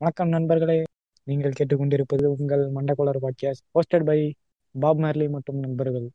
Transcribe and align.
வணக்கம் 0.00 0.28
நண்பர்களே. 0.28 0.84
நீங்கள் 1.24 1.52
கேட்டுக்கொண்டிருப்பது 1.58 2.24
உங்கள் 2.24 2.72
மண்டகோளர் 2.72 3.22
podcast 3.22 3.64
hosted 3.74 4.04
by 4.04 4.34
Bob 4.80 4.96
Marley 4.96 5.28
மற்றும் 5.28 5.58
நண்பர்கள். 5.58 6.10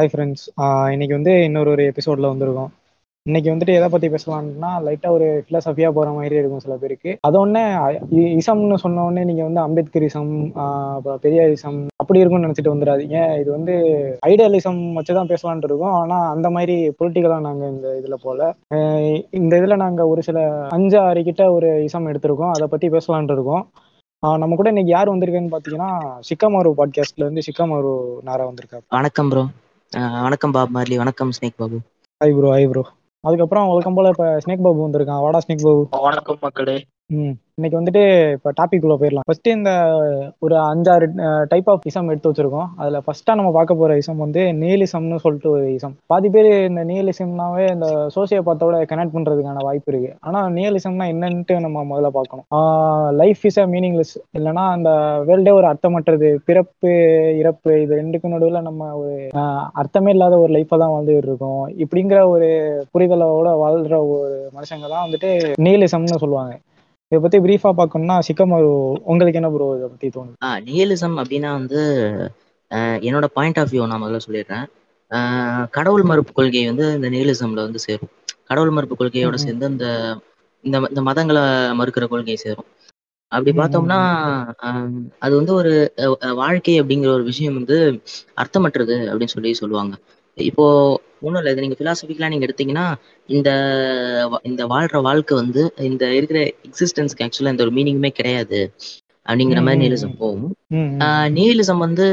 ஹாய் 0.00 0.04
ஃப்ரெண்ட்ஸ் 0.04 0.90
இன்னைக்கு 0.90 1.14
வந்து 1.14 1.44
இன்னொரு 1.44 1.70
ஒரு 1.70 1.82
எபிசோட்ல 1.82 2.24
வந்திருக்கோம். 2.24 2.66
இன்னைக்கு 3.22 3.50
வந்துட்டு 3.50 3.76
எதை 3.76 3.88
பத்தி 3.88 4.08
பேசலாம்னா 4.08 4.70
லைட்டா 4.86 5.08
ஒரு 5.08 5.44
பிலசபியா 5.50 5.90
போற 5.90 6.10
மாதிரி 6.10 6.34
இருக்கும் 6.34 6.58
சில 6.58 6.76
பேருக்கு. 6.76 7.18
அது 7.20 7.46
ஒன்னே 7.46 7.60
இ- 8.10 8.32
இசம்னு 8.34 8.74
சொன்ன 8.74 9.04
உடனே 9.04 9.24
நீங்க 9.24 9.44
வந்து 9.48 9.60
அம்பேத்கரிசம் 9.60 10.52
அப்புறம் 10.94 11.18
பெரியாரிசம் 11.22 11.86
அப்படி 11.96 12.18
இருக்கும்னு 12.18 12.46
நினைச்சிட்டு 12.46 12.74
வந்துடாதீங்க. 12.74 13.40
இது 13.40 13.50
வந்து 13.50 13.72
ஐடியலிசம் 14.26 14.98
வச்சுதான் 14.98 15.34
பேசலான் 15.34 15.64
இருக்கோம். 15.64 15.92
ஆனா 15.92 16.30
அந்த 16.30 16.50
மாதிரி 16.50 16.88
பொலிட்டிக்கலா 16.88 17.40
நாங்க 17.40 17.66
இந்த 17.66 18.00
இதுல 18.04 18.14
போல. 18.22 18.54
இந்த 19.30 19.56
இதுல 19.56 19.76
நாங்க 19.76 20.06
ஒரு 20.06 20.22
சில 20.22 20.66
அஞ்சு 20.68 20.98
ஆறு 20.98 21.22
கிட்ட 21.22 21.52
ஒரு 21.52 21.82
இசம் 21.82 22.06
எடுத்திருக்கோம். 22.06 22.50
அதை 22.50 22.66
பத்தி 22.66 22.88
பேசலான் 22.88 23.32
இருக்கோம். 23.32 23.70
நம்ம 24.38 24.54
கூட 24.54 24.68
இன்னைக்கு 24.68 24.92
யார் 24.92 25.08
வந்திருக்கேன்னு 25.08 25.56
பாத்தீங்கன்னா 25.56 25.98
சிக்கமாரு 26.28 26.72
பாட்காஸ்ட்ல 26.78 27.16
இருந்து 27.16 27.40
சிக்கமாரு 27.40 27.92
நாரா 28.26 28.50
வந்திருக்காரு. 28.50 28.86
வணக்கம் 28.88 29.28
ப்ரோ 29.28 29.44
வணக்கம் 30.24 30.54
பாப் 30.54 30.74
மார்லி 30.74 30.96
வணக்கம் 30.98 31.34
snake 31.36 31.58
Babu. 31.58 31.78
Hi 32.20 32.34
bro 32.34 32.48
hi 32.50 32.68
bro 32.70 32.82
அதுக்கப்புறம் 33.24 33.68
வழக்கம் 33.70 33.96
போல 33.96 34.12
இப்ப 34.14 34.26
ஸ்னேக் 34.42 34.64
பாபு 34.64 34.84
வந்திருக்கான். 34.84 35.22
வாடா 35.24 35.42
ஸ்னேக் 35.42 35.64
பாபு. 35.64 35.84
வணக்கம் 36.04 36.40
மக்களே. 36.42 36.76
இன்னைக்கு 37.10 37.76
வந்துட்டு 37.78 38.02
இப்போ 38.36 38.50
டாபிக் 38.58 38.84
உள்ள 38.86 38.94
போயிடலாம். 39.00 39.26
ஃபர்ஸ்ட் 39.28 39.48
இந்த 39.54 39.70
ஒரு 40.44 40.54
அஞ்சாறு 40.70 41.06
டைப் 41.50 41.68
ஆஃப் 41.72 41.84
இசம் 41.90 42.08
எடுத்து 42.12 42.30
வச்சிருக்கோம். 42.30 42.68
அதுல 42.80 42.98
ஃபர்ஸ்டா 43.04 43.32
நம்ம 43.38 43.50
பார்க்க 43.56 43.76
போற 43.80 43.96
இசம் 44.02 44.22
வந்து 44.24 44.42
நேலிசம்னு 44.62 45.18
சொல்லிட்டு 45.24 45.50
ஒரு 45.56 45.66
இசம் 45.76 45.94
பாதி 46.12 46.28
பேர் 46.34 46.48
இந்த 46.70 46.82
நியலிசம்னாவே 46.90 47.66
இந்த 47.74 47.86
சோசிய 48.16 48.40
பார்த்தோட 48.48 48.80
கனெக்ட் 48.92 49.14
பண்றதுக்கான 49.16 49.62
வாய்ப்பு 49.68 49.92
இருக்கு. 49.92 50.10
ஆனா 50.28 50.40
நியலிசம்னா 50.56 51.06
என்னன்ட்டு 51.14 51.60
நம்ம 51.66 51.84
முதல்ல 51.92 52.10
பார்க்கணும். 52.18 52.46
லைஃப் 53.20 53.44
இஸ் 53.50 53.60
அ 53.64 53.66
மீனிங்லெஸ் 53.74 54.14
இல்லைன்னா 54.38 54.66
அந்த 54.76 54.90
வேர்ல்டே 55.30 55.54
ஒரு 55.60 55.68
அர்த்தமற்றது 55.72 56.30
பிறப்பு 56.50 56.92
இறப்பு 57.42 57.72
இது 57.84 58.00
ரெண்டுக்கு 58.02 58.34
நடுவில் 58.34 58.66
நம்ம 58.68 58.90
ஒரு 59.00 59.14
அர்த்தமே 59.82 60.12
இல்லாத 60.16 60.36
ஒரு 60.44 60.52
லைஃப்பை 60.58 60.78
தான் 60.84 60.94
வாழ்ந்துட்டு 60.96 61.30
இருக்கோம். 61.32 61.64
இப்படிங்கிற 61.84 62.20
ஒரு 62.34 62.50
புரிதலோட 62.94 63.50
வாழ்ற 63.64 63.96
ஒரு 64.12 64.28
மனுஷங்க 64.58 64.86
தான் 64.94 65.06
வந்துட்டு 65.06 65.32
நியலிசம்னு 65.66 66.22
சொல்லுவாங்க. 66.24 66.54
இதை 67.14 67.22
பத்தி 67.24 67.38
பிரீஃபா 67.44 67.70
பார்க்கணும்னா 67.78 68.16
சிக்கமாரு 68.28 68.70
உங்களுக்கு 69.10 69.40
என்ன 69.40 69.50
ப்ரோ 69.54 69.66
இதை 69.76 69.88
பத்தி 69.88 70.08
தோணுது? 70.14 70.34
ஆ 70.46 70.48
நியலிசம் 70.68 71.16
அப்படின்னா 71.22 71.50
வந்து 71.58 71.80
என்னோட 73.08 73.26
பாயிண்ட் 73.36 73.58
ஆஃப் 73.62 73.72
வியூ 73.72 73.86
நான் 73.90 74.02
முதல்ல 74.02 74.20
சொல்லிடுறேன். 74.26 74.66
கடவுள் 75.70 76.04
மறுப்பு 76.10 76.32
கொள்கை 76.32 76.62
வந்து 76.66 76.86
இந்த 76.96 77.08
நியலிசம்ல 77.14 77.64
வந்து 77.66 77.82
சேரும். 77.86 78.12
கடவுள் 78.50 78.74
மறுப்பு 78.76 78.96
கொள்கையோட. 79.00 79.36
சேர்ந்து 79.44 79.68
இந்த 79.74 79.86
இந்த 80.64 80.76
இந்த 80.90 81.02
மதங்களை 81.08 81.42
மறுக்கிற 81.80 82.04
கொள்கை 82.12 82.36
சேரும். 82.44 82.68
அப்படி 83.32 83.52
பார்த்தோம்னா 83.58 83.98
அது 85.24 85.32
வந்து 85.40 85.52
ஒரு 85.60 85.72
வாழ்க்கை 86.40 86.74
அப்படிங்கிற 86.82 87.10
ஒரு 87.18 87.24
விஷயம் 87.30 87.56
வந்து 87.60 87.76
அர்த்தமற்றது 88.42 88.96
அப்படின்னு 89.10 89.34
சொல்லி 89.36 89.52
சொல்லுவாங்க. 89.62 89.94
இப்போ 90.36 90.64
ஒன்றும் 91.22 91.40
இல்லை 91.40 91.52
இது 91.52 91.64
நீங்க 91.64 91.78
பிலாசபிக்கலா 91.78 92.30
நீங்க 92.30 92.46
எடுத்தீங்கன்னா 92.46 92.86
இந்த 93.28 93.50
இந்த 94.48 94.62
வாழ்ற 94.72 95.00
வாழ்க்கை 95.06 95.34
வந்து 95.36 95.62
இந்த 95.88 96.04
இருக்கிற 96.18 96.38
எக்ஸிஸ்டன்ஸ்க்கு 96.68 97.24
ஆக்சுவலா 97.26 97.52
இந்த 97.54 97.66
ஒரு 97.66 97.74
மீனிங்குமே 97.76 98.10
கிடையாது 98.18 98.60
அப்படிங்கிற 99.26 99.60
மாதிரி 99.62 99.78
ம், 99.78 99.82
நியலிசம் 99.82 100.10
ம். 100.10 100.18
போகும் 100.18 100.50
ம், 100.74 100.88
ம். 100.96 101.28
நியலிசம் 101.36 101.84
வந்து 101.84 102.06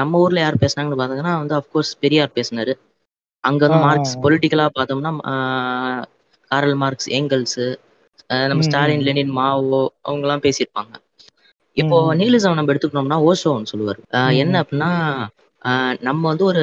நம்ம 0.00 0.20
ஊர்ல 0.24 0.42
யார் 0.42 0.62
பேசுனாங்கன்னு 0.62 1.00
பாத்தீங்கன்னா 1.00 1.34
வந்து 1.38 1.56
அஃப்கோர்ஸ் 1.60 1.92
பெரியார் 2.02 2.36
பேசினாரு 2.36 2.74
அங்க 3.44 3.60
வந்து 3.66 3.78
மார்க்ஸ். 3.84 4.12
பொலிட்டிக்கலா 4.24 4.66
பார்த்தோம்னா 4.72 5.12
காரல் 6.50 6.76
மார்க்ஸ் 6.82 7.08
ஏங்கல்ஸ் 7.18 7.62
நம்ம 8.48 8.64
ஸ்டாலின். 8.66 9.04
லெனின் 9.06 9.32
மாவோ 9.36 9.78
அவங்க 10.02 10.24
எல்லாம் 10.26 10.44
பேசியிருப்பாங்க 10.44 10.92
இப்போ 11.76 11.96
ம், 11.98 12.08
ம். 12.08 12.16
நியலிசம் 12.20 12.58
நம்ம 12.58 12.72
எடுத்துக்கணும்னா 12.72 13.18
ஓஷோன்னு 13.28 13.70
சொல்லுவார் 13.72 14.00
என்ன. 14.42 14.54
அப்படின்னா 14.62 14.90
நம்ம 16.02 16.28
வந்து 16.28 16.44
ஒரு 16.44 16.62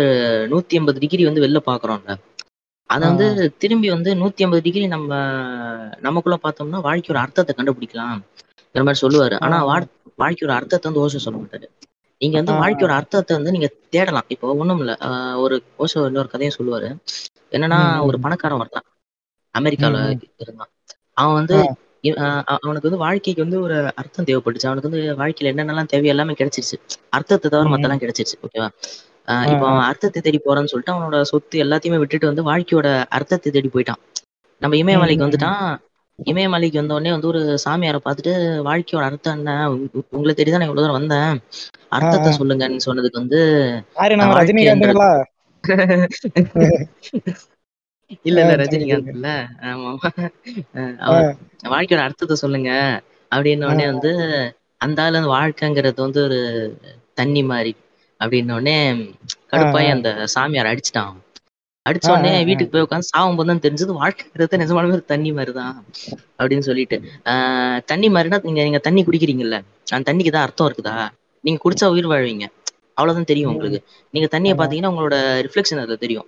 நூத்தி 0.52 0.74
ஐம்பது 0.74 1.00
டிகிரி 1.00 1.24
வந்து 1.26 1.42
வெளில 1.42 1.60
பாக்குறோம்ல 1.66 2.14
அதை 2.90 3.04
வந்து. 3.10 3.26
திரும்பி 3.58 3.90
வந்து 3.90 4.12
நூத்தி 4.14 4.42
ஐம்பது 4.42 4.62
டிகிரி 4.62 4.86
நம்ம 4.88 5.10
நமக்குள்ள 6.00 6.38
பார்த்தோம்னா 6.44 6.82
வாழ்க்கை 6.82 7.10
ஒரு 7.10 7.22
அர்த்தத்தை 7.22 7.54
கண்டுபிடிக்கலாம் 7.56 8.16
இந்த 8.76 8.84
மாதிரி 8.84 9.02
சொல்லுவாரு 9.04 9.36
ஆனா 9.40 9.58
ஆ. 9.58 9.66
வாழ்- 9.66 9.90
வாழ்க்கை 10.16 10.44
ஒரு 10.48 10.56
அர்த்தத்தை 10.56 10.88
வந்து 10.90 11.04
ஓஷோ 11.04 11.20
சொல்ல 11.20 11.40
மாட்டாரு 11.40 11.68
நீங்க 12.22 12.36
வந்து 12.38 12.54
ஆ, 12.54 12.58
வாழ்க்கை 12.58 12.84
ஆ. 12.84 12.88
ஒரு 12.88 12.94
அர்த்தத்தை 12.94 13.36
வந்து 13.36 13.52
நீங்க 13.52 13.68
தேடலாம் 13.90 14.28
இப்போ 14.28 14.54
ஒண்ணும் 14.56 14.80
இல்ல 14.80 14.94
ஒரு 15.38 15.56
ஓஷோ 15.80 16.06
இன்னொரு 16.08 16.30
கதையும் 16.30 16.58
சொல்லுவாரு 16.58 16.90
என்னன்னா 17.52 17.80
ஒரு. 18.02 18.18
பணக்காரன் 18.20 18.60
ம், 18.60 18.88
அமெரிக்கால. 19.56 19.98
இருந்தான் 20.38 20.72
அவன் 21.14 21.34
வந்து 21.34 21.58
அவனுக்கு 22.58 22.88
வந்து 22.88 23.02
வாழ்க்கைக்கு 23.02 23.44
வந்து 23.44 23.60
ஒரு 23.66 23.78
அர்த்தம் 24.00 24.28
தேவைப்பட்டுச்சு 24.28 24.68
அவனுக்கு 24.68 24.90
வந்து 24.90 25.02
வாழ்க்கையில 25.20 25.52
என்னென்னலாம் 25.54 25.92
தேவை 25.92 26.10
எல்லாமே 26.10 26.36
கிடைச்சிருச்சு 26.40 26.78
அர்த்தத்தை 27.18 27.48
தவிர. 27.48 27.70
மத்தெல்லாம் 27.74 28.02
கிடைச்சிருச்சு 28.04 28.38
ஓகேவா 28.46 28.70
இப்போ. 29.48 29.66
அவன் 29.66 29.88
அர்த்தத்தை 29.90 30.20
தேடி 30.22 30.40
போறான்னு 30.40 30.72
சொல்லிட்டு 30.72 30.94
அவனோட 30.94 31.18
சொத்து 31.32 31.58
எல்லாத்தையுமே 31.64 32.00
விட்டுட்டு 32.02 32.30
வந்து 32.30 32.44
வாழ்க்கையோட 32.48 32.88
அர்த்தத்தை 33.18 33.50
தேடி 33.56 33.70
போயிட்டான் 33.74 34.02
நம்ம 34.62 34.76
இமயமலைக்கு. 34.80 35.26
வந்துட்டான் 35.28 35.62
இமயமலைக்கு 36.20 36.80
வந்த 36.80 36.94
உடனே 36.96 37.12
வந்து 37.14 37.28
ஒரு 37.28 37.42
சாமியாரை 37.64 38.00
பார்த்துட்டு 38.02 38.34
வாழ்க்கையோட 38.66 39.04
அர்த்தம் 39.10 39.38
என்ன 39.38 39.52
உங்க- 39.74 39.90
உங்களை 40.16 40.34
தேடி 40.34 40.50
தான் 40.50 40.62
நான் 40.62 40.70
இவ்வளவு 40.70 40.86
தூரம் 40.86 41.00
வந்தேன் 41.00 41.38
அர்த்தத்தை. 41.98 42.32
சொல்லுங்கன்னு 42.40 42.86
சொன்னதுக்கு 42.88 43.22
வந்து 43.22 43.40
இல்ல 48.26 48.40
இல்ல 48.44 48.54
ரஜினிகாந்த் 48.62 49.12
இல்ல 49.14 49.28
ஆமா 49.68 49.92
வாழ்க்கையோட 51.70 52.02
அர்த்தத்தை 52.08 52.36
சொல்லுங்க. 52.38 52.72
அப்படின்ன 53.32 53.68
உடனே 53.68 53.86
வந்து 53.92 54.12
அந்த 54.82 55.00
ஆளு 55.04 55.16
வந்து 55.18 55.36
வாழ்க்கைங்கிறது 55.36 56.00
வந்து 56.06 56.20
ஒரு 56.28 56.40
தண்ணி 57.14 57.42
மாதிரி 57.46 57.74
அப்படின்ன 58.22 58.54
உடனே 58.54 58.78
கடுப்பாயி. 59.52 59.90
அந்த 59.96 60.10
சாமியார் 60.34 60.72
அடிச்சிட்டான். 60.72 61.18
அடிச்ச 61.86 62.08
உடனே. 62.14 62.32
வீட்டுக்கு 62.48 62.74
போய் 62.74 62.86
உட்காந்து 62.86 63.10
சாவும் 63.10 63.38
போது 63.38 63.50
தான் 63.50 63.62
தெரிஞ்சது 63.62 63.94
வாழ்க்கைங்கிறது 64.00 64.60
நிஜமாலுமே 64.62 64.98
ஒரு 64.98 65.06
தண்ணி 65.06 65.32
மாதிரிதான் 65.32 65.76
அப்படின்னு 66.40 66.66
சொல்லிட்டு. 66.68 66.98
ஆஹ் 67.32 67.80
தண்ணி 67.86 68.10
மாதிரினா 68.10 68.40
நீங்க 68.44 68.64
நீங்க 68.64 68.82
தண்ணி 68.88 69.04
குடிக்கிறீங்கல்ல 69.04 69.58
அந்த 69.90 70.04
தண்ணிக்கு 70.10 70.32
தான் 70.32 70.46
அர்த்தம் 70.48 70.68
இருக்குதா? 70.70 70.96
நீங்க 71.44 71.60
குடிச்சா 71.64 71.88
உயிர் 71.94 72.12
வாழ்வீங்க. 72.12 72.46
அவ்வளவுதான் 72.98 73.30
தெரியும் 73.32 73.52
உங்களுக்கு. 73.54 73.80
நீங்க 74.14 74.28
தண்ணியை 74.32 74.56
பாத்தீங்கன்னா 74.56 74.92
உங்களோட 74.94 75.16
ரிஃப்ளெக்ஷன் 75.46 75.82
அதுல 75.82 75.98
தெரியும். 75.98 76.28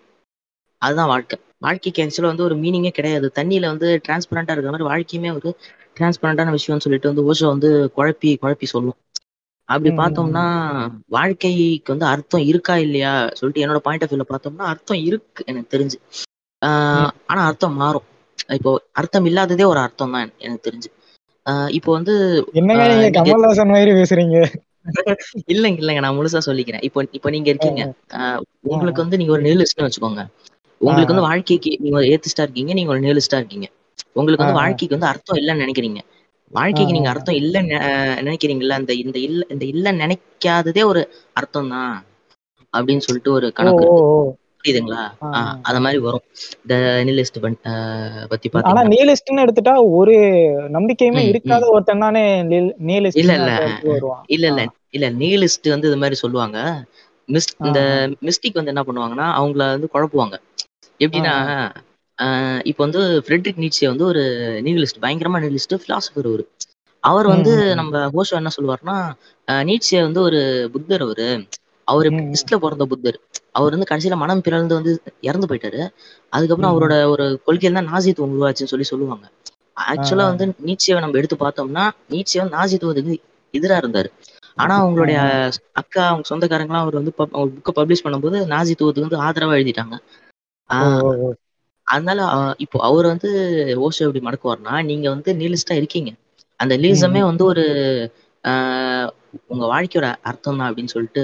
அதுதான் 0.82 1.08
வாழ்க்கை. 1.08 1.40
வாழ்க்கைக்கு 1.58 2.04
ஆக்சுவலா 2.04 2.32
வந்து 2.32 2.44
ஒரு 2.44 2.56
மீனிங்கே 2.56 2.90
கிடையாது. 2.90 3.32
தண்ணியில 3.36 3.66
வந்து 3.66 4.02
டிரான்ஸ்பரண்டா 4.08 4.52
இருக்கிற 4.52 4.72
மாதிரி 4.72 4.90
வாழ்க்கையுமே 4.90 5.34
ஒரு 5.36 5.50
டிரான்ஸ்பரண்டான 5.98 6.56
விஷயம்னு 6.58 6.78
சொல்லிட்டு 6.78 7.14
வந்து 7.14 7.32
ஓஷோ 7.32 7.48
வந்து 7.48 7.92
குழப்பி 7.98 8.38
குழப்பி 8.42 8.64
சொல்லும். 8.66 8.98
அப்படி 9.70 9.96
பார்த்தோம்னா 9.96 10.46
வாழ்க்கைக்கு 11.08 11.84
வந்து 11.88 12.06
அர்த்தம் 12.06 12.42
இருக்கா 12.42 12.78
இல்லையா 12.78 13.30
சொல்லிட்டு 13.34 13.64
என்னோட 13.66 13.78
பாயிண்ட் 13.78 14.04
ஆஃப் 14.04 14.12
வியூல 14.12 14.26
பார்த்தோம்னா 14.30 14.66
அர்த்தம் 14.66 14.98
இருக்கு 15.04 15.44
எனக்கு 15.48 15.78
தெரிஞ்சு. 15.78 15.98
ஆஹ். 16.62 17.10
ஆனா 17.26 17.46
அர்த்தம் 17.46 17.74
மாறும். 17.74 18.08
இப்போ 18.50 18.72
அர்த்தம் 18.92 19.26
இல்லாததே 19.26 19.64
ஒரு 19.64 19.80
அர்த்தம் 19.80 20.12
தான் 20.12 20.32
எனக்கு 20.40 20.72
தெரிஞ்சு. 20.72 20.90
ஆஹ் 21.46 21.70
இப்போ 21.70 21.92
வந்து 21.92 22.14
என்னங்க 22.54 22.88
நீங்க 22.88 23.22
கமல்ஹாசன் 23.22 23.68
மாதிரி 23.68 23.92
பேசுறீங்க? 23.92 24.38
இல்லைங்க 25.48 25.80
இல்லைங்க. 25.82 26.00
நான் 26.00 26.18
முழுசா 26.18 26.40
சொல்லிக்கிறேன். 26.46 26.82
இப்போ 26.82 27.06
இப்போ 27.12 27.30
நீங்க 27.30 27.50
இருக்கீங்க. 27.50 27.82
உங்களுக்கு. 28.64 29.02
வந்து 29.02 29.18
நீங்க 29.18 29.32
ஒரு 29.32 29.42
நியூலிஸ்ட்னு 29.42 29.88
வச்சுக்கோங்க. 29.88 30.24
உங்களுக்கு. 30.82 31.14
வந்து 31.14 31.28
வாழ்க்கைக்கு 31.28 31.72
நீங்க 31.80 31.98
ஒரு 31.98 32.08
ஏத்திஸ்டா 32.08 32.42
இருக்கீங்க 32.42 32.74
நீங்க 32.74 32.92
ஒரு 32.92 33.00
நியூலிஸ்டா 33.00 33.38
இருக்கீங்க. 33.38 33.68
உங்களுக்கு 34.16 34.44
வந்து. 34.44 34.60
வாழ்க்கைக்கு 34.62 34.96
வந்து 34.96 35.12
அர்த்தம் 35.12 35.38
இல்லைன்னு 35.38 35.64
நினைக்கிறீங்க. 35.64 36.02
வாழ்க்கைக்கு 36.54 36.94
நீங்க. 36.94 37.10
அர்த்தம் 37.10 37.38
இல்லைன்னு 37.42 37.76
அஹ், 37.82 38.22
நினைக்கிறீங்கல்ல 38.22 38.74
அந்த 38.74 38.94
இந்த 39.04 39.18
இல்ல 39.20 39.42
இந்த 39.50 39.66
இல்ல 39.66 39.92
நினைக்காததே 40.00 40.84
ஒரு 40.86 41.02
அர்த்தம் 41.34 41.70
தான் 41.70 41.94
அப்படின்னு 42.74 43.06
சொல்லிட்டு 43.06 43.32
ஒரு 43.32 43.48
கணக்கு 43.54 43.86
புரியுதுங்களா. 44.58 45.04
அத 45.70 45.78
மாதிரி 45.80 46.00
வரும். 46.00 46.26
இந்த 46.58 46.74
நியூலிஸ்ட் 47.04 47.38
பத்தி 47.42 47.62
ஆனா 47.68 47.80
பாத்தீங்கன்னா. 48.32 48.84
நியலிஸ்ட்னு 48.92 49.44
எடுத்துட்டா 49.44 49.74
ஒரு 49.94 50.16
நம்பிக்கையுமே 50.70 51.22
இருக்காத 51.30 51.70
ஒருத்தன் 51.72 52.00
தானே 52.00 52.24
இல்ல 52.42 52.60
நியலிஸ்ட்னு 52.90 53.24
இல்ல. 53.40 53.54
இல்ல 54.28 54.48
ஆ, 54.50 54.52
இல்ல 54.52 54.66
இல்ல 54.92 55.08
நியூலிஸ்ட் 55.22 55.68
வந்து 55.70 55.88
இது 55.88 55.98
மாதிரி 55.98 56.16
சொல்லுவாங்க. 56.16 56.58
மிஸ் 57.30 57.50
இந்த 57.66 57.80
மிஸ்டிக் 58.22 58.56
வந்து 58.56 58.74
என்ன 58.74 58.84
பண்ணுவாங்கன்னா 58.88 59.28
அவங்கள 59.38 59.64
வந்து 59.72 59.90
குழப்புவாங்க. 59.94 60.36
எப்படின்னா 61.02 61.34
இப்போ 62.70 62.82
வந்து 62.84 63.02
ஃப்ரெட்ரிக் 63.26 63.62
நீட்சே 63.64 63.88
வந்து 63.88 64.06
ஒரு 64.06 64.24
நியூலிஸ்ட் 64.66 65.02
பயங்கரமா 65.04 65.40
நியூலிஸ்ட் 65.44 65.76
பிலாசபர் 65.84 66.28
அவரு 66.28 66.46
அவர் 67.04 67.28
வந்து. 67.28 67.52
நம்ம 67.80 67.92
ஓஷோ 68.20 68.36
என்ன 68.40 68.52
சொல்லுவாருன்னா 68.56 68.98
ஆஹ் 69.48 69.64
நீட்சே 69.70 70.02
வந்து 70.02 70.22
ஒரு 70.22 70.40
புத்தர் 70.74 71.04
அவரு 71.04 71.28
அவரு. 71.88 72.10
கிறிஸ்ட்ல 72.20 72.58
பிறந்த 72.64 72.86
புத்தர் 72.92 73.18
அவர் 73.58 73.74
வந்து 73.76 73.90
கடைசியில 73.90 74.18
மனம் 74.18 74.44
பிறந்து 74.44 74.74
வந்து 74.78 74.92
இறந்து 75.28 75.50
போயிட்டாரு 75.50 75.82
அதுக்கப்புறம். 76.34 76.72
அவரோட 76.74 76.94
ஒரு 77.14 77.26
கொள்கையில் 77.46 77.78
தான் 77.80 77.90
நாசித்துவம் 77.92 78.36
உருவாச்சுன்னு 78.36 78.74
சொல்லி 78.74 78.88
சொல்லுவாங்க 78.90 79.26
ஆக்சுவலா 79.88 80.26
வந்து 80.32 80.46
நீட்சியை 80.68 80.96
நம்ம 81.00 81.20
எடுத்து 81.20 81.38
பார்த்தோம்னா 81.38 81.84
நீட்சியை 82.14 82.42
வந்து 82.42 82.58
நாசித்துவத்துக்கு 82.58 83.16
எதிரா 83.54 83.78
இருந்தாரு 83.82 84.10
ஆனா 84.58 84.74
அவங்களுடைய. 84.80 85.20
அக்கா 85.82 86.02
அவங்க 86.08 86.26
சொந்தக்காரங்களாம் 86.30 86.84
அவர் 86.84 87.00
வந்து 87.00 87.14
புக்கை 87.18 87.74
பப்ளிஷ் 87.78 88.06
பண்ணும்போது 88.06 88.38
நாசித்துவத்துக்கு 88.52 89.08
வந்து 89.08 89.24
ஆதரவா 89.26 89.56
எழுதிட்டாங்க. 89.58 89.96
அதனால 91.84 92.20
இப்போ 92.58 92.80
அவர் 92.80 93.06
வந்து 93.06 93.30
ஓஷோ 93.76 94.00
எப்படி 94.00 94.22
மடக்குவார்னா 94.26 94.84
நீங்க 94.84 95.10
வந்து 95.10 95.34
நீலிஸ்டா 95.34 95.74
இருக்கீங்க 95.74 96.12
அந்த 96.58 96.78
நீலிசமே. 96.78 97.20
வந்து 97.20 97.46
ஒரு 97.46 97.66
ஆஹ் 98.44 99.10
உங்க 99.48 99.66
வாழ்க்கையோட 99.66 100.16
அர்த்தம் 100.22 100.58
தான் 100.58 100.74
அப்படின்னு 100.74 100.86
சொல்லிட்டு 100.86 101.24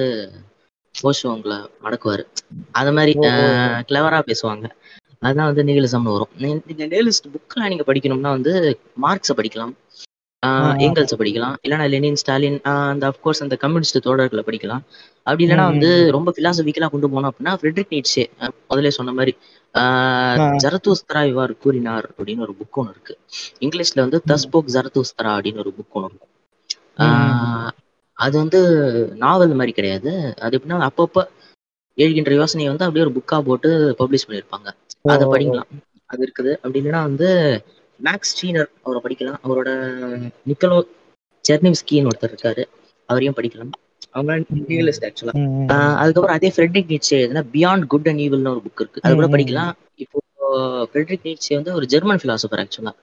ஓஷோ 0.95 1.27
உங்களை 1.27 1.57
மடக்குவாரு 1.83 2.23
அது 2.71 2.93
மாதிரி. 2.93 3.13
கிளவரா 3.87 4.19
பேசுவாங்க 4.25 4.65
அதான் 5.21 5.47
வந்து 5.49 5.63
நீலிசம்னு 5.63 6.11
வரும் 6.11 6.27
நீ- 6.37 6.61
இந்த 6.67 6.87
நேலிஸ்ட் 6.87 7.29
புக்கெல்லாம் 7.33 7.67
நீங்க 7.67 7.83
படிக்கணும்னா 7.87 8.29
வந்து 8.29 8.79
மார்க்ஸை 9.01 9.33
படிக்கலாம். 9.37 9.73
ஏங்கல்ஸை 10.79 11.15
படிக்கலாம். 11.17 11.55
இல்லைன்னா 11.63 11.89
லெனின் 11.89 12.15
ஸ்டாலின் 12.15 12.57
அந்த 12.61 13.03
அஃப்கோர்ஸ் 13.07 13.39
அந்த 13.39 13.55
கம்யூனிஸ்ட் 13.55 14.05
தோழர்களை 14.05 14.43
படிக்கலாம். 14.43 14.83
அப்படி 15.23 15.45
இல்லைன்னா 15.45 15.63
ம், 15.63 15.71
வந்து. 15.71 15.89
ரொம்ப 16.11 16.33
பிலாசபிக்கலா 16.37 16.89
கொண்டு 16.89 17.07
போனோம் 17.07 17.29
அப்படின்னா 17.29 17.53
ஃப்ரெட்ரிக் 17.53 17.91
நீட்ஸே 17.91 18.25
அஹ் 18.39 18.53
முதல்ல 18.69 18.87
சொன்ன 18.89 19.13
மாதிரி. 19.13 19.33
ஜரதூஸ்தரா 20.63 21.27
இவ்வாறு 21.27 21.57
கூறினார் 21.57 22.09
அப்படின்னு 22.11 22.39
ஒரு 22.39 22.55
புக் 22.59 22.71
ஒன்று 22.73 22.93
இருக்கு. 22.93 23.15
இங்கிலீஷ்ல 23.59 23.99
வந்து. 23.99 24.21
தஸ்போக் 24.27 24.71
ஜரதூஸ்தரா 24.73 25.31
அப்படின்னு 25.37 25.57
ஒரு 25.57 25.73
புக் 25.75 25.93
ஒன்று 25.93 26.09
இருக்கும். 26.09 26.33
அது 28.17 28.37
வந்து 28.37 28.59
நாவல் 29.15 29.51
மாதிரி 29.51 29.71
கிடையாது. 29.71 30.11
அது 30.41 30.57
எப்படின்னா 30.57 30.87
அப்பப்போ 30.87 31.21
எழுகின்ற 31.97 32.33
யோசனையை 32.33 32.73
வந்து 32.73 32.85
அப்படியே 32.85 33.05
ஒரு 33.05 33.13
புக்கா 33.13 33.41
போட்டு 33.41 33.69
பப்ளிஷ் 33.99 34.27
பண்ணியிருப்பாங்க. 34.27 34.69
அதை. 35.05 35.25
படிக்கலாம். 35.27 35.69
அது 36.07 36.23
இருக்குது. 36.25 36.51
அப்படி 36.55 36.79
இல்லைன்னா 36.79 37.01
வந்து 37.03 37.29
மேக்ஸ் 37.99 38.31
ஸ்டீனர் 38.33 38.69
அவரை 38.83 38.99
படிக்கலாம் 39.05 39.39
அவரோட 39.45 39.69
நிக்கலோ 40.49 40.77
ஜெர்னிவ்ஸ்கின்னு 41.45 42.09
ஒருத்தர் 42.11 42.33
இருக்காரு 42.33 42.63
அவரையும் 43.09 43.37
படிக்கலாம் 43.37 43.73
அவங்க. 44.13 44.33
Nihilist 44.69 45.05
actually. 45.07 45.33
அதுக்கப்புறம் 46.01 46.37
அதே 46.37 46.49
ஃப்ரெட்ரிக் 46.55 46.91
நீட்சே 46.93 47.17
எதுனா 47.25 47.43
பியாண்ட் 47.55 47.85
குட் 47.93 48.07
அண்ட் 48.11 48.21
ஈவில்னு 48.25 48.53
ஒரு 48.53 48.61
புக் 48.65 48.81
இருக்கு 48.83 49.03
அது 49.05 49.15
கூட. 49.17 49.27
படிக்கலாம் 49.35 49.71
இப்போ 50.03 50.19
ஃப்ரெட்ரிக் 50.91 51.25
நீட்சே 51.29 51.53
வந்து 51.59 51.73
ஒரு 51.77 51.85
ஜெர்மன் 51.93 52.21
பிலாசபர் 52.23 52.61
ஆக்சுவலா 52.63 52.93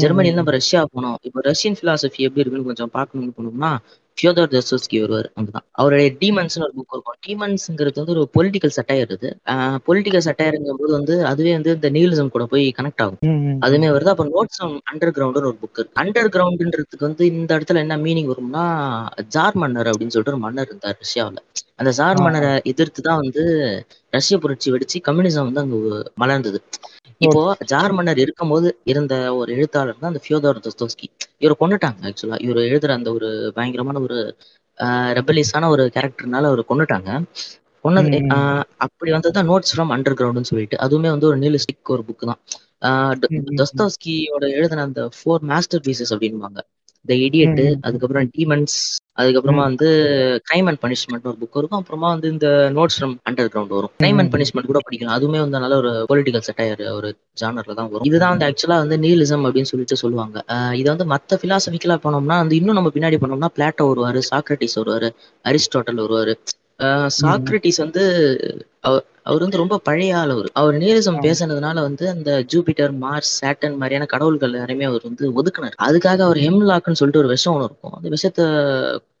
ஜெர்மனில. 0.00 0.38
நம்ம 0.38 0.52
ரஷ்யா 0.56 0.80
போனோம் 0.94 1.18
இப்போ 1.26 1.40
ரஷ்யன் 1.48 1.78
பிலாசபி 1.80 2.26
எப்படி 2.26 2.42
இருக்குன்னு 2.42 2.68
கொஞ்சம் 2.70 2.94
பார்க்கணும்னு 2.96 3.36
போனோம்னா 3.38 3.70
ஃபியோதர் 4.14 4.52
தஸ்தோஸ்கி 4.52 5.00
வருவார் 5.00 5.32
அங்கதான். 5.40 5.66
அவருடைய 5.70 6.12
டீமன்ஸ்னு 6.20 6.62
ஒரு 6.62 6.72
புக் 6.76 6.92
இருக்கும். 6.92 7.16
டீமன்ஸ்ங்கிறது 7.26 7.92
வந்து 7.94 8.12
ஒரு 8.12 8.28
பொலிட்டிக்கல் 8.38 8.70
சட்டையர் 8.76 9.10
இது. 9.10 9.38
பொலிட்டிக்கல் 9.86 10.26
சட்டையருங்கும் 10.28 10.78
போது 10.78 10.92
வந்து 10.92 11.26
அதுவே 11.26 11.52
வந்து 11.52 11.72
இந்த 11.74 11.90
நீலிசம் 11.90 12.28
கூட 12.28 12.46
போய் 12.46 12.72
கனெக்ட் 12.76 13.02
ஆகும். 13.02 13.16
ம், 13.20 13.26
ம். 13.26 13.58
அதுவுமே 13.60 13.88
வருது. 13.88 14.08
அப்ப 14.08 14.24
நோட்ஸ் 14.26 14.64
அண்டர் 14.92 15.10
கிரவுண்ட் 15.10 15.34
ஒரு 15.34 15.56
புக் 15.62 15.76
இருக்கு. 15.76 16.02
அண்டர் 16.02 16.32
கிரவுண்ட்ன்றதுக்கு 16.32 17.06
வந்து 17.06 17.26
இந்த 17.26 17.58
இடத்துல 17.58 17.76
என்ன 17.76 17.96
மீனிங் 17.96 18.30
வரும்னா 18.30 18.64
ஜார் 19.26 19.54
மன்னர் 19.54 19.86
அப்படின்னு 19.86 20.12
சொல்லிட்டு 20.14 20.32
ஒரு 20.32 20.38
மன்னர் 20.38 20.66
இருந்தார் 20.66 20.98
ரஷ்யாவுல. 21.00 21.36
அந்த 21.76 21.90
ஜார். 21.90 22.20
மன்னரை 22.20 22.60
எதிர்த்து 22.64 23.02
தான் 23.02 23.20
வந்து 23.20 23.44
ரஷ்ய 24.12 24.36
புரட்சி 24.38 24.68
வெடிச்சு 24.72 24.98
கம்யூனிசம் 25.08 25.46
வந்து 25.48 25.62
அங்க 25.62 25.76
மலர்ந்தது. 26.22 26.58
இப்போ. 27.20 27.40
ஜார் 27.70 27.92
மன்னர் 27.92 28.20
இருக்கும்போது 28.22 28.68
இருந்த 28.84 29.14
ஒரு 29.38 29.50
எழுத்தாளர் 29.56 30.00
தான் 30.00 30.12
அந்த 30.12 30.22
ஃபியோதர் 30.24 30.62
தஸ்தோஸ்கி 30.66 31.06
இவரை 31.38 31.54
கொண்டுட்டாங்க 31.58 32.00
ஆக்சுவலா 32.08 32.38
இவர் 32.44 32.60
எழுதுற 32.66 32.92
அந்த 32.98 33.10
ஒரு 33.12 33.28
பயங்கரமான 33.56 34.00
ஒரு 34.00 34.18
ரெபலிஸான 35.18 35.68
ஒரு 35.68 35.84
கேரக்டர்னால 35.96 36.50
அவர் 36.50 36.70
கொண்டுட்டாங்க 36.70 37.10
கொன்னது 37.84 38.18
அப்படி 38.84 39.10
வந்ததுதான் 39.12 39.48
நோட்ஸ் 39.48 39.72
ஃப்ரம் 39.72 39.92
அண்டர் 39.94 40.16
கிரவுண்ட்னு 40.18 40.50
சொல்லிட்டு. 40.50 40.76
அதுவுமே 40.84 41.08
வந்து 41.14 41.28
ஒரு 41.30 41.38
நியூலிஸ்டிக் 41.38 41.92
ஒரு 41.94 42.02
புக் 42.08 42.24
தான். 42.24 42.40
தஸ்தோஸ்கியோட 43.60 44.44
எழுதின 44.56 44.84
அந்த 44.86 45.02
ஃபோர் 45.16 45.44
மாஸ்டர் 45.50 45.84
பீசஸ் 45.86 46.12
அப்படின்பாங்க 46.14 46.60
த 47.04 47.14
இடியட். 47.24 47.62
அதுக்கப்புறம் 47.80 48.28
டீமன்ஸ் 48.34 48.76
அதுக்கப்புறமா. 49.20 49.62
வந்து 49.68 49.88
கிரைம் 50.48 50.68
அண்ட் 50.70 50.80
பனிஷ்மெண்ட் 50.82 51.26
ஒரு 51.30 51.36
புக் 51.40 51.58
இருக்கும் 51.60 51.80
அப்புறமா 51.80 52.08
வந்து 52.14 52.28
இந்த 52.34 52.48
நோட்ஸ் 52.76 52.98
ஃப்ரம் 52.98 53.14
அண்டர் 53.28 53.50
கிரவுண்ட் 53.52 53.74
வரும் 53.76 53.92
கிரைம் 54.00 54.20
அண்ட். 54.20 54.32
பனிஷ்மெண்ட் 54.34 54.70
கூட 54.70 54.80
படிக்கலாம் 54.86 55.16
அதுவுமே 55.16 55.40
வந்து 55.44 55.62
நல்ல 55.64 55.76
ஒரு 55.76 55.92
பொலிட்டிக்கல் 56.10 56.46
சட்டையர் 56.48 56.82
ஒரு 56.94 57.10
ஜானர்ல 57.40 57.76
தான் 57.80 57.90
வரும் 57.90 58.08
இதுதான் 58.10 58.32
வந்து 58.34 58.48
ஆக்சுவலா 58.48 58.78
வந்து 58.84 58.98
நீலிசம் 58.98 59.46
அப்படின்னு 59.46 59.70
சொல்லிட்டு 59.72 60.02
சொல்லுவாங்க 60.02 60.38
இது 60.80 60.88
வந்து 60.94 61.06
மத்த 61.14 61.38
பிலாசபிக்கலா 61.42 61.98
போனோம்னா 62.04 62.38
வந்து 62.42 62.58
இன்னும் 62.60 62.78
நம்ம 62.80 62.92
பின்னாடி 62.96 63.18
போனோம்னா 63.22 63.50
பிளாட்டோ 63.58 63.86
வருவாரு 63.90 64.22
சாக்ரட்டிஸ் 64.30 64.78
வருவாரு 64.80 65.10
அரிஸ்டாட்டல் 65.44 66.02
வருவாரு. 66.04 66.34
சாக்ரட்டிஸ் 67.20 67.82
வந்து 67.84 68.02
அவர் 69.22 69.40
வந்து 69.40 69.56
ரொம்ப 69.56 69.78
பழைய 69.78 70.18
ஆள் 70.18 70.30
அவர் 70.30 70.50
அவர் 70.52 70.74
ஆ. 70.74 70.78
பேசுனதுனால 70.78 71.74
வந்து 71.74 72.08
அந்த 72.08 72.44
ஜூபிட்டர் 72.52 72.92
மார்ஸ் 73.00 73.32
சேட்டன் 73.40 73.72
மாதிரியான 73.72 74.06
கடவுள்கள் 74.06 74.52
யாரையுமே 74.52 74.84
அவர் 74.84 75.00
வந்து 75.02 75.42
ஒதுக்குனார். 75.42 75.74
அதுக்காக 75.82 76.20
அவர் 76.20 76.36
ஹெம்லாக்னு 76.36 76.92
சொல்லிட்டு 76.92 77.18
ஒரு 77.18 77.28
விஷம் 77.28 77.54
ஒன்று 77.54 77.64
இருக்கும். 77.64 77.92
அந்த 77.92 78.08
விஷத்தை 78.08 78.44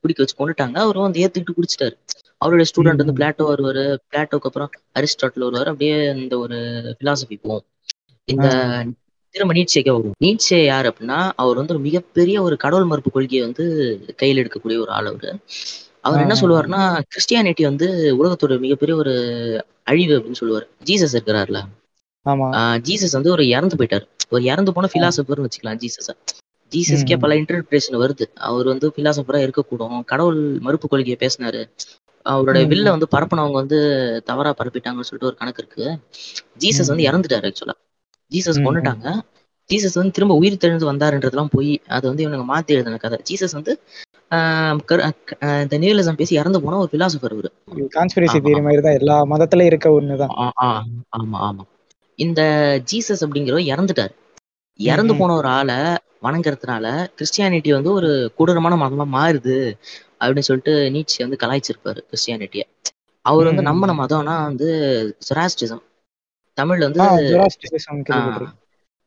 குடிக்க 0.00 0.24
வச்சு 0.24 0.36
கொண்டுட்டாங்க. 0.38 0.74
அவரும் 0.76 1.02
வந்து 1.02 1.20
ஏத்துக்கிட்டு 1.20 1.60
குடிச்சிட்டாரு. 1.60 1.96
அவருடைய 2.38 2.70
ஸ்டூடெண்ட் 2.74 3.04
வந்து. 3.04 3.12
பிளாட்டோ 3.12 3.48
வருவாரு. 3.52 3.96
பிளாட்டோக்கு 4.10 4.48
அப்புறம் 4.48 4.70
அரிஸ்டாட்டில் 4.94 5.40
வருவாரு. 5.40 5.70
அப்படியே 5.72 6.14
இந்த 6.14 6.38
ஒரு 6.38 6.56
பிலாசபி 7.04 7.38
போகும். 7.42 7.64
இந்த 8.24 8.48
திரும்ப 9.34 9.54
நீட்சேக்கே 9.54 9.90
வரும். 9.90 10.14
நீட்சே 10.24 10.64
யார் 10.64 10.86
அப்படின்னா 10.86 11.30
அவர் 11.36 11.56
வந்து 11.56 11.74
ஒரு 11.74 11.82
மிகப்பெரிய 11.82 12.42
ஒரு 12.42 12.56
கடவுள் 12.56 12.84
மறுப்பு 12.84 13.10
கொள்கையை 13.10 13.44
வந்து 13.44 13.64
கையில் 14.16 14.38
எடுக்கக்கூடிய 14.38 14.78
ஒரு 14.78 14.88
ஆள் 14.88 15.06
அவரு 15.06 15.38
அவர் 16.04 16.22
என்ன. 16.24 16.34
சொல்லுவாருன்னா 16.40 16.80
கிறிஸ்டியானிட்டி 17.12 17.64
வந்து 17.68 17.86
உலகத்தோட 18.20 18.54
மிகப்பெரிய 18.64 18.94
ஒரு 19.02 19.14
அழிவு 19.86 20.14
அப்படின்னு 20.16 20.40
சொல்லுவார் 20.40 20.66
ஜீசஸ் 20.88 21.14
இருக்கிறார்ல 21.16 21.60
ஜீசஸ் 22.86 23.16
வந்து 23.16 23.30
ஒரு 23.30 23.44
இறந்து 23.54 23.76
போயிட்டார் 23.78 24.04
ஒரு 24.34 24.42
இறந்து 24.44 24.70
போன. 24.74 24.88
பிலாசபர்னு 24.94 25.46
வச்சுக்கலாம் 25.46 25.80
ஜீசஸ 25.82 26.10
ஜீசஸ்க்கே. 26.72 27.16
பல 27.22 27.32
இன்டர்பிரேஷன் 27.40 27.98
வருது 28.02 28.24
அவர் 28.48 28.66
வந்து 28.72 28.86
பிலாசபரா 28.96 29.40
இருக்கக்கூடும் 29.46 29.98
கடவுள் 30.12 30.38
மறுப்பு 30.66 30.86
கொள்கையை 30.88 31.16
பேசினாரு 31.20 31.60
அவரோட 32.26 32.58
வில்ல. 32.70 32.88
வந்து 32.94 33.08
பரப்புனவங்க 33.14 33.58
வந்து 33.60 33.78
தவறா 34.30 34.50
பரப்பிட்டாங்கன்னு 34.58 35.08
சொல்லிட்டு 35.08 35.30
ஒரு 35.30 35.38
கணக்கு 35.40 35.62
இருக்கு 35.62 35.84
ஜீசஸ் 36.62 36.90
வந்து. 36.92 37.06
இறந்துட்டாரு 37.08 37.48
ஆக்சுவலா 37.50 37.76
ஜீசஸ். 38.32 38.60
கொண்டுட்டாங்க 38.66 39.06
ஜீசஸ் 39.70 39.98
வந்து 39.98 40.14
திரும்ப 40.16 40.34
உயிர் 40.34 40.62
தெழுந்து 40.62 40.90
வந்தாருன்றதுலாம் 40.90 41.52
போய் 41.52 41.72
அது 41.96 42.04
வந்து 42.10 42.24
இவனுங்க 42.24 42.46
மாத்தி 42.50 42.74
எழுதின 42.76 42.98
கதை 42.98 43.18
ஜீசஸ் 43.28 43.56
வந்து 43.58 43.72
இந்த 44.32 45.76
நியூலிசம் 45.82 46.18
பேசி 46.18 46.34
இறந்து 46.36 46.58
போன 46.62 46.78
ஒரு 46.78 46.90
பிலாசபர் 46.92 47.34
அவரு 47.36 47.50
கான்ஸ்பிரசி 47.94 48.38
தியரி 48.40 48.62
மாதிரி 48.66 48.82
தான் 48.82 48.98
எல்லா 49.00 49.16
மதத்திலயும் 49.32 49.70
இருக்க 49.70 49.88
ஒண்ணுதான் 49.92 50.32
ஆமா 51.16 51.38
ஆமா. 51.46 51.64
இந்த 52.18 52.40
ஜீசஸ் 52.88 53.22
அப்படிங்கிறவர் 53.24 53.70
இறந்துட்டாரு. 53.72 54.14
இறந்து. 54.80 55.12
போன 55.14 55.34
ஒரு 55.34 55.48
ஆளை 55.50 55.78
வணங்குறதுனால 56.22 56.86
கிறிஸ்டியானிட்டி 57.16 57.70
வந்து 57.72 57.90
ஒரு 57.92 58.08
கொடூரமான 58.38 58.74
மதமா 58.82 59.06
மாறுது 59.14 59.56
அப்படின்னு 60.20 60.48
சொல்லிட்டு 60.48 60.74
நீட்சி 60.94 61.18
வந்து 61.20 61.40
கலாய்ச்சிருப்பாரு 61.42 62.00
கிறிஸ்டியானிட்டிய 62.08 62.64
அவர் 63.24 63.48
வந்து 63.50 63.64
நம்பின. 63.68 63.94
மதம்னா 64.00 64.34
வந்து 64.48 64.68
சொராஸ்டிசம் 65.26 65.82
தமிழ்ல 66.58 66.86
வந்து 66.88 67.02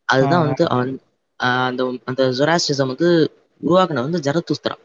அதுதான். 0.10 0.44
வந்து 0.46 0.64
அந்த 1.66 1.82
அந்த 2.10 2.22
ஜொராஸ்டிசம் 2.38 2.92
வந்து 2.92 3.10
உருவாக்குன 3.64 4.04
வந்து 4.04 4.20
ஜரத்துஸ்திரா 4.22 4.76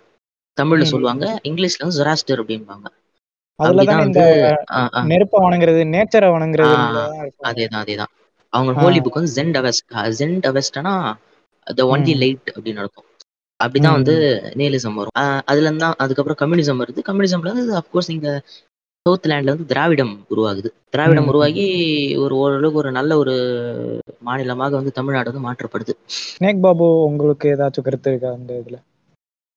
தமிழ்ல 0.59 0.85
சொல்லுவாங்க. 0.85 1.25
இங்கிலீஷ்ல 1.49 1.85
வந்து 1.85 1.99
ஜொராஸ்டர் 1.99 2.43
அப்படிம்பாங்க 2.43 2.87
அதுல 3.61 3.81
அப்படிதான் 3.81 3.87
தானே 3.91 4.07
இந்த 4.07 4.21
வந்து 4.21 4.25
நெருப்ப 5.11 5.41
வணங்குறது 5.45 5.81
நேச்சரை 5.95 6.29
இருப்பாங்க 6.61 7.01
அதேதான் 7.49 7.83
அதேதான் 7.83 8.13
அவங்க. 8.53 8.73
ஹோலி 8.79 9.01
புக் 9.01 9.19
வந்து 9.19 9.35
ஜென்ட் 9.37 9.59
அவெஸ்ட் 9.61 9.87
ஜென்ட் 10.19 10.47
அவெஸ்ட்னா 10.51 10.95
த 11.67 11.83
ஒன்லி. 11.91 12.15
லைட் 12.23 12.51
அப்படின்னு 12.51 12.83
அர்த்தம் 12.83 13.07
அப்படிதான் 13.61 13.97
வந்து. 13.99 14.15
நேலிசம் 14.61 14.99
வரும் 14.99 15.17
அதுல 15.51 15.67
இருந்து 15.67 15.87
அதுக்கப்புறம் 15.99 16.41
கம்யூனிசம் 16.43 16.81
வருது 16.83 17.01
கம்யூனிசம்ல 17.09 17.51
இருந்து 17.51 17.79
அப்கோர்ஸ் 17.81 18.11
இங்க 18.11 18.31
சவுத் 19.07 19.27
லேண்ட்ல 19.27 19.53
வந்து 19.53 19.67
திராவிடம் 19.67 20.15
உருவாகுது 20.31 20.69
திராவிடம். 20.91 21.29
உருவாகி 21.31 21.65
ஒரு 22.23 22.35
ஓரளவுக்கு 22.37 22.79
ஒரு 22.79 22.91
நல்ல 22.93 23.13
ஒரு 23.19 23.35
மாநிலமாக 24.23 24.73
வந்து 24.77 24.93
தமிழ்நாடு 24.93 25.31
வந்து 25.31 25.47
மாற்றப்படுது 25.47 25.95
ஸ்னேக் 26.31 26.63
பாபு 26.63 26.87
உங்களுக்கு 27.09 27.49
ஏதாச்சும் 27.55 27.87
கருத்து 27.87 28.11
இருக்கா 28.11 28.31
அந்த 28.33 28.53
இதுல 28.61 28.79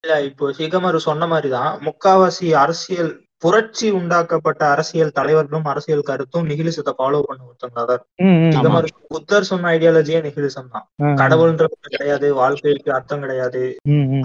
இல்ல 0.03 0.15
இப்போ 0.22 0.45
சிகமரு 0.51 1.00
சொன்ன 1.01 1.27
மாதிரிதான் 1.27 1.72
முக்காவாசி 1.83 2.48
அரசியல் 2.55 3.12
புரட்சி 3.43 3.88
உண்டாக்கப்பட்ட 3.91 4.62
அரசியல் 4.73 5.15
தலைவர்களும் 5.17 5.67
அரசியல் 5.71 6.07
கருத்தும் 6.09 6.47
நிகிலிசத்தை 6.50 6.93
ஃபாலோ 6.97 7.19
பண்ண 7.27 7.41
ஒருத்தவங்க 7.47 7.83
தான் 7.83 8.03
புத்தர் 9.13 9.47
சொன்ன 9.50 9.71
ஐடியாலஜியே 9.73 10.19
நிகிலிசம் 10.25 10.69
தான். 10.73 10.85
கடவுள்ன்றது 11.21 11.75
கிடையாது 11.88 12.27
வாழ்க்கைக்கு 12.39 12.91
அர்த்தம் 12.97 13.23
கிடையாது. 13.23 13.63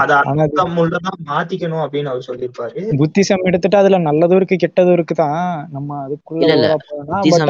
அதை 0.02 0.14
அர்த்தம் 0.34 0.76
உள்ளதான் 0.82 1.18
மாத்திக்கணும் 1.30 1.82
அப்படின்னு 1.84 2.12
அவர் 2.12 2.28
சொல்லியிருப்பாரு. 2.28 2.82
புத்திசம் 3.02 3.46
எடுத்துட்டு 3.50 3.80
அதுல 3.80 4.00
நல்லதும் 4.08 4.40
இருக்கு 4.40 4.58
கெட்டதும் 4.64 4.96
இருக்கு 4.98 5.14
தான் 5.14 5.40
நம்ம 5.70 5.98
அதுக்குள்ள 6.04 6.52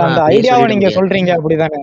அந்த 0.07 0.23
ஐடியாவை 0.33 0.67
நீங்க 0.73 0.91
சொல்றீங்க 0.99 1.33
அப்படிதானே. 1.39 1.81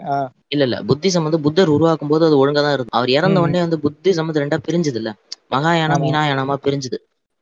இல்ல 0.54 0.64
இல்ல. 0.68 0.78
புத்திசம் 0.90 1.26
வந்து 1.28 1.44
புத்தர் 1.46 1.76
உருவாக்கும் 1.76 2.12
போது 2.12 2.24
அது 2.28 2.42
ஒழுங்கா 2.42 2.62
தான் 2.62 2.76
இருக்கும். 2.76 2.96
அவர் 3.00 3.12
இறந்த. 3.18 3.44
உடனே 3.46 3.62
வந்து 3.66 3.80
புத்திசம் 3.86 4.28
வந்து 4.28 4.44
ரெண்டா 4.44 4.60
பிரிஞ்சது 4.68 5.00
இல்ல 5.02 5.12
மகாயானம் 5.56 6.04
மீனாயானமா 6.04 6.56
பிரிஞ்சுது. 6.66 6.98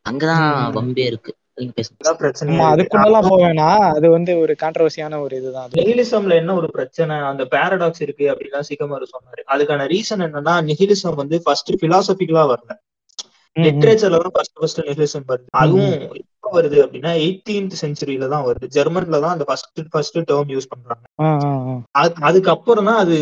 அங்கதான். 0.05 0.43
வம்பே 0.77 1.05
இருக்கு. 1.12 1.31
அதுக்குள்ளலாம் 1.57 3.27
போவேனா? 3.31 3.67
அது 3.95 4.10
வந்து 4.10 4.39
ஒரு 4.39 4.55
கான்ட்ரவர்சியான 4.60 5.19
ஒரு 5.22 5.36
இதுதான். 5.38 5.63
அது 5.63 5.77
நிஹிலிசம்ல 5.81 6.36
என்ன 6.36 6.53
ஒரு 6.53 6.67
பிரச்சனை? 6.67 7.15
அந்த 7.17 7.43
பேரடாக்ஸ் 7.43 8.01
இருக்கு 8.01 8.25
அப்படின்னா 8.31 8.60
சிகமாரு 8.69 9.07
சொன்னாரு. 9.15 9.41
அதுக்கான 9.53 9.86
ரீசன் 9.86 10.24
என்னன்னா 10.27 10.55
நிஹிலிசம் 10.69 11.15
வந்து 11.15 11.41
ஃபர்ஸ்ட் 11.43 11.72
பிலாசபிக்கலா 11.81 12.45
வரல. 12.45 12.72
லிட்ரேச்சர்ல 13.55 14.17
தான் 14.17 14.31
ஃபர்ஸ்ட் 14.31 14.57
ஃபர்ஸ்ட் 14.60 14.79
நிஹிலிசம் 14.79 15.25
வருது. 15.27 15.48
அதுவும் 15.51 15.91
எப்ப 16.22 16.62
வருது 16.62 16.77
அப்படின்னா 16.83 17.12
எயிட்டீன்த் 17.25 17.75
செஞ்சுரியில 17.81 18.29
தான் 18.29 18.45
வருது. 18.45 18.67
ஜெர்மன்ல 18.67 19.19
தான் 19.19 19.31
அந்த 19.31 19.43
ஃபர்ஸ்ட் 19.43 19.81
ஃபர்ஸ்ட் 19.91 20.17
டேர்ம் 20.31 20.53
யூஸ் 20.55 20.72
பண்றாங்க. 20.74 21.03
அதுக்கப்புறம் 22.29 22.86
தான் 22.86 22.98
அது 22.98 23.17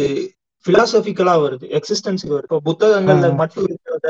பிலாசபிக்கலா 0.65 1.35
வருது. 1.41 1.65
எக்ஸிஸ்டன்ஸுக்கு 1.79 2.37
வருது. 2.37 2.61
புத்தகங்கள்ல. 2.69 3.33
மட்டும் 3.33 3.67
இருக்கிறத 3.67 4.09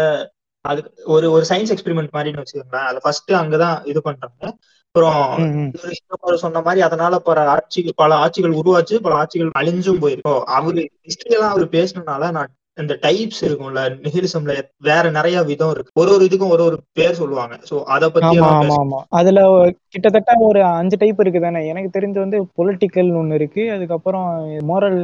அது 0.65 0.81
ஒரு 1.05 1.27
ஒரு 1.31 1.45
சயின்ஸ் 1.49 1.71
எக்ஸ்பெரிமெண்ட் 1.73 2.13
மாதிரின்னு 2.13 2.41
வச்சுக்கோங்களேன். 2.41 2.87
அதை 2.89 2.99
ஃபர்ஸ்ட் 3.03 3.31
அங்கதான் 3.31 3.77
இது 3.85 4.01
பண்றாங்க. 4.01 4.57
அப்புறம் 4.95 6.35
சொன்ன 6.35 6.61
மாதிரி 6.61 6.81
அதனால 6.81 7.19
பல 7.19 7.39
ஆட்சிகள் 7.49 7.95
பல 7.95 8.15
ஆட்சிகள் 8.15 8.57
உருவாச்சு 8.61 8.95
பல 9.05 9.15
ஆட்சிகள் 9.15 9.51
அழிஞ்சும் 9.59 9.99
போயிருக்கும். 9.99 10.41
அவரு 10.57 10.81
ஹிஸ்டரி 11.03 11.35
எல்லாம் 11.37 11.51
அவர் 11.51 11.65
பேசினனால 11.69 12.31
நான் 12.31 12.51
இந்த 12.77 12.93
டைப்ஸ் 13.01 13.41
இருக்கும்ல 13.41 13.81
நிஹிலிசம்ல 14.03 14.51
வேற 14.81 15.09
நிறைய 15.09 15.41
விதம் 15.41 15.71
இருக்கு. 15.71 15.91
ஒரு 15.95 16.11
ஒரு 16.11 16.23
இதுக்கும் 16.25 16.49
ஒரு 16.49 16.63
ஒரு 16.63 16.77
பேர் 16.93 17.13
சொல்லுவாங்க. 17.13 17.55
சோ 17.69 17.75
அத 17.85 18.09
பத்தி 18.09 18.37
அதுல 19.19 19.39
கிட்டத்தட்ட 19.87 20.33
ஒரு 20.41 20.59
அஞ்சு 20.71 20.97
டைப் 20.97 21.19
இருக்கு 21.19 21.39
தானே 21.39 21.67
எனக்கு 21.67 21.89
தெரிஞ்சு 21.89 22.19
வந்து 22.19 22.37
பொலிட்டிக்கல் 22.57 23.09
ஒண்ணு 23.11 23.33
இருக்கு. 23.33 23.71
அதுக்கப்புறம் 23.71 24.27
மோரல் 24.69 24.99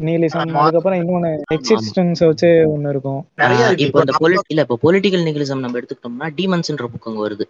நீலிசம் 0.00 0.42
ஆமா. 0.44 0.60
அதுக்கப்புறம் 0.60 1.00
இன்னொன்னு 1.00 1.32
எக்ஸிஸ்டன்ஸ் 1.56 2.22
வச்சு 2.26 2.50
ஒண்ணு 2.68 2.88
இருக்கும். 2.88 3.20
நிறைய 3.36 3.60
ஆஹ் 3.60 3.68
இருக்கு. 3.68 3.86
இப்போ 3.86 4.04
இந்த 4.06 4.16
பொலிட் 4.20 4.48
இல்ல 4.48 4.66
இப்போ 4.66 4.78
பொலிட்டிக்கல் 4.82 5.26
நிகிலிசம் 5.28 5.64
நம்ம 5.64 5.78
எடுத்துக்கிட்டோம்னா 5.80 6.28
டீமன்ஸ்ன்ற 6.38 6.88
புக் 6.92 7.10
அங்க 7.10 7.22
வருது. 7.26 7.46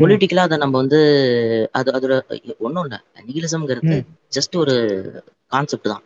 பொலிட்டிக்கலா 0.00 0.46
அதை 0.48 0.58
நம்ம 0.58 0.76
வந்து 0.76 1.00
அது 1.72 1.90
அதோட 1.92 2.14
ஒண்ணும் 2.58 2.84
இல்ல. 2.84 2.98
நிகிலிசம்ங்கிறது. 3.22 3.98
ஜஸ்ட் 4.32 4.56
ஒரு 4.56 4.76
கான்செப்ட் 5.52 5.92
தான். 5.92 6.04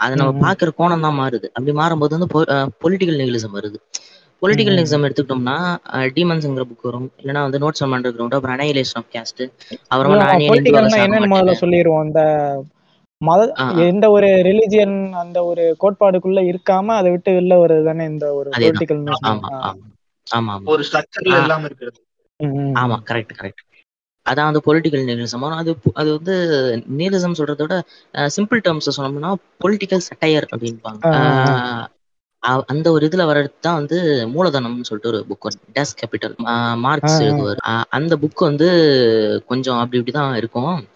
அதை 0.00 0.14
நம்ம. 0.16 0.32
பாக்குற 0.44 0.70
கோணம் 0.78 1.04
தான் 1.04 1.18
மாறுது. 1.18 1.46
அப்படி 1.54 1.72
மாறும்போது 1.78 2.16
வந்து 2.16 2.28
பொலிட்டிக்கல் 2.82 3.20
நிகிலிசம் 3.22 3.56
வருது. 3.56 3.78
பொலிட்டிக்கல் 4.42 4.74
ம். 4.74 4.78
நிகிலிசம் 4.78 5.04
எடுத்துக்கிட்டோம்னா 5.06 5.56
டீமன்ஸ்ங்கிற 6.16 6.64
புக் 6.68 6.84
வரும். 6.84 7.08
இல்லைன்னா 7.20 7.42
வந்து 7.46 7.60
நோட்ஸ் 7.62 7.82
ஆன் 7.84 7.94
அண்டர் 7.96 8.14
கிரவுண்ட் 8.16 8.36
அப்புறம் 8.36 8.56
அனைலேஷன் 8.56 8.98
ஆஃப் 9.00 9.10
கேஸ்ட் 9.14 9.42
அப்புறமா 9.88 10.26
என்னன்னு 11.04 11.32
முதல்ல 11.32 11.54
சொல்லிடுவோம் 11.62 12.04
இந்த 12.08 12.22
மத. 13.20 13.40
எந்த 13.86 14.06
ஒரு 14.16 14.28
ரிலிஜியன் 14.46 14.92
அந்த 15.22 15.38
ஒரு 15.44 15.62
கோட்பாடுக்குள்ள 15.80 16.40
இருக்காம 16.50 16.94
அதை 16.98 17.10
விட்டு 17.14 17.30
வெளில 17.36 17.54
வருது 17.62 17.84
தானே 17.88 18.04
இந்த 18.12 18.26
ஒரு 18.38 18.48
பொலிட்டிக்கல் 18.56 19.00
ஆமா 19.30 19.50
ஆமா 20.26 20.54
ஒரு 20.72 20.82
ஸ்ட்ரக்சர்ல. 20.88 21.36
இல்லாம 21.40 21.66
இருக்கிறது. 21.68 21.98
ஆமா 22.80 22.96
கரெக்ட் 23.08 23.34
கரெக்ட் 23.38 23.62
அதான் 24.28 24.52
வந்து 24.52 24.60
பொலிட்டிக்கல் 24.66 25.04
நியலிசம் 25.04 25.56
அது 25.56 25.72
பு- 25.72 25.92
அது 25.92 26.14
வந்து 26.14 26.34
நியலிசம் 26.96 27.34
சொல்றத 27.38 27.56
விட 27.56 27.82
சிம்பிள் 28.12 28.60
டேர்ம்ஸ் 28.64 28.90
சொன்னோம்னா 28.96 29.34
பொலிட்டிக்கல் 29.64 30.00
சட்டையர் 30.08 30.46
அப்படின்பாங்க 30.56 31.86
அந்த 32.66 32.90
ஒரு 32.90 33.06
இதுல 33.06 33.18
வர்றது 33.18 33.52
தான் 33.60 33.74
வந்து 33.74 34.26
மூலதனம்னு 34.28 34.82
சொல்லிட்டு 34.82 35.08
ஒரு 35.08 35.24
புக் 35.28 35.40
வரும். 35.40 35.60
Das 35.74 35.96
Kapital 36.00 36.36
Marx. 36.78 37.20
எழுதுவார். 37.20 37.80
அந்த 37.88 38.16
புக் 38.16 38.34
வந்து 38.34 39.44
கொஞ்சம் 39.46 39.78
அப்படி 39.78 40.02
இப்படிதான் 40.02 40.36
இருக்கும். 40.36 40.88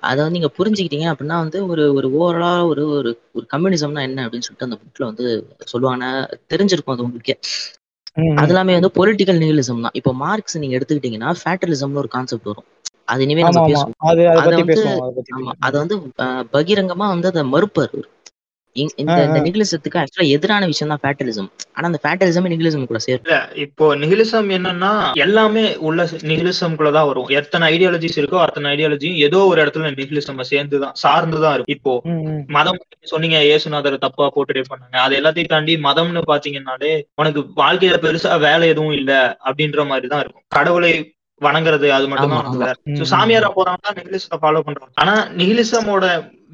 அதை 0.00 0.22
வந்து 0.24 0.38
நீங்க 0.38 0.50
புரிஞ்சுக்கிட்டீங்க 0.58 1.14
அப்படின்னா 1.14 1.38
வந்து 1.38 1.66
ஒரு 1.66 1.94
ஒரு 1.94 2.08
ஓவரலா 2.08 2.66
ஒரு 2.66 2.88
ஒரு 2.88 3.20
ஒரு 3.32 3.46
கம்யூனிசம்னா 3.52 4.00
என்ன 4.00 4.26
அப்படின்னு 4.26 4.40
சொல்லிட்டு 4.40 4.58
அந்த 4.58 4.76
புக்ல 4.76 5.04
வந்து 5.04 5.56
சொல்லுவாங்க. 5.58 6.04
தெரிஞ்சிருக்கும் 6.48 6.92
அது 6.92 7.02
உங்களுக்கே. 7.02 7.38
அது 8.40 8.52
எல்லாமே 8.52 8.74
வந்து 8.78 8.90
பொலிட்டிக்கல் 8.96 9.40
நிகலிசம் 9.42 9.82
தான். 9.84 9.94
இப்போ 9.94 10.12
மார்க்ஸ் 10.22 10.56
நீங்க 10.56 10.76
எடுத்துக்கிட்டீங்கன்னா 10.78 11.30
ஃபேட்டலிசம்னு 11.40 12.00
ஒரு 12.02 12.08
கான்செப்ட் 12.08 12.50
வரும். 12.50 12.66
அது 13.08 13.20
இனிமே 13.22 13.42
நம்ம 13.48 13.60
பேசுவோம். 13.68 13.96
அது 14.40 14.52
வந்து 14.60 14.82
ஆமா 15.36 15.52
அதை 15.66 15.76
வந்து 15.82 15.96
பகிரங்கமா 16.54 17.06
வந்து 17.14 17.30
அதை 17.32 17.42
மறுப்பார் 17.54 17.96
இந்த. 18.76 19.14
இந்த 19.26 19.38
நிகிலிசத்துக்கு 19.40 19.98
ஆக்சுவலா 20.00 20.28
எதிரான 20.28 20.66
விஷயம் 20.66 20.92
தான் 20.92 21.02
ஃபேட்டலிசம் 21.02 21.48
ஆனா 21.72 21.86
அந்த 21.86 22.00
ஃபேட்டலிசம் 22.02 22.48
நிகிலிசம் 22.52 22.86
கூட 22.86 22.98
சேரும். 22.98 23.24
இல்ல 23.24 23.36
இப்போ 23.56 23.96
நிகிலிசம் 23.96 24.50
என்னன்னா 24.56 24.90
எல்லாமே 25.16 25.64
உள்ள 25.80 26.00
நிகிலிசம்குள்ளதான் 26.30 27.06
வரும். 27.06 27.28
எத்தனை 27.30 27.64
ஐடியாலஜிஸ் 27.74 28.18
இருக்கோ 28.20 28.38
அத்தனை 28.38 28.70
ஐடியாலஜியும் 28.74 29.18
ஏதோ 29.20 29.38
ஒரு 29.44 29.58
இடத்துல 29.62 29.92
நிகிலிசம் 29.94 30.42
சேர்ந்துதான் 30.52 30.96
சார்ந்துதான் 31.02 31.54
இருக்கும். 31.54 31.74
இப்போ. 31.76 31.94
மதம் 32.48 32.80
சொன்னீங்க 33.04 33.38
இயேசுநாதர் 33.42 33.98
தப்பா 33.98 34.32
போட்டுட்டே 34.34 34.64
பண்ணாங்க. 34.70 34.96
அது 35.04 35.16
எல்லாத்தையும் 35.20 35.46
தாண்டி 35.46 35.76
மதம்னு 35.80 36.22
பாத்தீங்கன்னாலே 36.32 36.92
உனக்கு 37.14 37.40
வாழ்க்கையில 37.56 37.98
பெருசா 38.00 38.38
வேலை 38.40 38.68
எதுவும் 38.68 38.92
இல்ல 38.92 39.12
அப்படின்ற 39.44 39.86
மாதிரிதான் 39.86 40.20
இருக்கும். 40.20 40.46
கடவுளை 40.48 40.92
வணங்குறது 41.40 41.86
அது 41.92 42.06
மட்டும் 42.08 42.26
ஆமா. 42.26 42.36
தான் 42.36 42.44
உனக்கு 42.44 42.58
ஆமா 42.58 42.66
வேலை 42.66 42.98
சோ 42.98 43.04
ம், 43.04 43.10
சாமியாரா 43.12 43.48
போறாங்கன்னா 43.54 43.92
நிகிலிசத்தை 43.98 44.38
ஃபாலோ 44.40 44.60
பண்றாங்க 44.64 44.92
ஆனா 44.96 45.14
நிகிலிசமோட 45.40 46.04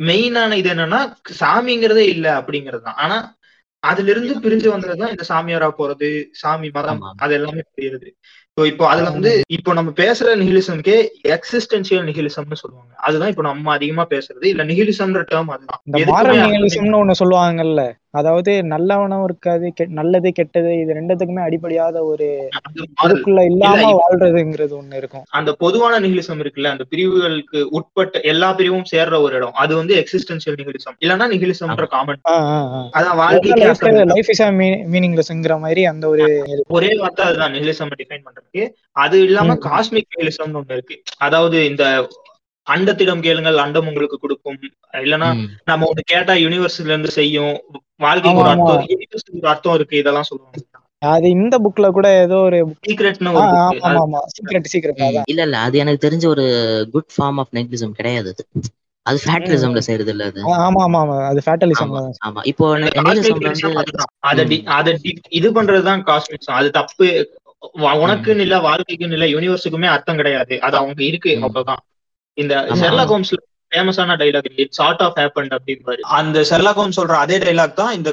மெயினான 0.07 0.57
இது 0.57 0.71
என்னன்னா 0.73 1.01
சாமிங்கிறதே 1.39 2.05
இல்ல 2.11 2.27
அப்படிங்கிறது 2.41 2.83
தான். 2.83 2.99
ஆனா 2.99 3.17
அதுல 3.83 4.11
இருந்து 4.13 4.35
பிரிஞ்சு 4.45 4.69
வந்ததுதான் 4.73 5.13
இந்த 5.13 5.25
சாமியாரா 5.29 5.69
போறது 5.77 6.09
சாமி 6.41 6.69
மதம் 6.75 7.03
அது 7.19 7.33
எல்லாமே 7.35 7.63
புரியுது. 7.69 8.11
So 8.57 8.65
இப்போ 8.69 8.85
அதுல 8.91 9.09
வந்து 9.15 9.31
இப்போ 9.57 9.71
நம்ம 9.79 9.91
பேசுற 9.99 10.35
நிகிலிசம்க்கே 10.43 10.95
எக்ஸிஸ்டன்சியல் 11.35 12.07
நிகிலிசம்னு 12.11 12.61
சொல்லுவாங்க. 12.61 12.93
அதுதான் 13.07 13.31
இப்போ 13.33 13.45
நம்ம 13.49 13.73
அதிகமா 13.75 14.05
பேசுறது. 14.15 14.47
இல்ல 14.53 14.65
நிகிலிசம்ன்ற 14.65 15.23
டேர்ம் 15.33 15.53
அதுதான். 15.55 15.83
நிகழ்ச்சிம்னு 16.47 17.01
ஒண்ணு 17.03 17.21
சொல்லுவாங்கல்ல. 17.21 17.83
அதாவது 18.21 18.53
நல்லவனும் 18.73 19.25
இருக்காது 19.25 19.67
நல்லது 19.99 20.29
கெட்டது 20.33 20.71
இது 20.83 20.97
ரெண்டுத்துக்குமே 20.99 21.43
அடிப்படையாத 21.47 21.97
ஒரு 22.11 22.27
அது 22.59 22.79
moral. 22.83 22.87
இதுக்குள்ள 23.07 23.41
இல்ல 23.49 23.65
இல்லாம 23.67 23.91
வாழ்றதுங்கிறது 24.01 24.75
ஒண்ணு 24.79 25.01
இருக்கும். 25.01 25.25
அந்த 25.39 25.51
பொதுவான 25.65 25.99
நிகிலிசம் 26.05 26.41
இருக்குல்ல 26.45 26.73
அந்த 26.75 26.85
பிரிவுகளுக்கு 26.93 27.61
உட்பட்ட 27.79 28.23
எல்லா 28.33 28.49
பிரிவும் 28.61 28.89
சேர்ற 28.93 29.21
ஒரு 29.27 29.37
இடம். 29.41 29.55
அது 29.65 29.73
வந்து 29.81 29.95
எக்ஸிஸ்டன்சியல் 30.03 30.59
நிகிலிசம் 30.63 30.97
இல்லன்னா 31.05 31.29
நிகிலிசம்ன்ற 31.35 31.89
காமன். 31.97 32.23
அதான் 32.97 33.21
இல்ல. 33.43 34.01
லைஃப் 34.15 34.33
இஸ் 34.35 34.45
மீனிங்லெஸ்ங்கிற 34.95 35.57
மாதிரி. 35.67 35.85
அந்த 35.93 36.07
ஒரு 36.15 36.27
ஒரே 36.79 36.93
வார்த்தை 37.03 37.27
அதுதான் 37.29 37.55
நிகிலிசம் 37.59 37.95
டிஃபைன் 38.01 38.27
பண்றதுக்கு 38.49 38.65
அது 38.97 39.17
இல்லாம. 39.23 39.57
காஸ்மிக் 39.67 40.13
நிகிலிசம்னு 40.13 40.59
ஒண்ணு 40.61 40.77
இருக்கு. 40.77 40.97
அதாவது 41.19 41.59
இந்த 41.67 41.85
அண்டத்திடம் 42.67 43.25
கேளுங்கள் 43.25 43.63
அண்டம் 43.65 43.89
உங்களுக்கு 43.89 44.17
கொடுக்கும். 44.19 44.57
இல்லைன்னா. 45.01 45.29
நம்ம 45.69 45.87
ஒண்ணு 45.87 46.03
கேட்டா 46.07 46.35
யூனிவர்ஸ்ல 46.45 46.91
இருந்து 46.91 47.11
செய்யும். 47.17 47.55
வாழ்க்கைக்கு 48.01 48.41
ஒரு. 48.41 48.51
அர்த்தம் 48.55 48.89
universe-க்கு 48.95 49.39
ஒரு 49.39 49.51
அர்த்தம் 49.53 49.77
இருக்கு. 49.79 50.01
இதெல்லாம் 50.03 50.29
சொல்லுவாங்க. 50.31 50.65
அது 51.03 51.27
இந்த 51.37 51.57
புக்ல 51.65 51.87
கூட 51.93 52.09
ஏதோ 52.23 52.37
ஒரு 52.45 52.59
சீக்ரெட்னு 52.87 53.31
சீக்ரெட் 54.37 54.71
சீக்ரெட் 54.73 55.01
இல்ல 55.27 55.43
இல்ல. 55.43 55.57
அது 55.67 55.77
எனக்கு 55.83 56.05
தெரிஞ்ச 56.07 56.25
ஒரு 56.35 56.45
குட் 56.95 57.11
ஃபார்ம் 57.15 57.39
ஆஃப் 57.43 57.53
நெக்லிசம் 57.59 57.97
கிடையாது 57.99 58.31
அது. 58.35 58.45
அது 59.07 59.19
ஃபேட்டலிசம்ல 59.25 59.81
செய்யறது 59.87 60.13
இல்ல 60.15 60.25
அது. 60.31 60.41
ஆமா 60.59 60.81
ஆமா 60.85 61.01
ஆமா. 61.03 61.17
அது 61.31 61.41
ஃபேட்டலிசம்ல 61.47 62.01
ஆமா 62.27 62.41
இப்போ 62.51 62.67
நெகிலிசம்ல 62.85 63.51
வந்து. 63.51 63.71
அத 64.31 64.41
அத 64.79 64.95
இது 65.33 65.51
பண்றதுதான் 65.59 66.03
காஸ்மிக்ஸ். 66.09 66.51
அது 66.59 66.71
தப்பு. 66.79 67.09
உனக்குன்னு 68.01 68.39
இல்ல 68.39 68.57
வாழ்க்கைக்குன்னு 68.61 69.17
இல்ல 69.19 69.27
யூனிவர்ஸுக்குமே 69.27 69.87
அர்த்தம் 69.87 70.17
கிடையாது. 70.17 70.61
அது 70.61 70.77
அவங்க 70.77 71.03
இருக்கு. 71.05 71.33
அவ்வளவுதான். 71.43 71.83
இந்த 72.39 72.55
ஆமா. 72.71 73.05
ஹோம்ஸ்ல 73.07 73.39
ஃபேமஸான 73.73 74.17
dialogue 74.17 74.51
it's 74.55 74.77
sort 74.77 75.03
of 75.03 75.17
happen 75.19 75.53
அப்படின்பாரு 75.57 76.03
அந்த 76.19 76.41
ஷெர்லாக் 76.51 76.81
ஹோம்ஸ் 76.81 77.01
சொல்ற 77.01 77.15
அதே 77.17 77.39
டைலாக் 77.39 77.73
தான் 77.73 77.95
இந்த 77.95 78.11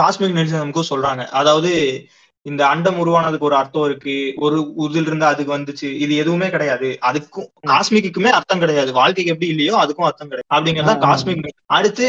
காஸ்மிக் 0.00 0.36
நிகிலிசம்க்கும் 0.36 0.90
சொல்றாங்க. 0.90 1.26
அதாவது 1.30 1.72
இந்த 2.46 2.66
அண்டம் 2.66 2.98
உருவானதுக்கு 2.98 3.48
ஒரு 3.48 3.56
அர்த்தம் 3.56 3.84
இருக்கு. 3.84 4.32
ஒரு 4.36 4.58
இதுல 4.78 5.06
இருந்து 5.06 5.26
அதுக்கு 5.26 5.58
வந்துச்சு. 5.58 5.88
இது 5.94 6.16
எதுவுமே 6.16 6.50
கிடையாது. 6.50 6.98
அதுக்கும் 7.02 7.48
காஸ்மிக்குமே 7.66 8.30
அர்த்தம் 8.30 8.58
கிடையாது. 8.58 8.92
வாழ்க்கைக்கு 8.92 9.32
எப்படி 9.32 9.50
இல்லையோ 9.50 9.74
அதுக்கும் 9.74 10.08
அர்த்தம் 10.08 10.30
கிடையாது. 10.32 10.48
அப்படிங்கறது. 10.54 10.94
காஸ்மிக் 11.06 11.48
அடுத்து 11.66 12.06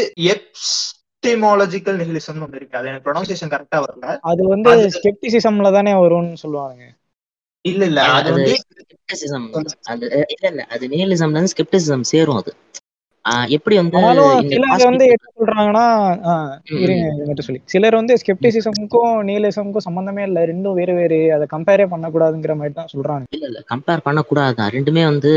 எப்ஸ்டெமாலஜிக்கல் 1.28 1.98
நிகிலிசம் 2.00 2.42
ஒன்று 2.42 2.56
இருக்கு. 2.56 2.78
அது 2.78 2.88
எனக்கு 2.88 3.06
ப்ரொனன்சியேஷன் 3.08 3.52
கரெக்டா 3.54 3.76
வரல. 3.76 4.18
அது 4.22 4.48
வந்து 4.48 4.70
ஸ்கெப்டிசிசம்ல 4.96 5.72
தானே 5.72 5.92
வரும்னு 5.94 6.32
சொல்லுவாங்க 6.34 6.82
இல்ல 7.64 7.84
இல்ல. 7.84 8.00
அது- 8.02 8.32
வந்து 8.32 8.54
skepticism. 8.62 9.42
அது 9.84 10.04
இல்ல 10.06 10.48
இல்ல. 10.48 10.62
அது 10.70 10.88
நியலிசம்ல 10.88 11.30
இருந்து 11.30 11.54
skepticism 11.54 12.00
சேரும் 12.12 12.36
அது. 12.36 12.52
எப்படி 13.48 13.76
வந்து 13.76 13.98
சிலர் 14.48 14.84
வந்து 14.84 15.04
என்ன 15.06 15.26
சொல்றாங்கன்னா 15.36 15.86
மட்டும் 17.26 17.46
சொல்லி. 17.46 17.60
சிலர் 17.64 17.94
வந்து 17.94 18.14
ஸ்கெப்டிசிசம்க்கும் 18.14 19.10
நியலிசம்க்கும் 19.28 19.84
சம்பந்தமே 19.86 20.22
இல்ல. 20.22 20.46
ரெண்டும் 20.46 20.74
வேறு 20.74 20.94
வேறு. 20.94 21.18
அதை 21.34 21.46
கம்பேரே 21.50 21.86
பண்ணக்கூடாதுங்கிற 21.88 22.56
மாதிரி 22.56 22.74
தான் 22.74 22.92
சொல்றாங்க. 22.94 23.22
இல்ல 23.30 23.46
இல்ல. 23.46 23.64
கம்பேர் 23.74 24.04
பண்ணக்கூடாதுதான் 24.04 24.72
ரெண்டுமே 24.76 25.04
வந்து 25.04 25.32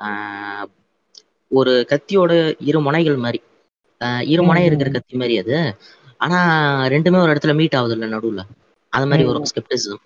ஆஹ், 0.00 0.66
ஒரு 1.50 1.86
கத்தியோட 1.88 2.32
இரு 2.60 2.80
முனைகள் 2.80 3.16
மாதிரி. 3.16 3.40
இரு 4.26 4.42
முனை 4.42 4.62
ம், 4.62 4.66
இருக்கிற. 4.66 4.90
கத்தி 4.90 5.16
மாதிரி 5.16 5.38
அது. 5.38 5.56
ஆனா 6.20 6.38
ரெண்டுமே 6.88 7.22
ஒரு 7.22 7.32
இடத்துல 7.32 7.54
மீட் 7.54 7.76
ஆகுது 7.76 7.94
இல்ல 7.96 8.06
நடுவுல. 8.06 8.42
அது 8.92 9.06
மாதிரி 9.06 9.24
வரும் 9.26 9.48
ஸ்கெப்டிசிசம் 9.50 10.00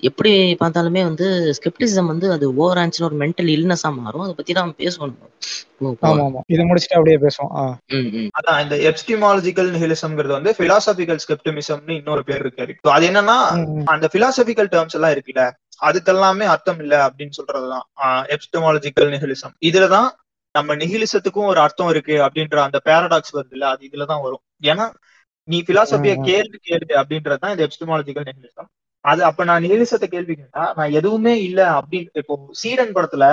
எப்படி 0.00 0.30
பார்த்தாலுமே 0.60 1.02
வந்து 1.02 1.26
ஸ்கெப்டிசிசம் 1.56 2.06
வந்து 2.06 2.32
அது 2.32 2.54
ஓவர் 2.54 2.78
ஆன்ஸ்னு 2.78 3.02
ஒரு 3.02 3.16
மென்டல் 3.16 3.50
இல்னஸா 3.54 3.90
மாறும். 3.96 4.22
அதை 4.22 4.34
பத்தி 4.34 4.52
தான் 4.52 4.74
பேசணும் 4.78 5.16
இதை 6.48 6.64
முடிச்சுட்டு 6.68 6.98
அப்படியே 6.98 7.18
பேசுவோம். 7.18 7.74
அதான் 8.38 8.62
இந்த 8.62 8.76
எப்ஸ்டிமாலஜிக்கல் 8.90 9.70
நிகிலிசம்ங்கிறது 9.76 10.34
வந்து 10.38 10.54
பிலாசபிக்கல் 10.58 11.20
ஸ்கெப்டிமிசம்னு 11.26 11.90
இன்னொரு 11.90 12.24
பேர் 12.24 12.40
இருக்கு. 12.40 12.92
அது 12.96 13.08
என்னன்னா. 13.10 13.36
அந்த 13.86 14.08
பிலாசபிக்கல் 14.12 14.72
டேர்ம்ஸ் 14.74 14.96
எல்லாம் 14.98 15.14
இருக்குல்ல 15.16 15.44
அதுக்கெல்லாமே 15.82 16.46
அர்த்தம் 16.54 16.80
இல்ல 16.80 16.94
அப்படின்னு 17.06 17.38
சொல்றதுதான். 17.38 17.86
எபிஸ்டமாலஜிக்கல் 18.34 19.12
நிகிலிசம் 19.14 19.54
இதுலதான் 19.60 20.10
நம்ம 20.54 20.74
நிகிலிசத்துக்கும் 20.76 21.48
ஒரு 21.50 21.60
அர்த்தம் 21.64 21.90
இருக்கு 21.90 22.14
அப்படின்ற 22.24 22.58
அந்த 22.64 22.78
பேரடாக்ஸ் 22.86 23.34
வருது 23.36 23.54
இல்ல 23.56 23.66
அது 23.72 23.82
இதுலதான் 23.88 24.22
வரும். 24.24 24.42
ஏன்னா 24.64 24.86
நீ 25.48 25.58
பிலாசபிய. 25.68 26.12
கேள்வி 26.28 26.58
கேள்வி 26.68 26.92
அப்படின்றதுதான் 27.00 27.52
இந்த 27.54 27.64
எபிஸ்டமாலஜிக்கல் 27.66 28.28
நிகிலிசம் 28.30 28.68
அது 29.04 29.20
அப்ப 29.26 29.44
நான் 29.44 29.62
நிகிலிசத்தை 29.64 30.06
கேள்வி 30.08 30.34
கேட்டா 30.34 30.62
நான் 30.78 30.94
எதுவுமே 30.98 31.32
இல்ல 31.44 31.60
அப்படின்னு 31.76 32.18
இப்போ 32.20 32.34
சீடன் 32.60 32.92
படத்துல 32.96 33.24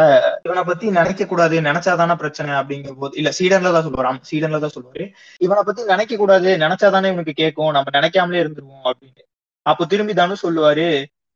இவனை 0.45 0.63
பத்தி 0.63 0.85
நினைக்க 0.97 1.25
கூடாது 1.25 1.55
நினைச்சாதானே 1.61 2.15
பிரச்சனை 2.21 2.51
அப்படிங்கும் 2.59 2.99
போது 3.01 3.17
இல்ல 3.21 3.31
சீடன்ல 3.37 3.73
தான் 3.73 3.85
சொல்லுவாரு 3.87 4.09
ஆமா, 4.11 4.21
சீடன்ல 4.29 4.61
தான் 4.65 4.75
சொல்லுவாரு. 4.75 5.05
இவனை 5.41 5.63
பத்தி 5.63 5.83
நினைக்க 5.91 6.15
கூடாது 6.17 6.51
நினைச்சாதானே 6.63 7.11
இவனுக்கு 7.11 7.35
கேட்கும் 7.35 7.75
நம்ம 7.75 7.93
நினைக்காமலே 7.97 8.41
இருந்துருவோம் 8.43 8.87
அப்படின்னு. 8.91 9.21
அப்போ 9.65 9.85
திரும்பி 9.91 10.13
தானே 10.13 10.37
சொல்லுவாரு 10.41 10.87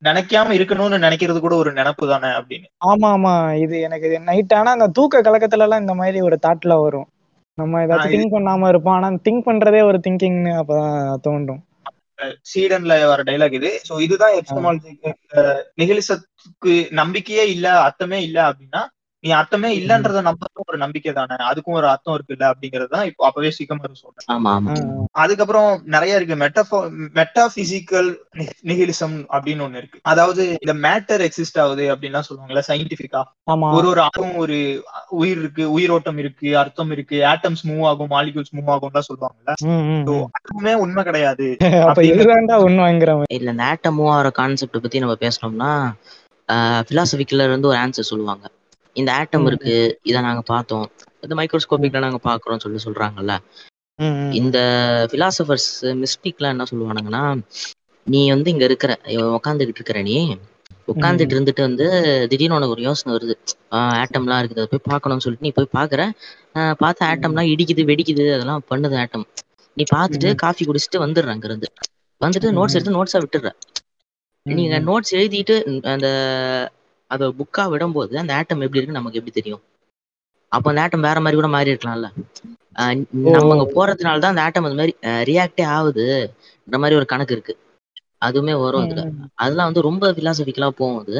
நினைக்காம 0.03 0.53
இருக்கணும்னு 0.57 0.97
நினைக்கிறது 0.97 1.39
கூட 1.39 1.55
ஒரு 1.55 1.73
நினைப்பு 1.73 2.07
தானே 2.07 2.27
அப்படின்னு. 2.27 2.65
ஆமா 2.85 3.07
ஆமா. 3.07 3.61
இது 3.61 3.79
எனக்கு 3.79 4.19
நைட் 4.19 4.53
ஆனா 4.53 4.71
அந்த 4.71 4.87
தூக்க 4.87 5.21
கலக்கத்துல 5.21 5.57
எல்லாம் 5.57 5.79
இந்த 5.79 5.93
மாதிரி 5.93 6.21
ஒரு 6.21 6.39
தாட்ல 6.47 6.81
வரும். 6.81 7.09
நம்ம 7.53 7.79
ஏதாச்சும் 7.79 7.87
இது- 7.87 7.89
திங்க் 7.89 8.35
பண்ணாம 8.35 8.67
இருப்போம். 8.67 8.93
ஆனா 8.93 9.09
திங்க் 9.09 9.43
பண்றதே 9.45 9.83
ஒரு 9.83 9.99
திங்கிங்னு 10.07 10.61
அப்பதான் 10.61 11.13
தோன்றும். 11.13 11.65
சீடன்ல 12.41 13.05
வர 13.07 13.23
டைலாக் 13.23 13.53
இது. 13.53 13.81
சோ 13.89 14.01
இதுதான் 14.01 14.31
எபிஸ்டமாலஜி 14.31 15.13
நிகழிசத்துக்கு 15.77 16.91
நம்பிக்கையே 16.91 17.51
இல்ல 17.51 17.79
அர்த்தமே 17.79 18.21
இல்ல 18.23 18.49
அப்படின்னா 18.49 18.87
நீ 19.23 19.29
அர்த்தமே 19.37 19.69
இல்லன்றத 19.77 20.19
நம்பறதும் 20.27 20.67
ஒரு 20.67 20.77
நம்பிக்கை 20.83 21.11
தானே? 21.13 21.35
அதுக்கும் 21.49 21.75
ஒரு 21.79 21.87
அர்த்தம் 21.89 22.15
இருக்குல்ல 22.15 22.45
அப்படிங்கறது 22.51 22.93
தான் 22.93 23.07
இப்போ 23.09 23.23
அப்பவே 23.27 23.49
சீக்கிரம் 23.51 23.81
சொல்றேன். 23.99 24.25
ஆமா 24.35 24.51
ஆமா. 24.55 24.71
ஆ, 24.73 24.85
அதுக்கப்புறம் 25.23 25.67
நிறைய 25.95 26.17
இருக்கு. 26.19 26.35
மெட்டபோ 26.41 26.77
மெட்டாபிசிக்கல் 27.17 28.09
நிகிலிசம் 28.69 29.17
அப்படின்னு 29.31 29.65
ஒண்ணு 29.65 29.81
இருக்கு. 29.81 29.99
அதாவது 30.11 30.43
இந்த 30.57 30.73
மேட்டர் 30.85 31.23
எக்ஸிஸ்ட் 31.27 31.59
ஆகுது 31.63 31.85
அப்படின்லாம் 31.93 32.27
சொல்லுவாங்கல்ல 32.29 32.63
சயின்டிபிக்கா 32.69 33.21
ஒரு 33.71 33.87
ஒரு 33.89 34.01
ஆகும் 34.05 34.33
ஒரு 34.41 34.57
உயிர் 35.19 35.39
இருக்கு 35.41 35.65
உயிரோட்டம் 35.75 36.19
இருக்கு 36.19 36.49
அர்த்தம் 36.61 36.93
இருக்கு 36.95 37.19
ஆட்டம்ஸ் 37.31 37.63
மூவ் 37.69 37.83
ஆகும் 37.89 38.11
மாலிகூல்ஸ் 38.13 38.53
மூவ் 38.57 38.71
ஆகும்லாம் 38.75 39.07
சொல்லுவாங்கல்ல. 39.09 39.53
அதுவுமே 40.39 40.73
உண்மை 40.83 41.03
கிடையாது. 41.03 41.47
அப்ப 41.87 42.01
இதுதான்டா 42.09 42.57
உண்மை 42.65 42.83
வாங்குற 42.85 43.13
மாதிரி 43.17 43.37
இல்ல 43.37 43.53
இந்த 43.53 43.65
ஆட்டம் 43.69 43.97
மூவ் 43.97 44.11
ஆகிற 44.13 44.31
கான்செப்ட் 44.39 44.81
பத்தி 44.81 45.03
நம்ம 45.03 45.17
பேசணும்னா 45.21 45.71
பிலாசபிக்கல 46.89 47.45
இருந்து 47.47 47.69
ஒரு 47.69 47.79
ஆன்சர் 47.81 48.09
சொல்லுவாங்க. 48.09 48.45
இந்த 48.95 49.09
ஆட்டம். 49.13 49.45
இருக்கு 49.45 49.75
இதை 50.03 50.21
நாங்க 50.21 50.41
பார்த்தோம். 50.45 50.85
இந்த 51.23 51.35
மைக்ரோஸ்கோபிக்ல 51.35 51.99
நாங்க 51.99 52.19
பாக்குறோம் 52.23 52.57
சொல்லி 52.57 52.79
சொல்றாங்கல்ல. 52.85 53.33
இந்த 54.33 54.57
பிலாசபர்ஸ் 55.11 55.69
மிஸ்டிக்லாம் 56.01 56.53
என்ன 56.55 56.65
சொல்லுவானுங்கன்னா 56.71 57.23
நீ 58.07 58.29
வந்து 58.29 58.49
இங்க 58.49 58.65
இருக்கிற 58.65 58.91
உட்காந்துக்கிட்டு 59.35 59.81
இருக்கிற 59.81 60.01
நீ 60.01 60.15
உட்காந்துட்டு 60.87 61.35
இருந்துட்டு 61.35 61.61
வந்து 61.61 61.85
திடீர்னு 62.27 62.55
உனக்கு 62.55 62.75
ஒரு 62.75 62.81
யோசனை 62.81 63.11
வருது. 63.15 63.35
ஆட்டம்லாம் 63.99 64.39
இருக்குது 64.41 64.61
அதை 64.61 64.69
போய் 64.73 64.87
பார்க்கணும்னு 64.89 65.25
சொல்லிட்டு 65.25 65.47
நீ 65.47 65.51
போய் 65.51 65.75
பாக்குற 65.77 66.01
பார்த்த 66.77 67.05
ஆட்டம்லாம் 67.05 67.51
இடிக்குது 67.53 67.83
வெடிக்குது 67.85 68.25
அதெல்லாம் 68.33 68.63
பண்ணுது 68.69 68.97
ஆட்டம் 68.97 69.25
நீ 69.77 69.83
பார்த்துட்டு 69.93 70.29
ம். 70.29 70.35
காஃபி 70.35 70.65
குடிச்சிட்டு 70.65 71.03
வந்துடுற 71.03 71.33
அங்க 71.35 71.47
இருந்து 71.47 71.67
வந்துட்டு 72.21 72.49
நோட்ஸ். 72.51 72.75
எடுத்து 72.77 72.97
நோட்ஸா 72.97 73.19
விட்டுடுற. 73.23 73.51
நீங்க. 74.45 74.75
நோட்ஸ் 74.79 75.11
எழுதிட்டு 75.11 75.55
அந்த 75.85 76.07
அத 77.11 77.29
புக்கா 77.39 77.63
விடும்போது 77.71 78.13
அந்த 78.15 78.33
ஆட்டம் 78.35 78.61
எப்படி 78.61 78.79
இருக்கு 78.79 78.99
நமக்கு 78.99 79.19
எப்படி 79.19 79.35
தெரியும்? 79.35 79.63
அப்ப 80.51 80.69
அந்த 80.69 80.81
ஆட்டம் 80.81 81.01
வேற 81.01 81.19
மாதிரி 81.19 81.35
கூட 81.35 81.47
மாறி 81.47 81.73
இருக்கலாம்ல. 81.73 82.07
ஆஹ் 82.75 82.95
நம்ம 83.35 83.53
அங்க 83.53 83.65
போறதுனால 83.75 84.19
தான் 84.19 84.33
அந்த 84.33 84.41
ஆட்டம் 84.41 84.63
அந்த 84.63 84.79
மாதிரி 84.79 84.93
ரியாக்டே 85.29 85.65
ஆகுது 85.75 86.05
இந்த 86.67 86.77
மாதிரி 86.77 86.95
ஒரு 86.95 87.05
கணக்கு 87.05 87.33
இருக்கு. 87.33 87.53
அதுவுமே 88.21 88.53
வரும் 88.59 88.85
இதுல 88.85 89.03
அதெல்லாம் 89.35 89.69
வந்து 89.69 89.81
ரொம்ப 89.81 90.11
பிலாசபிக்கலா 90.11 90.69
போகும் 90.71 90.99
அது. 90.99 91.15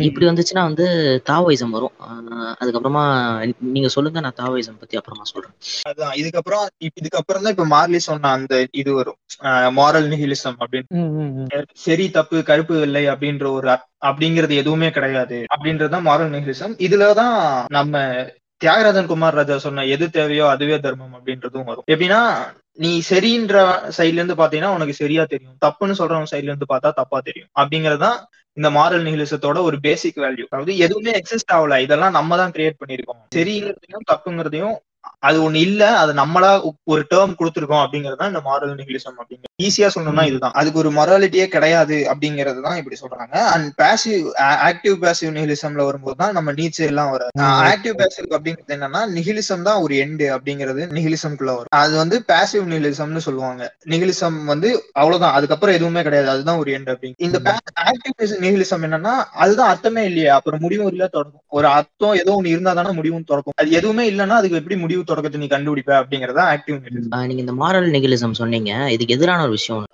இப்படி 0.00 0.26
வந்துச்சுன்னா 0.26 0.62
வந்து 0.62 0.86
தாவோயிசம் 1.30 1.74
வரும். 1.76 1.94
ஆஹ் 2.06 2.54
அதுக்கப்புறமா 2.60 3.04
நீங்க 3.68 3.88
சொல்லுங்க 3.88 4.20
நான் 4.20 4.38
தாவோயிசம் 4.38 4.78
பத்தி 4.78 4.96
அப்புறமா 4.96 5.24
சொல்றேன். 5.24 5.54
அதான் 5.88 6.14
இதுக்கப்புறம் 6.14 6.64
இதுக்கப்புறம் 6.98 7.44
தான் 7.44 7.54
இப்ப 7.56 7.66
மார்லி 7.66 8.00
சொன்ன 8.00 8.30
அந்த 8.30 8.54
இது 8.72 8.94
வரும். 8.94 9.18
மாரல் 9.78 10.08
நிகிலிசம் 10.12 10.58
அப்படின்னு. 10.60 10.88
சரி 11.78 12.10
தப்பு 12.10 12.42
கருப்பு 12.42 12.78
வெள்ளை 12.78 13.06
அப்படின்ற 13.06 13.50
ஒரு 13.50 13.68
அப்படிங்கிறது 14.06 14.54
எதுவுமே 14.54 14.90
கிடையாது. 14.90 15.38
அப்படின்றதுதான் 15.54 16.08
மாரல் 16.08 16.34
நிகிலிசம் 16.36 16.74
இதுலதான் 16.86 17.36
நம்ம 17.68 17.94
தியாகராஜன் 18.60 19.06
குமார் 19.06 19.34
ராஜா 19.34 19.58
சொன்ன 19.58 19.84
எது 19.86 20.10
தேவையோ 20.10 20.48
அதுவே 20.48 20.76
தர்மம் 20.80 21.16
அப்படின்றதும் 21.16 21.64
வரும். 21.64 21.86
எப்படின்னா 21.86 22.20
நீ 22.78 23.02
சரின்ற 23.10 23.56
சைட்ல 23.96 24.20
இருந்து 24.20 24.34
பாத்தீங்கன்னா 24.34 24.72
உனக்கு 24.74 24.94
சரியா 24.94 25.24
தெரியும். 25.24 25.56
தப்புன்னு 25.64 25.98
சொல்றவங்க 25.98 26.30
சைட்ல 26.30 26.52
இருந்து 26.52 26.72
பார்த்தா 26.72 26.90
தப்பா 26.92 27.20
தெரியும். 27.20 27.50
அப்படிங்கறதுதான் 27.60 28.18
இந்த 28.56 28.70
மாரல் 28.70 29.06
நிகழ்ச்சத்தோட 29.06 29.58
ஒரு 29.62 29.80
பேசிக் 29.80 30.16
வேல்யூ 30.16 30.44
அதாவது 30.44 30.76
எதுவுமே 30.76 31.12
எக்ஸிஸ்ட் 31.12 31.52
ஆகல. 31.52 31.78
இதெல்லாம் 31.80 32.12
நம்ம 32.12 32.36
தான் 32.36 32.52
கிரியேட் 32.52 32.80
பண்ணிருக்கோம் 32.82 33.20
சரிங்கிறதையும் 33.34 34.06
தப்புங்கிறதையும் 34.12 34.76
அது 35.20 35.38
ஒண்ணு 35.42 35.60
இல்ல 35.66 35.82
அது 36.00 36.12
நம்மளா 36.14 36.50
ஒரு 36.84 37.02
டேர்ம் 37.12 37.36
கொடுத்துருக்கோம் 37.38 37.82
அப்படிங்கிறது 37.84 38.30
இந்த 38.32 38.42
மாரல் 38.48 38.74
நிகிலிசம் 38.80 39.18
அப்படிங்கிறது 39.20 39.52
ஈஸியா 39.66 39.88
சொல்லணும்னா 39.94 40.24
இதுதான். 40.28 40.54
அதுக்கு 40.60 40.80
ஒரு 40.82 40.90
மொராலிட்டியே 40.90 41.46
கிடையாது 41.46 41.96
அப்படிங்கிறது 42.12 42.60
தான் 42.66 42.78
இப்படி 42.80 42.96
சொல்றாங்க. 43.02 43.34
அண்ட் 43.52 43.68
பேசிவ் 43.82 44.24
ஆக்டிவ் 44.68 44.96
பேசிவ் 45.04 45.30
நிகிலிசம்ல 45.38 45.84
வரும்போது 45.88 46.18
தான் 46.22 46.34
நம்ம 46.38 46.52
நீச்சே 46.52 46.86
எல்லாம் 46.90 47.10
வரும். 47.14 47.32
ஆக்டிவ் 47.70 47.96
பேசிவ் 48.02 48.28
அப்படிங்கிறது 48.36 48.76
என்னன்னா 48.76 49.02
நிகிலிசம் 49.16 49.66
தான் 49.68 49.80
ஒரு 49.84 49.94
எண்டு 50.04 50.26
அப்படிங்கிறது 50.36 50.82
நிகிலிசம்குள்ள 50.98 51.52
வரும். 51.58 51.72
அது 51.82 51.94
வந்து 51.96 52.18
பேசிவ் 52.32 52.66
நிகிலிசம்னு 52.74 53.24
சொல்லுவாங்க. 53.28 53.62
நிகிலிசம் 53.86 54.38
வந்து 54.44 54.70
அவ்வளவுதான். 55.00 55.36
அதுக்கப்புறம் 55.38 55.76
எதுவுமே 55.78 56.02
கிடையாது. 56.02 56.30
அதுதான் 56.34 56.60
ஒரு 56.64 56.70
எண்டு 56.78 56.92
அப்படிங்க. 56.94 57.18
இந்த 57.28 57.38
ஆக்டிவ் 57.86 58.14
நிகிலிசம் 58.46 58.86
என்னன்னா 58.88 59.14
அதுதான் 59.44 59.72
அர்த்தமே 59.72 60.04
இல்லையா. 60.10 60.34
அப்புறம் 60.38 60.62
முடிவும் 60.66 60.92
இல்ல 60.94 61.04
தொடக்கும் 61.08 61.44
ஒரு 61.52 61.66
அர்த்தம் 61.76 62.18
ஏதோ 62.20 62.32
ஒண்ணு 62.38 62.54
இருந்தா 62.54 62.72
தானே 62.74 62.92
முடிவும் 62.96 63.28
தொடக்கும் 63.28 63.58
அது 63.60 63.76
எதுவுமே 63.78 64.04
இல்லைன்னா 64.10 64.38
அதுக்கு 64.38 64.60
எப்படி 64.60 64.76
முடிவு 64.76 64.95
தொடக்கத்தை 65.04 65.40
நீ 65.42 65.48
கண்டுபிடிப்ப 65.48 65.92
அப்படிங்கறத 66.00 66.40
ஆக்டிவ் 66.54 66.78
நீங்க 67.22 67.42
இந்த 67.42 67.54
மாரல் 67.60 67.88
நிகிலிசம் 67.94 68.38
சொன்னீங்க. 68.40 68.72
இதுக்கு 68.94 69.16
எதிரான 69.16 69.42
ஒரு 69.42 69.54
விஷயம். 69.56 69.84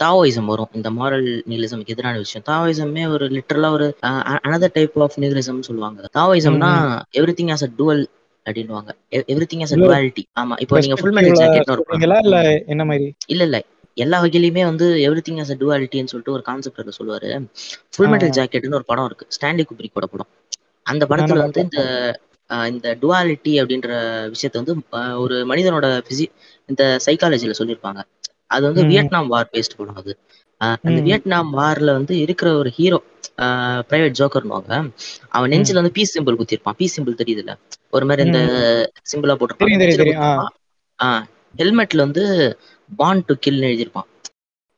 தாவோயிசம் 0.00 0.48
வரும். 0.50 0.70
இந்த 0.78 0.88
மாரல் 0.92 1.26
நிகிலிசம்க்கு 1.50 1.94
எதிரான 1.94 2.14
விஷயம். 2.22 2.44
தாவோயிசமே 2.46 3.02
ஒரு 3.14 3.24
லிட்டரலா 3.36 3.70
ஒரு 3.70 3.86
அனதர் 4.46 4.74
டைப் 4.76 4.96
ஆஃப் 5.04 5.18
நிகிலிசம் 5.24 5.66
சொல்லுவாங்க. 5.68 6.00
தாவோயிசம்னா 6.16 6.70
every 7.18 7.34
thing 7.34 7.52
as 7.54 7.64
a 7.64 7.70
dual 7.76 8.02
அப்படின்வாங்க 8.46 8.90
every 9.28 9.46
thing 9.46 9.62
as 9.62 9.74
a 9.74 9.80
duality 9.82 10.22
ஆமா 10.34 10.54
இப்போ 10.64 10.78
நீங்க 10.80 10.96
ஃபுல் 11.00 11.14
சொல்றீங்களா 11.70 12.16
இல்ல 12.22 12.36
என்ன 12.68 12.82
மாதிரி? 12.84 13.08
இல்ல 13.32 13.42
இல்ல. 13.48 13.58
எல்லா 13.96 14.18
வகையிலுமே 14.22 14.62
வந்து 14.66 14.86
எவ்ரி 15.06 15.22
திங் 15.22 15.40
ஆஸ் 15.42 15.52
அ 15.52 15.58
டுவாலிட்டின்னு 15.60 16.12
சொல்லிட்டு 16.12 16.34
ஒரு 16.36 16.44
கான்செப்ட் 16.46 16.78
இருக்கு 16.78 16.98
சொல்லுவாரு. 16.98 17.30
ஃபுல் 17.92 18.10
மெட்டல் 18.12 18.34
ஜாக்கெட்னு 18.36 18.78
ஒரு 18.80 18.88
படம் 18.90 19.08
இருக்கு. 19.08 19.26
ஸ்டான்லி 19.36 19.64
குப்ரிக்கோட 19.70 20.06
படம். 20.08 20.30
அந்த 20.86 21.04
படத்துல 21.10 21.42
வந்து 21.42 21.60
இந்த 21.66 21.80
இந்த 22.68 22.96
டுவாலிட்டி 23.02 23.52
அப்படின்ற 23.60 23.88
விஷயத்த 24.32 24.58
வந்து 24.60 24.74
ஒரு 25.18 25.46
மனிதனோட 25.46 25.86
பிசி 26.08 26.24
இந்த 26.66 26.98
சைக்காலஜில 27.06 27.52
சொல்லியிருப்பாங்க. 27.58 28.00
அது 28.46 28.62
வந்து. 28.62 28.84
வியட்நாம் 28.84 29.26
வார் 29.26 29.48
பேஸ்ட் 29.52 29.76
படம் 29.76 29.94
அது. 29.94 30.12
அந்த. 30.82 31.00
வியட்நாம் 31.02 31.50
வார்ல 31.56 31.92
வந்து 31.92 32.18
இருக்கிற 32.18 32.56
ஒரு 32.56 32.70
ஹீரோ 32.70 32.98
பிரைவேட் 33.90 34.18
ஜோக்கர்னுவாங்க 34.18 34.72
அவன் 35.28 35.50
நெஞ்சில 35.50 35.74
வந்து 35.74 35.92
பீஸ் 35.92 36.18
சிம்பிள் 36.18 36.40
குத்திருப்பான் 36.40 36.76
பீஸ் 36.76 37.00
சிம்பிள் 37.00 37.20
தெரியுதுல்ல? 37.22 37.52
ஒரு 37.90 38.04
மாதிரி 38.06 38.26
இந்த 38.26 38.40
சிம்பிளா. 39.12 39.34
போட்டிருப்பான். 39.36 41.22
ஹெல்மெட்ல 41.56 41.96
வந்து 41.96 42.24
பாண்ட் 42.96 43.24
டு 43.24 43.34
கில் 43.40 43.60
எழுதியிருப்பான். 43.60 44.08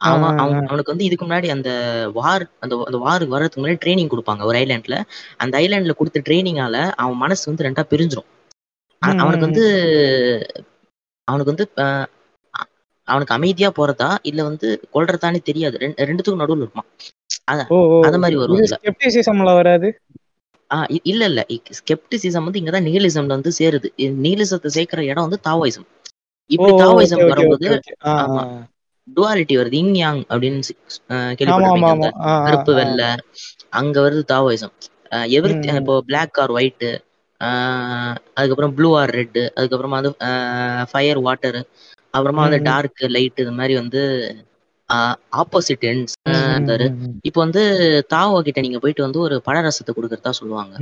அவன் 0.02 0.38
அவன் 0.38 0.66
அவனுக்கு 0.66 0.90
வந்து 0.90 1.04
இதுக்கு 1.04 1.26
முன்னாடி 1.26 1.48
அந்த 1.48 1.70
வார் 2.14 2.50
அந்த 2.60 2.82
அந்த 2.86 2.98
வாருக்கு 2.98 3.28
வர்றதுக்கு 3.28 3.66
முன்னாடி 3.66 3.88
ட்ரைனிங் 3.88 4.08
கொடுப்பாங்க 4.08 4.44
ஒரு 4.44 4.58
ஐலாண்ட்ல 4.58 5.02
அந்த 5.36 5.58
ஐலாண்ட்ல 5.58 5.92
கொடுத்த 5.92 6.22
ட்ரைனிங்கால 6.24 6.90
அவன் 6.90 7.16
மனசு 7.16 7.54
வந்து 7.54 7.68
ரெண்டா 7.68 7.92
பிரிஞ்சிரும். 7.92 8.24
அ- 9.06 9.14
ம், 9.14 9.18
அவனுக்கு 9.18 9.40
வந்து 9.40 10.64
அவனுக்கு 11.24 11.70
வந்து 11.74 12.08
அவனுக்கு 13.04 13.34
அமைதியா 13.34 13.72
போறதா 13.78 14.14
இல்ல 14.22 14.42
வந்து 14.42 14.80
கொல்றதானே 14.94 15.42
தெரியாது. 15.42 15.78
ரெண்டு- 15.78 16.00
ரெண்டுத்துக்கும் 16.00 16.42
நடுவுல 16.42 16.56
இருப்பான். 16.56 16.84
அந்த 18.00 18.18
மாதிரி 18.18 18.38
வரும் 18.38 18.56
வராது? 18.56 18.96
ஆஹ் 20.74 20.98
இல்ல 21.02 21.24
இல்ல. 21.24 21.46
ஸ்கெப்டிசிசம் 21.48 22.44
வந்து 22.44 22.60
இங்கதான் 22.60 22.84
நிகிலிசம்ல 22.90 23.26
வந்து 23.26 23.52
சேருது. 23.58 23.84
நிகிலிசத்தை 23.96 24.66
சேர்க்கிற 24.66 25.04
இடம் 25.04 25.28
வந்து 25.28 25.40
தாவோயிசம் 25.50 25.86
இப்படி 26.46 26.72
தாவோயிசம் 26.72 27.28
வரும்போது. 27.28 27.80
டுவாலிட்டி 29.08 29.54
வருது 29.58 29.74
இங் 29.74 29.94
யாங் 29.94 30.20
அப்படின்னு 30.30 30.60
கேள்விப்பட்டிருப்பீங்க 31.38 32.10
கருப்பு. 32.46 32.72
வெள்ளை 32.74 33.08
அங்க 33.70 33.96
வருது 34.00 34.22
தாவோயிசம் 34.32 34.74
எவ்ரி. 35.36 35.52
இப்போ 35.80 35.96
பிளாக் 36.02 36.38
ஆர் 36.38 36.50
ஒயிட் 36.50 36.86
அதுக்கப்புறம் 38.36 38.74
ப்ளூ 38.74 38.96
ஆர் 38.98 39.10
ரெட் 39.10 39.40
அதுக்கப்புறமா 39.56 39.98
வந்து 40.00 40.12
ஃபயர் 40.90 41.20
வாட்டர் 41.20 41.58
அப்புறமா 42.14 42.42
வந்து. 42.44 42.58
டார்க் 42.68 43.02
லைட் 43.10 43.40
இது 43.40 43.52
மாதிரி 43.52 43.74
வந்து 43.74 44.00
ஆப்போசிட் 45.32 45.84
எண்ட்ஸ் 45.90 46.14
இருந்தாரு. 46.48 46.86
இப்போ 47.22 47.40
வந்து 47.40 47.62
தாவோ 48.10 48.38
கிட்ட 48.42 48.60
நீங்க 48.60 48.78
போயிட்டு 48.78 49.02
வந்து 49.02 49.18
ஒரு 49.18 49.42
பழரசத்தை 49.46 49.92
கொடுக்கறதா 49.94 50.32
சொல்லுவாங்க. 50.40 50.74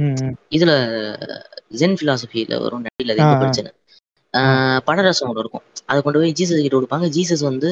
இதுல 0.50 0.72
ஜென் 1.72 1.98
பிலாசபில 2.00 2.58
வரும் 2.60 2.84
நடில 2.86 3.14
ஆ, 3.20 3.28
பழரசம் 4.84 5.28
ஒன்று 5.28 5.40
இருக்கும். 5.40 5.62
அதை 5.86 6.02
கொண்டு 6.02 6.18
போய் 6.18 6.32
ஜீசஸ் 6.38 6.68
கிட்ட 6.68 6.76
கொடுப்பாங்க. 6.76 7.10
ஜீசஸ் 7.10 7.42
வந்து 7.42 7.70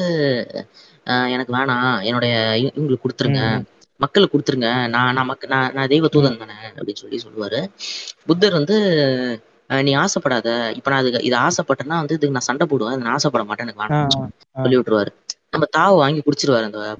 எனக்கு 1.03 1.55
வேணாம். 1.55 2.03
என்னுடைய 2.03 2.57
இவ- 2.57 2.71
இவங்களுக்கு 2.75 2.97
கொடுத்துருங்க. 3.07 3.63
மக்களுக்கு 3.97 4.37
கொடுத்துருங்க. 4.37 4.87
நான் 4.87 5.13
நான் 5.13 5.25
மக்க 5.25 5.47
நான் 5.47 5.71
நான் 5.73 5.87
தெய்வ 5.87 6.07
தூதன் 6.07 6.37
தானே 6.37 6.53
அப்படின்னு 6.75 6.95
சொல்லி 6.95 7.21
சொல்லுவாரு. 7.25 7.67
புத்தர் 8.25 8.51
வந்து 8.51 8.77
நீ 9.67 9.95
ஆசைப்படாத. 9.95 10.75
இப்ப 10.75 10.91
நான் 10.91 11.05
இதுக்கு 11.05 11.23
இது 11.23 11.37
ஆசைப்பட்டேன்னா 11.37 11.87
வந்து 11.87 12.13
இதுக்கு 12.13 12.31
நான் 12.31 12.41
சண்டை 12.41 12.67
போடுவேன். 12.67 12.97
நான் 12.97 13.11
ஆசைப்பட 13.11 13.43
மாட்டேன். 13.43 13.67
எனக்கு 13.67 13.93
ஆ, 13.93 13.97
வேணாம்னு 13.97 14.61
சொல்லி 14.61 14.77
விட்டுருவாரு. 14.77 15.07
நம்ம 15.51 15.65
தாவை 15.77 15.95
வாங்கி 15.95 16.21
குடிச்சிருவாரு. 16.25 16.63
அந்த 16.63 16.95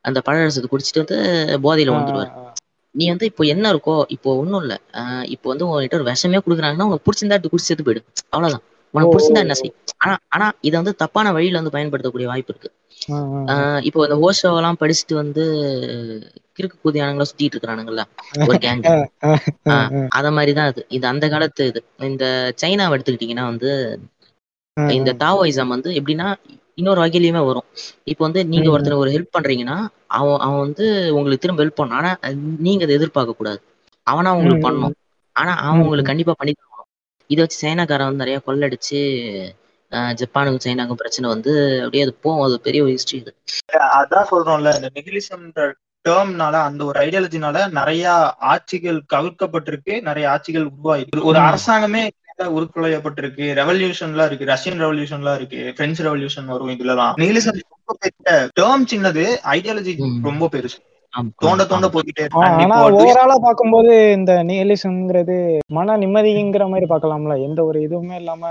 அந்த 0.00 0.22
பழரசத்தை 0.26 0.64
குடிச்சிட்டு 0.70 0.96
வந்து 0.96 1.16
போதையில 1.62 1.90
ஆ, 1.90 2.52
நீ 2.90 3.08
வந்து 3.08 3.26
இப்போ 3.26 3.44
என்ன 3.44 3.72
இருக்கோ 3.72 4.02
இப்போ 4.08 4.36
ஒன்றும் 4.36 4.60
இல்லை. 4.60 4.76
இப்போ 5.24 5.48
வந்து 5.48 5.68
உங்ககிட்ட 5.68 5.96
ஒரு 5.96 6.12
விஷமே 6.12 6.40
கொடுக்குறாங்கன்னா 6.46 6.82
உனக்கு 6.82 7.12
பிடிச்சிருந்தா 7.12 7.30
எடுத்து 7.30 7.48
குடிச்சு 7.52 7.68
செத்து 7.68 7.84
போயிடு. 7.84 8.04
அவ்வளவுதான். 8.28 8.66
உனக்கு 8.94 9.08
ஓ, 9.08 9.12
பிடிச்சிருந்தா 9.12 9.44
என்ன 9.44 9.56
செய் 9.56 9.72
ஆனா 10.02 10.14
ஆனா 10.34 10.46
இதை 10.62 10.74
வந்து 10.78 10.94
தப்பான 11.02 11.32
வழியில 11.32 11.60
வந்து 11.60 11.74
பயன்படுத்தக்கூடிய 11.74 12.28
வாய்ப்பு 12.30 12.52
இருக்கு. 12.52 12.70
இப்போ 13.88 14.00
இந்த 14.06 14.16
ஓஷோ 14.26 14.50
எல்லாம் 14.52 14.80
படிச்சுட்டு 14.80 15.14
வந்து 15.14 15.42
கிறுக்கு 16.58 16.76
கூதியானங்களா 16.78 17.28
சுத்திட்டு 17.28 17.54
இருக்கிறானுங்கல்ல 17.54 18.02
ஒரு 18.44 18.58
கேங் 18.58 18.84
அத 20.18 20.26
மாதிரிதான் 20.36 20.70
இது 20.72 20.84
இது 20.96 21.06
அந்த 21.12 21.26
காலத்து 21.28 21.64
இது. 21.66 21.80
இந்த 22.10 22.24
சைனாவை 22.62 22.94
எடுத்துக்கிட்டீங்கன்னா 22.96 23.46
வந்து 23.46 23.70
இந்த 24.96 25.10
ஆ. 25.14 25.20
தாவோயிசம் 25.22 25.72
வந்து 25.74 25.90
எப்படின்னா 25.98 26.28
இன்னொரு 26.78 27.00
வகையிலயுமே 27.02 27.42
வரும். 27.46 27.66
இப்போ 28.04 28.22
வந்து 28.24 28.40
நீங்க. 28.46 28.68
ஒருத்தர் 28.72 29.02
ஒரு 29.02 29.12
ஹெல்ப் 29.14 29.34
பண்றீங்கன்னா 29.36 29.76
அவன் 30.16 30.40
அவன் 30.40 30.62
வந்து 30.64 30.86
உங்களுக்கு 31.14 31.42
திரும்ப 31.44 31.62
ஹெல்ப் 31.62 31.78
பண்ணணும் 31.78 32.00
ஆனா 32.00 32.10
நீங்க 32.66 32.84
அதை 32.84 32.94
எதிர்பார்க்க 32.94 33.38
கூடாது 33.38 33.60
அவனா 34.06 34.30
உங்களுக்கு 34.34 34.60
ம், 34.60 34.66
பண்ணணும். 34.66 34.96
ஆனா 35.36 35.52
அவன் 35.62 35.80
உங்களுக்கு. 35.82 36.10
கண்டிப்பா 36.10 36.34
பண்ணி 36.38 36.52
இதை 37.26 37.44
வச்சு 37.44 37.58
சைனாக்காரன் 37.62 38.10
வந்து 38.10 38.24
நிறைய 38.24 38.38
கொள்ளடிச்சு 38.46 39.00
ஜப்பானுக்கும் 39.92 40.62
சைனாக்கும் 40.64 41.00
பிரச்சனை 41.00 41.30
வந்து 41.30 41.52
அப்படியே 41.78 42.02
அது 42.02 42.14
போகும். 42.14 42.44
அது 42.46 42.60
பெரிய 42.60 42.82
ஒரு 42.82 42.92
ஹிஸ்டரி 42.92 43.14
இது. 43.14 43.32
அதான் 44.00 44.28
சொல்றோம்ல 44.30 44.74
இந்த 44.74 44.90
நிகிலிசம்ன்ற 44.94 45.72
டேர்ம்னால 46.08 46.54
அந்த 46.68 46.84
ஒரு 46.84 47.00
ஐடியாலஜினால 47.00 47.70
நிறைய 47.70 48.10
ஆட்சிகள் 48.52 48.98
கவிழ்க்கப்பட்டிருக்கு 49.14 50.00
நிறைய 50.02 50.30
ஆட்சிகள் 50.30 50.68
உருவாயிருக்கு. 50.68 51.22
ஒரு. 51.22 51.38
அரசாங்கமே 51.38 52.04
உருக்குலையப்பட்டிருக்கு. 52.38 53.44
ரெவல்யூஷன்லாம் 53.60 54.26
இருக்கு 54.26 54.44
ரஷ்யன் 54.44 54.80
ரெவல்யூஷன்லாம் 54.84 55.34
இருக்கு 55.34 55.72
பிரெஞ்சு 55.76 56.02
ரெவல்யூஷன் 56.08 56.44
வரும் 56.44 56.70
இதுலலாம். 56.70 57.14
நிகிலிசம் 57.22 57.60
ரொம்ப 57.74 57.96
பெரிய 58.00 58.48
டேர்ம் 58.60 58.86
சின்னது 58.92 59.24
ஐடியாலஜி. 59.56 59.94
ரொம்ப 60.22 60.48
பெருசு. 60.52 60.78
தோண்ட 61.36 61.64
தோண்ட. 61.64 61.88
போய்கிட்டே 61.88 62.26
ஆனா 62.28 62.86
ஓவராலா 62.88 63.34
பார்க்கும்போது 63.40 64.12
இந்த 64.12 64.32
நியலிசம்ங்கிறது 64.32 65.58
மன 65.66 65.96
நிம்மதிங்கிற 65.96 66.68
மாதிரி 66.68 66.86
பார்க்கலாம்ல. 66.88 67.42
எந்த 67.42 67.64
ஒரு 67.64 67.80
இதுவுமே 67.80 68.14
இல்லாம 68.14 68.48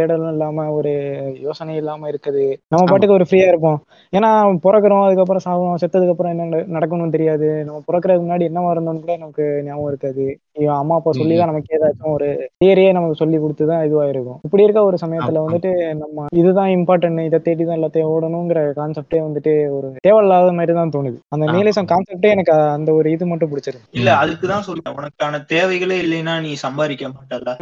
தேடலும் 0.00 0.30
இல்லாம 0.30 0.70
ஒரு 0.70 1.16
யோசனை 1.40 1.76
இல்லாம 1.76 2.10
இருக்குது. 2.10 2.56
நம்ம. 2.68 2.84
பாட்டுக்கு 2.86 3.14
ஒரு 3.14 3.26
ஃப்ரீயா 3.30 3.48
இருப்போம். 3.48 3.82
ஏன்னா 4.16 4.58
பிறக்கிறோம் 4.62 5.04
அதுக்கப்புறம் 5.04 5.40
சாவோம் 5.44 5.74
செத்ததுக்கு 5.80 6.10
அப்புறம் 6.10 6.38
என்ன 6.38 6.44
நட- 6.44 6.78
நடக்கணும்னு 6.78 7.10
தெரியாது. 7.10 7.64
நம்ம 7.64 7.82
பிறக்கிறதுக்கு 7.92 8.30
முன்னாடி 8.30 8.42
என்னவா 8.42 8.78
இருந்தோம்னு 8.78 9.00
கூட 9.00 9.16
நமக்கு 9.16 9.62
ஞாபகம் 9.64 9.88
இருக்காது. 9.88 10.38
ஐயோ, 10.58 10.70
அம்மா 10.76 10.94
அப்பா 10.96 11.10
சொல்லி 11.12 11.34
தான் 11.34 11.50
நமக்கு 11.50 11.74
ஏதாச்சும் 11.76 12.14
ஒரு 12.14 12.28
தியரியே 12.60 12.90
நமக்கு 12.92 13.16
சொல்லி 13.16 13.38
கொடுத்து 13.38 13.64
தான் 13.66 13.84
இதுவா 13.84 14.04
இருக்கும் 14.06 14.38
இப்படி 14.44 14.64
இருக்க 14.64 14.80
ஒரு 14.84 14.96
சமயத்துல. 15.02 15.42
வந்துட்டு 15.44 15.70
நம்ம 16.00 16.26
இதுதான் 16.38 16.70
இம்பார்ட்டன்ட் 16.76 17.22
இதை 17.24 17.38
தேடி 17.40 17.64
தான் 17.64 17.78
எல்லாத்தையும் 17.78 18.10
ஓடணுங்கிற 18.12 18.62
கான்செப்டே 18.78 19.20
வந்துட்டு 19.24 19.52
ஒரு 19.72 19.88
தேவையில்லாத 20.00 20.52
மாதிரி 20.52 20.74
தான் 20.74 20.94
தோணுது. 20.94 21.18
அந்த 21.28 21.44
ஆமா. 21.44 21.54
நியலிசம் 21.54 21.90
கான்செப்டே 21.90 22.30
எனக்கு 22.30 22.54
அந்த 22.72 22.90
ஒரு 22.94 23.08
இது 23.10 23.26
மட்டும் 23.26 23.52
பிடிச்சிருக்கு. 23.52 23.88
இல்ல 23.92 24.10
அதுக்குதான் 24.22 24.66
சொல்றேன். 24.68 24.96
உனக்கான 24.98 25.42
தேவைகளே 25.52 25.98
இல்லைன்னா 26.02 26.36
நீ 26.40 26.52
சம்பாதிக்க 26.64 27.06
மாட்டல 27.10 27.54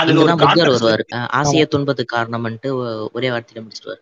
அதுல 0.00 0.20
ஒரு 0.20 0.36
வருவாரு. 0.76 1.04
ஆசைய 1.38 1.64
துன்பத்துக்கு 1.68 2.14
காரணம்ன்ட்டு 2.16 2.70
ஒ- 2.78 2.86
ஒரே 3.12 3.30
வார்த்தையில 3.30 3.64
முடிச்சிருவாரு. 3.64 4.00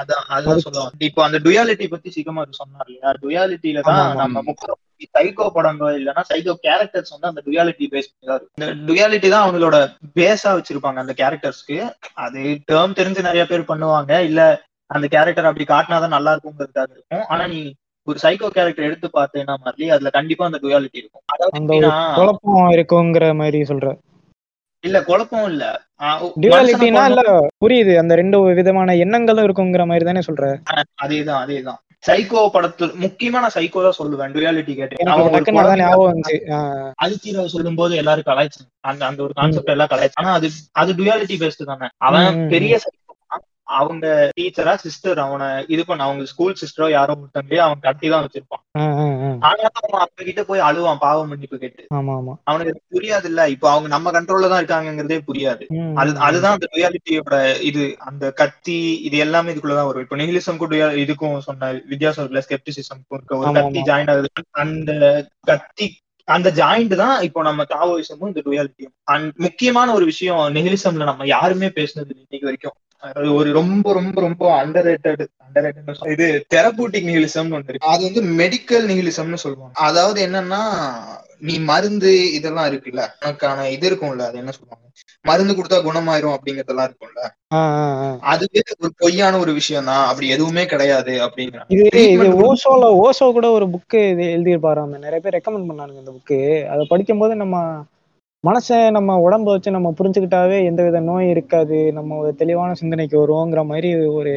அதான் 0.00 0.22
அதுதான் 0.34 0.62
சொல்லுவாங்க. 0.62 1.04
இப்போ 1.06 1.20
அந்த 1.24 1.38
டுயாலிட்டி 1.44 1.86
பத்தி 1.90 2.08
சீக்கிரமா 2.10 2.42
சொன்னார் 2.58 2.88
இல்லையா? 2.88 3.10
டுயாலிட்டியில 3.22 3.80
தான். 3.88 4.00
நம்ம 4.16 4.42
முக்கிய 4.46 4.76
சைக்கோ 5.14 5.48
படங்கள் 5.48 6.02
இல்லைன்னா 6.02 6.22
சைக்கோ 6.28 6.54
கேரக்டர்ஸ் 6.62 7.10
வந்து 7.10 7.26
அந்த 7.26 7.42
டுயாலிட்டி 7.46 7.86
பேஸ் 7.86 8.08
பண்ணி 8.10 8.26
தான் 8.26 8.42
இந்த 8.54 8.92
டுயாலிட்டி 8.92 9.28
தான் 9.28 9.44
அவங்களோட 9.44 9.76
பேஸா 10.16 10.50
வச்சிருப்பாங்க 10.52 10.94
அந்த 10.94 11.14
கேரக்டர்ஸ்க்கு 11.16 11.78
அது 12.14 12.38
டேர்ம் 12.72 12.96
தெரிஞ்சு 12.96 13.22
நிறைய 13.22 13.46
பேர் 13.46 13.68
பண்ணுவாங்க. 13.68 14.18
இல்ல 14.20 14.40
அந்த 14.90 15.08
கேரக்டர் 15.08 15.44
அப்படி 15.44 15.64
காட்டினாதான் 15.68 16.08
நல்லா 16.08 16.34
இருக்குங்கிறதுக்காக 16.34 16.90
இருக்கும். 16.90 17.24
ஆனா 17.28 17.46
நீ 17.46 17.74
ஒரு 18.06 18.18
சைக்கோ 18.22 18.48
கேரக்டர் 18.48 18.84
எடுத்து 18.84 19.10
பார்த்தேன்னா 19.12 19.54
மாதிரி 19.58 19.90
அதுல 19.90 20.10
கண்டிப்பா 20.10 20.44
அந்த 20.44 20.58
டுயாலிட்டி 20.62 20.98
இருக்கும். 20.98 21.22
அதாவது 21.26 21.56
குழப்பம் 22.14 22.70
இருக்குங்கிற 22.70 23.34
மாதிரி 23.34 23.62
சொல்ற. 23.62 23.88
இல்ல 24.84 25.02
குழப்பம் 25.02 25.44
இல்ல. 25.44 25.64
கொல்ல- 26.50 27.06
இல்ல 27.08 27.22
புரியுது. 27.64 27.96
அந்த 27.96 28.14
ரெண்டு 28.14 28.40
விதமான 28.40 28.96
எண்ணங்களும் 28.96 29.46
இருக்குங்கிற 29.46 29.86
மாதிரி 29.86 30.04
தானே 30.04 30.20
சொல்ற? 30.26 30.44
அதேதான் 31.02 31.40
அதேதான். 31.44 31.80
சைக்கோ 32.04 32.40
படத்துல 32.54 32.94
முக்கியமா 33.00 33.38
நான் 33.40 33.54
சைக்கோ 33.54 33.82
தான் 33.82 33.98
சொல்லுவேன் 33.98 34.34
டுயாலிட்டி 34.34 34.74
கேட்டேன். 34.74 35.00
அல்சீராவை 37.04 37.46
சொல்லும் 37.46 37.74
போது 37.74 37.96
எல்லாரும் 37.96 38.28
கலாய்ச்சாங்க. 38.28 38.68
அந்த 38.80 39.06
அந்த 39.06 39.22
ஒரு 39.22 39.32
கான்செப்ட் 39.32 39.72
எல்லாம் 39.74 39.88
கலாய்ச்சாங்க. 39.88 40.22
ஆனா 40.22 40.32
அது 40.32 40.48
அது 40.72 40.92
டுயாலிட்டி 40.92 41.38
பேஸ்ட் 41.42 41.64
தானே. 41.64 41.88
அவன் 41.98 42.48
பெரிய. 42.48 42.74
அவங்க 43.68 44.06
டீச்சரா 44.36 44.72
சிஸ்டர் 44.82 45.18
அவனை 45.24 45.46
இது 45.68 45.82
பண்ண 45.86 46.04
அவங்க 46.06 46.24
ஸ்கூல் 46.30 46.58
சிஸ்டரோ 46.60 46.86
யாரோ 46.90 47.14
ஒருத்தங்களே 47.18 47.60
அவன் 47.64 47.84
கட்டி 47.86 48.08
தான் 48.08 48.24
வச்சிருப்பான். 48.24 48.62
ஆனாலும் 49.48 49.78
அவன் 49.80 50.00
அவங்க 50.02 50.24
கிட்ட 50.28 50.42
போய் 50.44 50.66
அழுவான் 50.68 51.02
பாவம் 51.04 51.30
மன்னிப்பு 51.32 51.58
கேட்டு 51.58 51.84
அவனுக்கு 52.50 52.72
புரியாது 52.96 53.28
இல்ல 53.30 53.48
இப்போ 53.54 53.68
அவங்க 53.70 53.88
நம்ம 53.94 54.12
கண்ட்ரோல்ல 54.16 54.50
தான் 54.52 54.60
இருக்காங்கங்கிறதே 54.62 55.18
புரியாது. 55.28 55.64
அது 56.00 56.10
அதுதான் 56.28 56.56
அந்த 56.56 56.68
டுயாலிட்டியோட 56.74 57.36
இது. 57.70 57.84
அந்த 58.08 58.24
கத்தி 58.40 58.78
இது 59.08 59.18
எல்லாமே 59.26 59.52
இதுக்குள்ளதான் 59.52 59.90
வரும். 59.90 60.04
இப்போ 60.06 60.18
நிகிலிசம்க்கும் 60.22 60.74
இதுக்கும் 61.04 61.46
சொன்ன 61.48 61.72
வித்தியாசம் 61.92 62.22
இருக்குல்ல 62.22 62.44
ஸ்கெப்டிசிசம்க்கும் 62.48 63.18
இருக்க. 63.18 63.40
ஒரு 63.42 63.54
கத்தி. 63.58 63.82
ஜாயின் 63.90 64.12
ஆகுது 64.14 64.30
அந்த 64.64 64.92
கத்தி 65.50 65.88
அந்த 66.28 66.48
ஜாயிண்ட் 66.50 66.94
தான் 66.94 67.16
இப்போ 67.20 67.42
நம்ம 67.42 67.64
தாவோயிசமும் 67.74 68.30
இந்த 68.32 68.42
டுயாலிட்டியும் 68.46 68.94
அண்ட் 69.04 69.28
முக்கியமான 69.36 69.92
ஒரு 69.92 70.04
விஷயம் 70.04 70.42
நெகிலிசம்ல 70.56 71.08
நம்ம 71.10 71.26
யாருமே 71.26 71.68
பேசுனது 71.78 72.12
இன்னைக்கு 72.16 72.48
வரைக்கும். 72.48 72.76
அது 73.02 73.28
ஒரு 73.34 73.50
ரொம்ப 73.52 73.92
ரொம்ப 73.92 74.20
ரொம்ப 74.20 74.44
அண்டர் 74.60 74.86
ரேட்டட் 74.88 75.22
அண்டர் 75.44 75.66
இது 76.14 76.26
தெரபூட்டிக் 76.54 77.08
நிகிலிசம்னு 77.10 77.56
ஒன்று 77.56 77.70
இருக்கு. 77.70 77.90
அது 77.92 78.02
வந்து 78.04 78.22
மெடிக்கல் 78.40 78.86
நிகிலிசம்னு 78.92 79.42
சொல்லுவாங்க. 79.44 79.74
அதாவது 79.88 80.18
என்னன்னா 80.26 80.62
நீ 81.42 81.54
மருந்து 81.66 82.10
இதெல்லாம் 82.36 82.68
இருக்குல்ல? 82.70 83.02
உனக்கான 83.18 83.66
இது 83.74 83.86
இருக்கும்ல 83.88 84.28
அது 84.28 84.38
என்ன 84.38 84.52
சொல்லுவாங்க? 84.54 84.84
மருந்து 85.24 85.52
கொடுத்தா 85.54 85.78
குணமாயிரும் 85.84 86.34
அப்படிங்கறதெல்லாம் 86.36 86.88
இருக்கும்ல. 86.88 87.20
அதுவே 88.24 88.60
ஒரு 88.76 88.90
பொய்யான 89.02 89.38
ஒரு 89.38 89.52
விஷயம் 89.52 89.88
தான் 89.90 90.06
அப்படி 90.08 90.26
எதுவுமே 90.28 90.64
கிடையாது 90.66 91.12
அப்படிங்கிறாங்க 91.26 92.40
ஓசோல 92.46 92.88
ஓசோ 93.04 93.28
கூட 93.32 93.48
ஒரு 93.50 93.68
புக்கு 93.74 94.00
இது 94.12 94.24
எழுதியிருப்பாராம 94.34 94.98
நிறைய 94.98 95.20
பேர் 95.20 95.36
ரெக்கமெண்ட் 95.36 95.70
பண்ணானுங்க 95.70 96.02
இந்த 96.02 96.14
புக்கு 96.16 96.40
அதை 96.72 96.84
படிக்கும்போது 96.86 97.36
நம்ம 97.36 97.56
மனசை 98.44 98.76
நம்ம 98.90 99.14
உடம்ப 99.22 99.48
வச்சு 99.48 99.70
நம்ம 99.70 99.88
புரிஞ்சுக்கிட்டாவே 99.98 100.58
எந்தவித 100.68 100.98
நோய் 101.06 101.32
இருக்காது. 101.32 101.78
நம்ம 101.92 102.16
ஒரு 102.16 102.30
தெளிவான 102.36 102.74
சிந்தனைக்கு 102.74 103.16
வருவோங்கிற 103.18 103.62
மாதிரி 103.66 103.88
ஒரு 104.18 104.34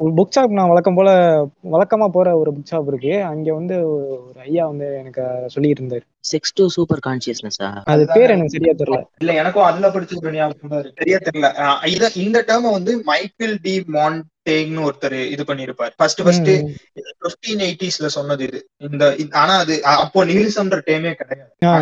புக் 0.00 0.32
ஷாப் 0.34 0.54
நான் 0.54 0.68
வழக்கம் 0.68 0.94
போல 0.94 1.10
வழக்கமா 1.70 2.06
போற 2.08 2.28
ஒரு 2.38 2.50
புக் 2.52 2.70
ஷாப் 2.70 2.88
இருக்கு. 2.88 3.12
அங்க 3.22 3.52
வந்து 3.52 3.76
ஒரு 3.88 4.40
ஐயா 4.40 4.64
வந்து 4.66 4.86
எனக்கு 4.94 5.22
சொல்லிட்டு 5.46 5.82
இருந்தாரு 5.82 6.04
செக்ஸ் 6.24 6.54
டு 6.54 6.64
சூப்பர் 6.68 7.02
கான்சியஸ்னஸா 7.06 7.68
அது 7.84 8.04
பேர் 8.06 8.30
எனக்கு 8.30 8.54
சரியா 8.54 8.72
தெரியல. 8.72 9.00
இல்ல 9.18 9.32
எனக்கும் 9.32 9.64
அதுல 9.64 9.88
படிச்ச 9.88 10.34
ஞாபகம் 10.34 10.96
சரியா 10.98 11.18
தெரியல. 11.18 11.50
இத 11.86 12.10
இந்த 12.16 12.44
டேர்ம 12.48 12.72
வந்து 12.72 12.94
மைக்கேல் 13.04 13.56
டி 13.62 13.74
மான்டேக்னு 13.88 14.84
ஒருத்தர் 14.88 15.18
இது 15.34 15.44
பண்ணிருப்பாரு. 15.44 15.94
ஃபர்ஸ்ட் 15.96 16.22
ஃபர்ஸ்ட் 16.24 17.48
எயிட்டிஸ்ல 17.66 18.10
சொன்னது 18.18 18.44
இது. 18.44 18.60
இந்த 18.88 19.04
ஆனா 19.34 19.56
அது 19.56 19.76
அப்போ 19.96 20.24
நிகிலிசம்ன்ற 20.24 20.80
டேமே 20.90 21.14
கிடையாது. 21.14 21.52
ஆ, 21.64 21.72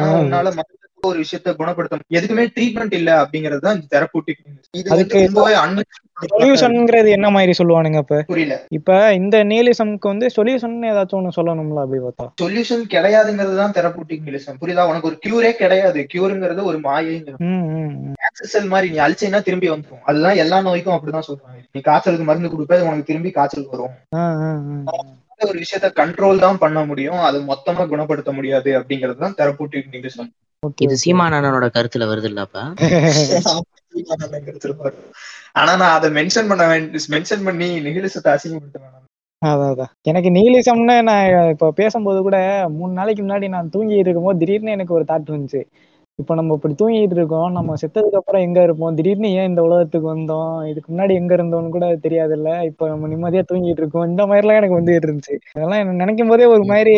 ஒரு 1.09 1.19
விஷயத்த 1.23 1.53
குணப்படுத்த 1.61 1.95
முடியும். 1.95 2.17
எதுக்குமே 2.19 2.43
ட்ரீட்மெண்ட் 2.57 2.93
இல்ல 2.99 3.11
அப்படிங்கிறது 3.23 3.63
தான் 3.65 3.79
தெரப்பூட்டிக் 3.93 4.41
இது 4.79 4.83
வந்து 4.83 4.93
அதுக்கு 4.95 5.21
ரொம்பவே 5.25 5.55
அன்ன 5.63 5.85
சொல்யூஷன்ங்கிறது 6.33 7.09
என்ன 7.17 7.29
மாதிரி 7.37 7.53
சொல்லுவானுங்க 7.59 8.01
இப்ப? 8.05 8.19
புரியல. 8.31 8.57
இப்ப 8.79 8.91
இந்த 9.21 9.37
நியலிசம்க்கு 9.53 10.07
வந்து 10.13 10.27
சொல்யூஷன் 10.37 10.77
ஏதாச்சும் 10.91 11.19
ஒண்ணு 11.21 11.37
சொல்லணும்ல 11.39 11.83
அப்படி 11.85 12.01
பார்த்தா? 12.03 12.27
சொல்யூஷன் 12.43 12.85
கிடையாதுங்கிறது 12.95 13.57
தான் 13.63 13.75
தெரப்பூட்டிக் 13.79 14.23
நிகிலிசம் 14.27 14.61
புரியுதா? 14.61 14.85
உனக்கு 14.91 15.09
ஒரு 15.11 15.19
கியூரே 15.25 15.51
கிடையாது. 15.63 16.03
கியூருங்கிறது 16.13 16.69
ஒரு 16.71 16.81
மாயைங்கிறது. 16.87 17.41
செல் 18.53 18.71
மாதிரி 18.75 18.93
நீ 18.93 19.01
அழிச்சைனா 19.07 19.41
திரும்பி 19.49 19.69
வந்துரும். 19.73 20.05
அதுதான் 20.11 20.39
எல்லா 20.45 20.61
நோய்க்கும் 20.69 20.97
அப்படிதான் 20.97 21.29
சொல்றாங்க. 21.31 21.59
நீ 21.75 21.81
காய்ச்சலுக்கு 21.89 22.29
மருந்து 22.31 22.53
கொடுப்ப 22.55 22.81
உனக்கு 22.89 23.09
திரும்பி 23.11 23.33
காய்ச்சல் 23.39 23.69
வரும். 23.73 23.97
ஒரு 25.51 25.59
விஷயத்த 25.63 25.89
கண்ட்ரோல் 26.01 26.45
தான் 26.45 26.63
பண்ண 26.65 26.79
முடியும். 26.91 27.21
அது 27.29 27.39
மொத்தமா 27.51 27.85
குணப்படுத்த 27.93 28.33
முடியாது 28.39 28.71
அப்படிங்கிறது 28.79 29.21
தான் 29.25 29.37
தெரப்பூட்டிக் 29.41 29.93
நிகிலிசம் 29.95 30.31
ஓகே 30.63 30.85
இது 30.87 30.97
சீமானனோட 31.03 31.67
கருத்துல 31.77 32.07
வருது. 32.09 32.29
இல்லப்பா 32.33 32.63
ஆனா 35.55 35.73
நான் 35.77 35.95
அதை 35.95 36.09
மென்ஷன் 36.19 36.51
பண்ண 36.51 36.67
மென்ஷன் 37.15 37.45
பண்ணி 37.45 37.69
நிகிலிசத்தை 37.87 38.31
அசிங்கப்படுத்த 38.35 38.91
அதான் 39.43 39.93
எனக்கு 40.07 40.29
நீலிசம்னு 40.31 40.97
நான் 41.03 41.23
இப்ப 41.53 41.71
பேசும்போது 41.79 42.19
கூட 42.23 42.37
மூணு 42.75 42.93
நாளைக்கு 42.93 43.23
முன்னாடி 43.23 43.47
நான் 43.55 43.73
தூங்கி 43.75 43.97
இருக்கும்போது 44.03 44.41
திடீர்னு 44.43 44.77
எனக்கு 44.77 44.97
ஒரு 44.99 45.05
தாட் 45.09 45.33
வந்துச்சு. 45.33 45.63
இப்ப 46.19 46.35
நம்ம 46.35 46.55
இப்படி 46.55 46.75
தூங்கிட்டு 46.79 47.11
இருக்கோம் 47.11 47.53
நம்ம 47.53 47.75
செத்ததுக்கு 47.75 48.17
அப்புறம் 48.17 48.43
எங்க 48.43 48.63
இருப்போம்? 48.63 48.95
திடீர்னு 48.95 49.31
ஏன் 49.33 49.49
இந்த 49.49 49.63
உலகத்துக்கு 49.63 50.17
வந்தோம்? 50.17 50.69
இதுக்கு 50.69 50.95
முன்னாடி 50.95 51.13
எங்க 51.13 51.37
இருந்தோம்னு 51.37 51.69
கூட 51.69 51.87
தெரியாதுல்ல? 51.87 52.65
இப்ப 52.65 52.89
நம்ம 52.89 53.09
நிம்மதியா 53.09 53.43
தூங்கிட்டு 53.53 53.81
இருக்கோம். 53.81 54.09
இந்த 54.09 54.27
மாதிரி 54.27 54.47
எல்லாம் 54.47 54.63
எனக்கு 54.63 54.75
வந்து 54.75 54.99
இருந்துச்சு. 54.99 55.37
அதெல்லாம் 55.53 55.95
நினைக்கும் 55.95 56.29
போதே 56.29 56.45
ஒரு 56.45 56.65
மாதிரி 56.65 56.95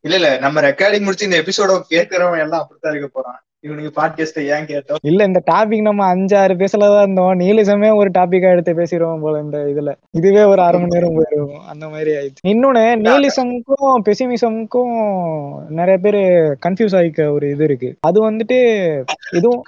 இல்ல 0.00 0.14
இல்ல. 0.14 0.38
நம்ம 0.38 0.60
ரெக்கார்டிங் 0.60 1.00
முடிச்சு 1.00 1.24
இந்த 1.24 1.38
எபிசோட 1.38 1.80
கேட்கறவன் 1.90 2.38
எல்லாம் 2.38 2.60
அப்படித்தான் 2.60 2.92
இருக்க 2.92 3.10
போறான். 3.12 3.40
இவனுக்கு 3.60 4.02
பாட்காஸ்ட 4.02 4.38
ஏன் 4.38 4.64
கேட்டோம் 4.64 4.94
இல்ல 5.02 5.24
இந்த 5.24 5.42
டாபிக் 5.52 5.80
நம்ம 5.80 6.04
அஞ்சு 6.04 6.38
ஆறு 6.38 6.54
பேசலதான் 6.54 6.96
இருந்தோம். 6.96 7.40
நீலிசமே 7.40 7.96
ஒரு 7.96 8.10
டாபிக்கா 8.18 8.50
எடுத்து 8.50 8.72
பேசிடுவோம் 8.72 9.20
போல 9.20 9.38
இந்த 9.38 9.58
இதுல. 9.58 9.94
இதுவே 10.10 10.42
ஒரு 10.44 10.62
அரை 10.62 10.80
மணி 10.80 10.98
நேரம் 10.98 11.24
போயிடும். 11.24 11.56
அந்த 11.68 11.88
மாதிரி 11.88 12.10
ஆயிடுச்சு. 12.10 12.48
இன்னொன்னு 12.48 12.84
நீலிசம்க்கும் 13.08 14.10
பெசிமிசம்க்கும் 14.10 15.66
நிறைய 15.68 15.98
பேர் 15.98 16.14
கன்ஃபியூஸ் 16.66 16.96
ஆகிக்க 16.96 17.32
ஒரு 17.32 17.50
இது 17.50 17.64
இருக்கு. 17.64 17.96
அது 18.00 18.30
வந்துட்டு 18.30 18.58
இதுவும் 19.32 19.62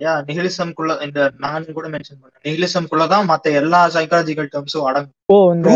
ஐயா 0.00 0.12
நிகிலிசம்குள்ள 0.28 0.92
இந்த 1.06 1.20
நான் 1.44 1.66
கூட 1.76 1.86
மென்ஷன் 1.88 2.18
பண்ணேன். 2.20 2.42
நிகிலிசம்குள்ளதான் 2.48 3.26
மத்த 3.30 3.52
எல்லா 3.60 3.80
சைக்காலஜிக்கல் 3.88 4.50
டேர்ம்ஸும் 4.54 4.86
அடங்கும். 4.88 5.16
ஓ 5.34 5.36
இந்த 5.54 5.70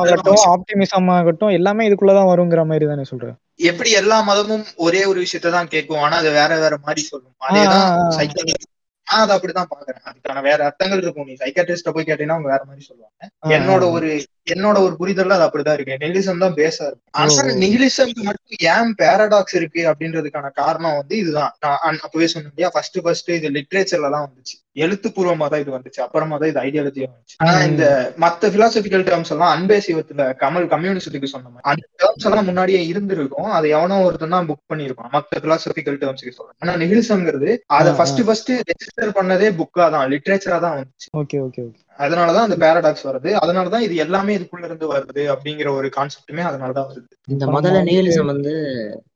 ஆகட்டும் 0.00 0.44
ஆப்டிமிசம் 0.54 1.10
ஆகட்டும் 1.16 1.54
எல்லாமே 1.58 1.88
இதுக்குள்ளதான் 1.88 2.30
வருங்கிற 2.32 2.62
மாதிரி 2.70 2.86
தானே 2.92 3.06
சொல்றேன் 3.12 3.36
எப்படி 3.70 3.90
எல்லா 4.00 4.16
மதமும் 4.20 4.64
ஒரே 4.76 5.00
ஒரு 5.04 5.18
விஷயத்த 5.24 5.50
தான் 5.50 5.68
கேட்கும் 5.68 6.00
ஆனா 6.04 6.16
அது 6.16 6.30
வேற 6.30 6.52
வேற 6.58 6.74
மாதிரி 6.86 7.02
சொல்லும். 7.10 7.34
அதேதான். 7.48 7.90
சைக்காலஜி 8.18 8.64
நான் 9.06 9.22
அதை 9.24 9.32
அப்படிதான் 9.36 9.70
பாக்குறேன் 9.72 10.04
அதுக்கான 10.10 10.42
வேற 10.42 10.58
அர்த்தங்கள் 10.64 11.02
இருக்கும். 11.02 11.26
நீ 11.26 11.34
சைக்காட்ரிஸ்ட 11.42 11.92
போய் 11.92 12.08
கேட்டீங்கன்னா 12.08 12.36
அவங்க 12.36 12.50
வேற 12.54 12.62
மாதிரி 12.66 12.84
சொல்லுவாங்க. 12.88 13.30
என்னோட 13.56 13.90
ஒரு 13.90 14.08
என்னோட 14.46 14.76
ஒரு 14.86 14.94
புரிதல்ல 15.00 15.36
அது 15.36 15.46
அப்படிதான் 15.46 15.76
இருக்கு. 15.76 16.00
நிகிலிசம் 16.02 16.42
தான் 16.42 16.56
பேஸா 16.58 16.84
இருக்கும் 16.86 17.12
ஆனா. 17.20 17.54
நிகிலிசம்க்கு 17.62 18.22
மட்டும் 18.26 18.42
ஏன் 18.72 18.90
பேரடாக்ஸ் 18.98 19.56
இருக்கு 19.58 19.82
அப்படின்றதுக்கான 19.90 20.50
காரணம் 20.58 20.98
வந்து 20.98 21.14
இதுதான். 21.20 21.52
நான் 21.64 22.04
அப்பவே 22.06 22.28
சொன்னேன் 22.32 22.52
இல்லையா? 22.52 22.70
ஃபர்ஸ்ட் 22.74 22.98
ஃபர்ஸ்ட் 23.04 23.30
இது 23.36 23.50
லிட்ரேச்சர்ல 23.56 24.10
தான் 24.14 24.26
வந்துச்சு. 24.26 24.56
எழுத்துப்பூர்வமா 24.84 25.46
தான் 25.50 25.62
இது 25.62 25.72
வந்துச்சு. 25.74 26.00
அப்புறமா 26.04 26.36
தான் 26.36 26.50
இது 26.52 26.60
ஐடியாலஜியா 26.64 27.08
வந்துச்சு. 27.10 27.36
ஆனா. 27.42 27.52
இந்த 27.68 27.84
மத்த 28.24 28.50
பிலாசபிக்கல் 28.54 29.04
டேர்ம்ஸ் 29.08 29.32
எல்லாம் 29.34 29.52
அன்பேசிவத்துல 29.56 30.26
கமல் 30.40 30.66
கம்யூனிஸ்டுக்கு 30.72 31.32
சொன்ன 31.34 31.48
மாதிரி. 31.48 31.66
அந்த 31.72 31.84
டேர்ம்ஸ் 32.02 32.26
எல்லாம் 32.30 32.48
முன்னாடியே 32.48 32.80
இருந்திருக்கும். 32.90 33.50
அதை 33.52 33.68
எவனோ 33.76 33.98
ஒருத்தன் 34.06 34.36
தான் 34.36 34.48
புக் 34.50 34.70
பண்ணிருப்பான் 34.70 35.12
மத்த 35.14 35.42
பிலாசபிக்கல் 35.44 36.00
டேர்ம்ஸ்க்கு 36.02 36.36
சொல்றேன். 36.38 36.58
ஆனா 36.62 36.74
நிகிலிசம்ங்கிறது 36.82 37.50
அதை. 37.76 37.92
ஃபர்ஸ்ட் 37.98 38.22
ஃபர்ஸ்ட் 38.26 38.52
ரெஜிஸ்டர் 38.70 39.16
பண்ணதே 39.18 39.50
புக்கா 39.60 39.86
தான் 39.96 40.06
லிட்ரேச்சரா 40.14 40.58
தான் 40.66 40.76
வந்துச்சு. 40.78 41.08
Okay 41.14 41.38
okay 41.40 41.62
okay. 41.64 41.80
அதனாலதான் 41.98 42.46
அந்த 42.48 42.56
பேரடாக்ஸ் 42.56 43.04
வருது. 43.04 43.30
அதனாலதான் 43.42 43.80
இது 43.80 43.96
எல்லாமே 43.96 44.36
இதுக்குள்ள 44.36 44.64
இருந்து 44.64 44.86
வருது 44.94 45.22
அப்படிங்கிற 45.34 45.68
ஒரு 45.70 45.90
கான்செப்டுமே 45.96 46.42
அதனாலதான் 46.44 46.88
வருது. 46.90 47.10
இந்த 47.28 47.46
முதல்ல 47.46 47.50
வந்து 47.50 47.84
நிகலிசம் 47.84 48.24
வந்து 48.24 48.52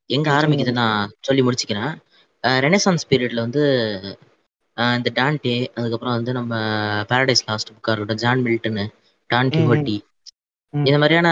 எங்க 0.06 0.30
ஆரம்பிக்குது 0.30 0.72
நான் 0.72 1.10
சொல்லி 1.20 1.42
முடிச்சுக்கிறேன். 1.42 1.94
ரெனசான்ஸ் 2.44 3.08
பீரியட்ல 3.10 3.34
வந்து 3.34 3.62
இந்த 4.76 5.10
டான்டே 5.14 5.66
அதுக்கப்புறம் 5.74 6.14
வந்து 6.14 6.32
நம்ம 6.32 6.54
பாரடைஸ் 7.08 7.46
லாஸ்ட் 7.46 7.68
புக்கா 7.68 7.90
இருக்கட்டும் 7.90 8.16
ஜான் 8.16 8.42
மில்டன் 8.42 8.88
டான் 9.30 9.46
ம், 9.46 9.50
ம், 9.50 9.56
கிஹோட்டி 9.56 9.96
ம். 10.74 10.84
இந்த 10.84 10.98
மாதிரியான 10.98 11.28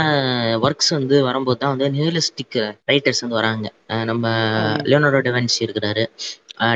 ஒர்க்ஸ் 0.62 0.90
வந்து 0.90 1.22
வரும்போது 1.22 1.58
தான் 1.58 1.76
வந்து 1.76 1.88
நியூலிஸ்டிக் 1.98 2.58
ரைட்டர்ஸ் 2.86 3.20
வந்து 3.20 3.34
வராங்க. 3.34 3.66
நம்ம 4.04 4.24
ம், 4.28 4.80
லியோனார்டோ 4.84 5.20
டெவன்சி 5.28 5.60
ம், 5.60 6.10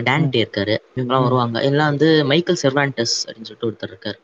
டான்டே 0.08 0.40
இருக்காரு. 0.44 0.74
இவங்கெல்லாம் 0.96 1.22
வருவாங்க. 1.22 1.60
எல்லாம் 1.60 1.88
வந்து 1.88 2.24
மைக்கேல் 2.24 2.62
செர்வான்டஸ் 2.62 3.14
அப்படின்னு 3.24 3.48
சொல்லிட்டு 3.48 3.70
ஒருத்தர் 3.70 3.92
இருக்காரு. 3.92 4.18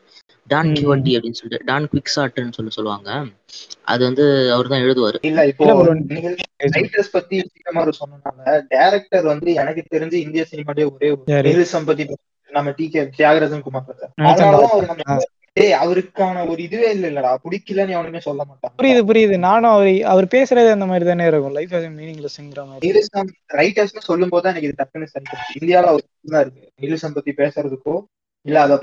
டான். 0.46 0.72
கிஹோட்டி 0.76 1.12
அப்படின்னு 1.16 1.38
சொல்லிட்டு 1.40 1.66
டான் 1.70 1.88
குவிக்ஸாட்டுன்னு 1.92 2.56
சொல்லி 2.59 2.72
சொல்லுவாங்க. 2.76 3.11
அது 3.92 4.02
வந்து 4.09 4.24
அவர் 4.54 4.70
தான் 4.72 4.85
எழுதுவார். 4.87 5.18
இல்ல 5.30 5.46
இப்போ 5.52 5.70
ரைட்டர்ஸ் 6.76 7.14
பத்தி 7.16 7.37
சீக்கிரமா 7.44 7.85
சொன்னாங்க 8.00 8.56
டைரக்டர் 8.74 9.26
வந்து 9.32 9.50
எனக்கு 9.62 9.85
தெரிஞ்சு 9.94 10.18
இந்திய 10.26 10.44
சினிமாலே 10.52 10.87
ஒரே 10.94 11.11
ஒரு 11.16 11.42
நிகிலிசம் 11.48 11.88
பத்தி 11.90 12.06
நம்ம 12.50 12.72
டி 12.78 12.85
கே 12.92 13.02
தியாகராஜன் 13.16 13.64
குமார். 13.64 13.96
டேய் 15.56 15.76
அவருக்கான 15.82 16.42
ஒரு 16.52 16.61
இதுவே 16.64 16.88
இல்ல 16.94 17.04
இல்லடா 17.11 17.30
பிடிக்கலன்னு 17.44 17.94
எவனுமே 17.96 18.20
சொல்ல 18.26 18.40
மாட்டாங்க 18.48 18.74
புரியுது 18.80 19.02
புரியுது. 19.11 19.37
நானும் 19.46 19.74
அவர் 19.74 19.90
அவர் 20.12 20.26
பேசுறது 20.35 20.74
அந்த 20.74 20.87
மாதிரி 20.90 21.04
தானே 21.09 21.28
இருக்கும். 21.30 21.54
லைஃப் 21.59 21.72
மீனிங்லெஸ்ங்கிற 22.00 22.62
மாதிரி. 22.66 22.82
நிகிலிசம் 22.87 23.30
ரைட்டர்ஸ்னு 23.61 24.09
சொல்லும் 24.09 24.32
போது 24.35 24.50
எனக்கு 24.50 24.68
இது 24.68 24.78
டக்குன்னு 24.80 25.09
சரி 25.12 25.24
இந்தியால 25.61 25.90
அவர் 25.92 26.04
தான் 26.35 26.44
இருக்கு. 26.44 26.62
நிகிலிசம் 26.82 27.16
பத்தி 27.16 27.32
பேசுறதுக்கோ 27.40 27.96
இல்ல 28.46 28.59
அத. 28.62 28.74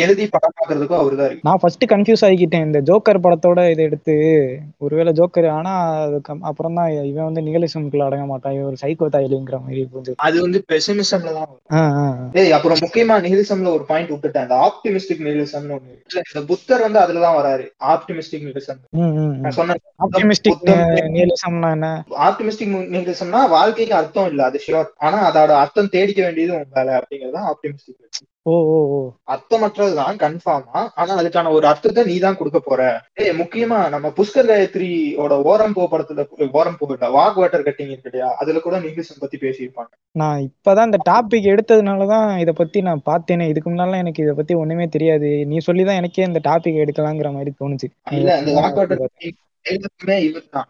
எழுதி 0.00 0.24
படம் 0.28 0.54
பாக்குறதுக்கோ 0.58 0.96
அவர்தான் 0.98 1.32
நான் 1.46 1.60
ஃபர்ஸ்ட் 1.60 1.84
கன்ஃபியூஸ் 1.92 2.22
ஆகிக்கிட்டேன். 2.26 2.66
இந்த 2.66 2.80
ஜோக்கர் 2.88 3.22
படத்தோட 3.24 3.60
இதை 3.70 3.82
எடுத்து 3.84 4.14
ஒருவேளை 4.78 5.12
ஜோக்கர் 5.12 5.48
ஆனா 5.54 5.72
அதுக்கு 6.02 6.36
அப்புறம் 6.42 6.76
தான் 6.78 6.90
இவன் 7.08 7.28
வந்து 7.28 7.42
நிகலிசம்குள்ள 7.46 8.06
அடங்க 8.06 8.26
மாட்டான். 8.26 8.54
இவன் 8.56 8.68
ஒரு 8.70 8.78
சைக்கோ 8.82 9.08
தாயிலிங்கிற 9.14 9.58
மாதிரி 9.64 9.82
புரிஞ்சு 9.90 10.14
அது 10.26 10.36
வந்து 10.42 10.60
பெசிமிசம்ல 10.68 11.32
தான். 11.38 11.50
டேய் 12.34 12.54
அப்புறம் 12.56 12.82
முக்கியமா 12.84 13.16
நிகிலிசம்ல 13.26 13.72
ஒரு 13.76 13.86
பாயிண்ட் 13.90 14.12
விட்டுட்டேன். 14.14 14.46
அந்த 14.46 14.58
ஆப்டிமிஸ்டிக் 14.66 15.24
நிகிலிசம்னு 15.26 15.74
ஒண்ணு 15.76 15.96
இந்த 16.24 16.42
புத்தர் 16.48 16.84
வந்து 16.86 17.00
அதுலதான் 17.04 17.38
வராரு. 17.38 17.66
ஆப்டிமிஸ்டிக் 17.92 18.46
நிகிலிசம் 18.46 18.80
ம், 18.96 19.04
ம், 19.04 19.18
ம். 19.24 19.34
நான் 19.42 19.56
சொன்னேன். 19.58 19.82
ஆப்டிமிஸ்டிக் 20.04 20.64
நிகலிசம்னா 21.12 21.70
என்ன? 21.76 21.90
ஆப்டிமிஸ்டிக் 22.28 22.74
நிகிலிசம்னா 22.94 23.42
வாழ்க்கைக்கு 23.50 23.94
அர்த்தம் 23.94 24.30
இல்ல. 24.30 24.42
அது 24.48 24.64
ஷியோர் 24.64 24.90
ஆனா 25.06 25.18
அதோட 25.28 25.52
அர்த்தம் 25.62 25.92
தேடிக்க 25.94 26.20
வேண்டியது 26.22 26.56
உன் 26.56 26.74
வேலை 26.74 26.94
அப்படிங்கறது 26.98 27.40
ஆப்டிமிஸ்டிக் 27.50 28.24
அர்த்தமற்றதுதான் 29.32 30.18
கன்ஃபார்மா 30.22 30.80
ஆனா 31.00 31.12
அதுக்கான 31.20 31.52
ஒரு 31.56 31.66
அர்த்தத்தை 31.66 32.02
நீ 32.04 32.14
தான் 32.18 32.36
கொடுக்க 32.36 32.58
போற. 32.60 32.82
ஏய் 33.22 33.34
முக்கியமா 33.40 33.78
நம்ம 33.94 34.12
புஷ்கர் 34.18 34.48
காயத்ரியோட 34.50 35.32
ஓரம் 35.50 35.72
போ 35.72 35.84
படத்துல 35.92 36.26
ஓரம் 36.60 36.78
போ 36.80 36.88
இல்ல 36.94 37.10
வாக் 37.10 37.38
வாட்டர் 37.40 37.66
கட்டிங் 37.68 37.92
இருக்கு 37.92 38.10
இல்லையா? 38.10 38.28
அதுல 38.40 38.58
கூட 38.58 38.78
நிகிலிசம் 38.78 39.20
பத்தி 39.20 39.36
பேசியிருப்பாங்க. 39.36 39.92
நான் 40.12 40.44
இப்பதான் 40.48 40.90
இந்த 40.90 41.00
டாபிக் 41.10 41.50
எடுத்ததுனாலதான் 41.52 42.28
இத 42.38 42.52
பத்தி 42.52 42.80
நான் 42.80 43.06
பார்த்தேனே. 43.10 43.48
இதுக்கு 43.48 43.70
முன்னால 43.70 44.02
எனக்கு 44.04 44.24
இத 44.24 44.34
பத்தி 44.34 44.54
ஒண்ணுமே 44.54 44.88
தெரியாது. 44.88 45.30
நீ 45.46 45.58
சொல்லிதான் 45.58 46.00
எனக்கே 46.02 46.28
இந்த 46.30 46.42
டாபிக் 46.48 46.82
எடுக்கலாங்கிற 46.84 47.30
மாதிரி 47.32 47.52
தோணுச்சு. 47.60 47.88
இல்ல 48.10 48.36
அந்த 48.36 48.52
வாக் 48.60 48.78
வாட்டர் 48.80 49.04
இவர் 50.28 50.50
தான் 50.50 50.68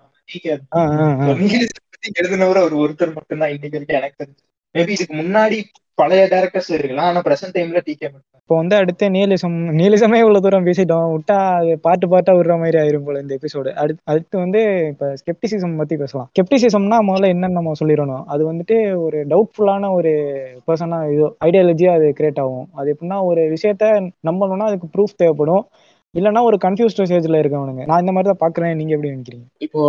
எழுதினவர் 2.21 2.61
அவர் 2.61 2.75
ஒருத்தர் 2.75 3.15
மட்டும்தான் 3.15 3.53
இன்னைக்கு 3.55 3.77
வரைக்கும் 3.77 3.99
எனக்கு 4.01 4.21
தெரிஞ்சு. 4.23 4.43
மேபி 4.75 4.95
இதுக்கு 4.97 5.15
முன்னாடி 5.23 5.59
பழைய 5.99 6.25
டேரக்டர்ஸ் 6.33 6.73
இருக்கலாம் 6.75 7.09
ஆனா 7.11 7.21
பிரசன்ட் 7.29 7.57
டைம்ல 7.57 7.81
டிகே 7.87 8.09
இப்போ 8.41 8.59
வந்து 8.61 8.77
அடுத்து 8.77 9.07
நீலிசம் 9.15 9.57
நீலிசமே 9.79 10.19
இவ்வளவு 10.21 10.45
தூரம் 10.45 10.67
பேசிட்டோம் 10.67 11.09
விட்டா 11.15 11.37
அது 11.57 11.73
பாட்டு 11.79 12.07
பாட்டா 12.09 12.33
விடுற 12.37 12.55
மாதிரி 12.59 12.79
ஆயிரும் 12.83 13.07
போல 13.07 13.21
இந்த 13.21 13.33
எபிசோடு 13.39 13.71
அடுத்து 13.83 14.01
அடுத்து 14.13 14.39
வந்து 14.39 14.61
இப்ப 14.93 15.09
ஸ்கெப்டிசிசம் 15.21 15.75
பத்தி 15.77 15.97
பேசலாம். 15.97 16.29
ஸ்கெப்டிசிசம்னா 16.31 16.99
முதல்ல 17.09 17.33
என்னன்னு 17.35 17.59
நம்ம 17.59 17.75
சொல்லிடணும். 17.81 18.25
அது 18.27 18.43
வந்துட்டு 18.53 18.77
ஒரு 19.07 19.19
டவுட்ஃபுல்லான 19.33 19.91
ஒரு 19.93 20.13
பர்சனா 20.69 21.01
இது 21.13 21.27
ஐடியாலஜியா 21.49 21.93
அது 21.93 22.09
கிரியேட் 22.21 22.41
ஆகும். 22.45 22.69
அது 22.75 22.95
எப்படின்னா 22.95 23.19
ஒரு 23.31 23.43
விஷயத்த 23.55 24.11
நம்பணும்னா 24.31 24.69
அதுக்கு 24.71 24.89
ப்ரூஃப் 24.95 25.19
தேவைப்படும். 25.23 25.65
இல்லைன்னா 26.15 26.43
ஒரு 26.43 26.59
கன்ஃபியூஸ்ட் 26.67 27.03
ஸ்டேஜ்ல 27.07 27.41
இருக்கவனுங்க. 27.43 27.85
நான் 27.87 28.01
இந்த 28.01 28.13
மாதிரி 28.13 28.31
தான் 28.33 28.43
பாக்குறேன். 28.45 28.75
நீங்க 28.75 28.95
எப்படி 28.95 29.13
நினைக்கிறீங்க? 29.15 29.47
இப்போ 29.59 29.81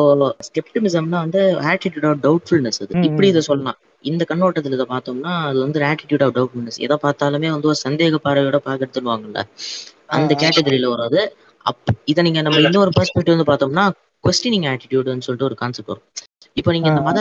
ஸ்கெப்டிமிசம்னா 0.50 1.20
வந்து 1.26 1.44
ஆட்டிடியூட் 1.72 2.10
ஆஃப் 2.12 2.24
டவுட்ஃபுல்னஸ் 2.26 2.82
அது 2.84 3.06
இப்படி. 3.10 3.28
இதை 3.28 3.42
சொல்லலாம். 3.42 3.80
இந்த 4.04 4.24
கண்ணோட்டத்துல 4.30 4.78
இதை 4.78 4.88
பார்த்தோம்னா 4.90 5.34
அது 5.48 5.58
வந்து 5.60 5.80
ஆட்டிடியூட் 5.90 6.24
ஆஃப் 6.26 6.36
டவுட்ஃபுல்னஸ் 6.36 6.80
எதை 6.86 6.98
பார்த்தாலுமே 7.04 7.50
வந்து 7.56 7.70
ஒரு 7.72 7.80
சந்தேக 7.86 8.20
பார்வையோட 8.26 8.60
பார்க்கறதுவாங்கல்ல 8.68 9.42
அந்த 10.18 10.34
கேட்டகரியில 10.44 10.90
வராது. 10.94 11.22
அப் 11.66 11.92
இதை 12.06 12.24
நீங்க 12.24 12.42
நம்ம 12.42 12.62
இன்னொரு 12.68 12.92
பெர்ஸ்பெக்டிவ் 12.98 13.36
வந்து 13.36 13.50
பார்த்தோம்னா 13.50 13.86
கொஸ்டினிங் 14.24 14.68
ஆட்டிடியூட்னு 14.72 15.26
சொல்லிட்டு 15.28 15.50
ஒரு 15.50 15.58
கான்செப்ட் 15.60 15.92
வரும். 15.92 16.08
இப்போ 16.58 16.72
நீங்க 16.76 16.90
இந்த. 16.92 17.02
மத 17.08 17.20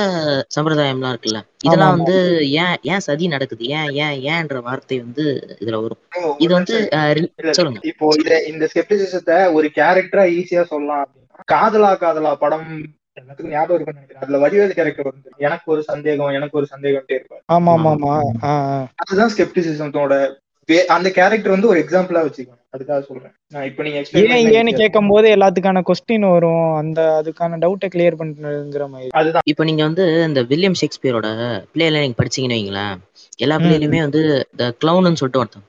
சம்பிரதாயம்லாம் 0.57 1.13
இருக்குல்ல 1.15 1.41
இதெல்லாம். 1.67 1.95
வந்து 1.97 2.15
ஏன் 2.63 2.77
ஏன் 2.91 3.05
சதி 3.07 3.27
நடக்குது? 3.35 3.65
ஏன் 3.77 3.91
ஏன் 4.05 4.17
ஏன்ற 4.35 4.61
வார்த்தை 4.69 4.99
வந்து 5.05 5.25
இதுல 5.63 5.79
வரும். 5.85 6.01
இது 6.45 6.53
வந்து 6.59 6.77
சொல்லுங்க. 7.59 7.81
இப்போ 7.91 8.07
இந்த 8.53 8.65
ஸ்கெப்டிசிசத்தை 8.73 9.39
ஒரு 9.59 9.69
கேரக்டரா 9.79 10.25
ஈஸியா 10.39 10.65
சொல்லலாம் 10.73 11.07
காதலா 11.53 11.91
காதலா 12.03 12.33
படம் 12.45 12.69
எல்லாத்துக்கும் 13.19 13.53
ஞாபகம் 13.53 13.77
இருக்குன்னு 13.77 14.01
நினைக்கிறேன். 14.01 14.23
அதுல 14.23 14.41
வடிவேல் 14.43 14.77
கேரக்டர் 14.77 15.11
வந்து 15.11 15.31
எனக்கு 15.39 15.73
ஒரு 15.73 15.83
சந்தேகம் 15.83 16.31
எனக்கு 16.31 16.59
ஒரு 16.59 16.67
சந்தேகம் 16.67 17.07
இருப்பாரு. 17.11 17.43
ஆமா 17.49 17.73
ஆமா 17.77 17.93
ஆமா. 17.95 18.15
அதுதான் 19.03 19.33
ஸ்கெப்டிசிசத்தோட 19.35 20.15
அந்த 20.89 21.09
கேரக்டர் 21.11 21.55
வந்து 21.55 21.69
ஒரு 21.69 21.79
எக்ஸாம்பிளா 21.83 22.23
வச்சுக்கணும் 22.25 22.65
அதுக்காக 22.77 23.01
சொல்றேன். 23.01 23.33
நான் 23.49 23.65
இப்ப 23.65 23.83
நீங்க 23.83 23.99
ஏன். 24.39 24.49
ஏன்னு 24.57 24.73
கேட்கும் 24.77 25.09
போது 25.09 25.27
எல்லாத்துக்கான 25.37 25.83
கொஸ்டின் 25.87 26.27
வரும். 26.31 26.75
அந்த 26.77 27.01
அதுக்கான 27.21 27.59
டவுட்டை 27.59 27.89
கிளியர் 27.89 28.19
பண்ணுங்கிற 28.19 28.87
மாதிரி. 28.89 29.09
அதுதான். 29.13 29.47
இப்போ 29.47 29.65
நீங்க 29.65 29.83
வந்து 29.83 30.25
இந்த 30.27 30.43
வில்லியம் 30.43 30.79
ஷேக்ஸ்பியரோட 30.81 31.29
பிளேல 31.75 32.01
நீங்க 32.01 32.19
படிச்சீங்கன்னு 32.21 32.59
வைங்களேன். 32.59 32.99
எல்லா 33.39 33.59
ம். 33.59 33.65
பிளேலையுமே 33.65 34.01
வந்து 34.01 34.23
இந்த 34.53 34.65
கிளவுன்னு 34.81 35.21
சொல்லிட்டு 35.21 35.39
ஒருத்தன் 35.39 35.67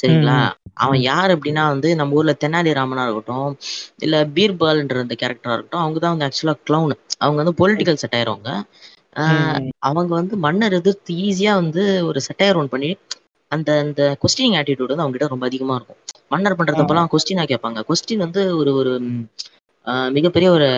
சரிங்களா? 0.00 0.36
அவன் 0.82 1.00
யார் 1.04 1.30
அப்படின்னா 1.34 1.62
வந்து 1.72 1.88
நம்ம 1.96 2.16
ஊர்ல 2.16 2.32
தென்னாலி 2.38 2.70
ராமனா 2.76 3.04
இருக்கட்டும் 3.06 3.50
இல்ல 3.98 4.16
பீர்பால்ன்ற 4.36 5.04
அந்த 5.04 5.16
கேரக்டரா 5.20 5.54
இருக்கட்டும் 5.54 5.82
அவங்க 5.82 5.98
தான் 5.98 6.14
வந்து 6.14 6.26
ஆக்சுவலா 6.28 6.56
கிளவுன் 6.62 6.94
அவங்க 7.18 7.38
வந்து 7.42 7.54
பொலிட்டிக்கல் 7.60 8.02
செட்டையர் 8.02 8.32
அவங்க 8.32 8.50
அவங்க 9.88 10.12
வந்து 10.14 10.34
மன்னர் 10.44 10.78
எதிர்த்து 10.78 11.16
ஈஸியா 11.24 11.54
வந்து 11.62 11.82
ஒரு 12.08 12.20
செட்டையர் 12.28 12.60
ஒன் 12.60 12.72
பண்ணி 12.74 12.90
அந்த 13.52 13.70
அந்த 13.82 14.02
கொஸ்டினிங் 14.22 14.56
ஆட்டிடியூட் 14.58 14.92
வந்து 14.92 15.04
அவங்க 15.04 15.16
கிட்ட 15.16 15.28
ரொம்ப 15.28 15.46
அதிகமா 15.46 15.76
இருக்கும். 15.76 16.00
மன்னர் 16.30 16.58
பண்ற 16.58 16.72
ஆ. 16.72 16.78
தப்பெல்லாம் 16.78 17.10
கொஸ்டினா 17.12 17.44
கேட்பாங்க. 17.50 17.80
கொஸ்டின் 17.88 18.24
வந்து 18.26 18.42
ஒரு 18.60 18.72
ஒரு 18.74 18.92
மிகப்பெரிய 20.14 20.50
ஒரு 20.50 20.68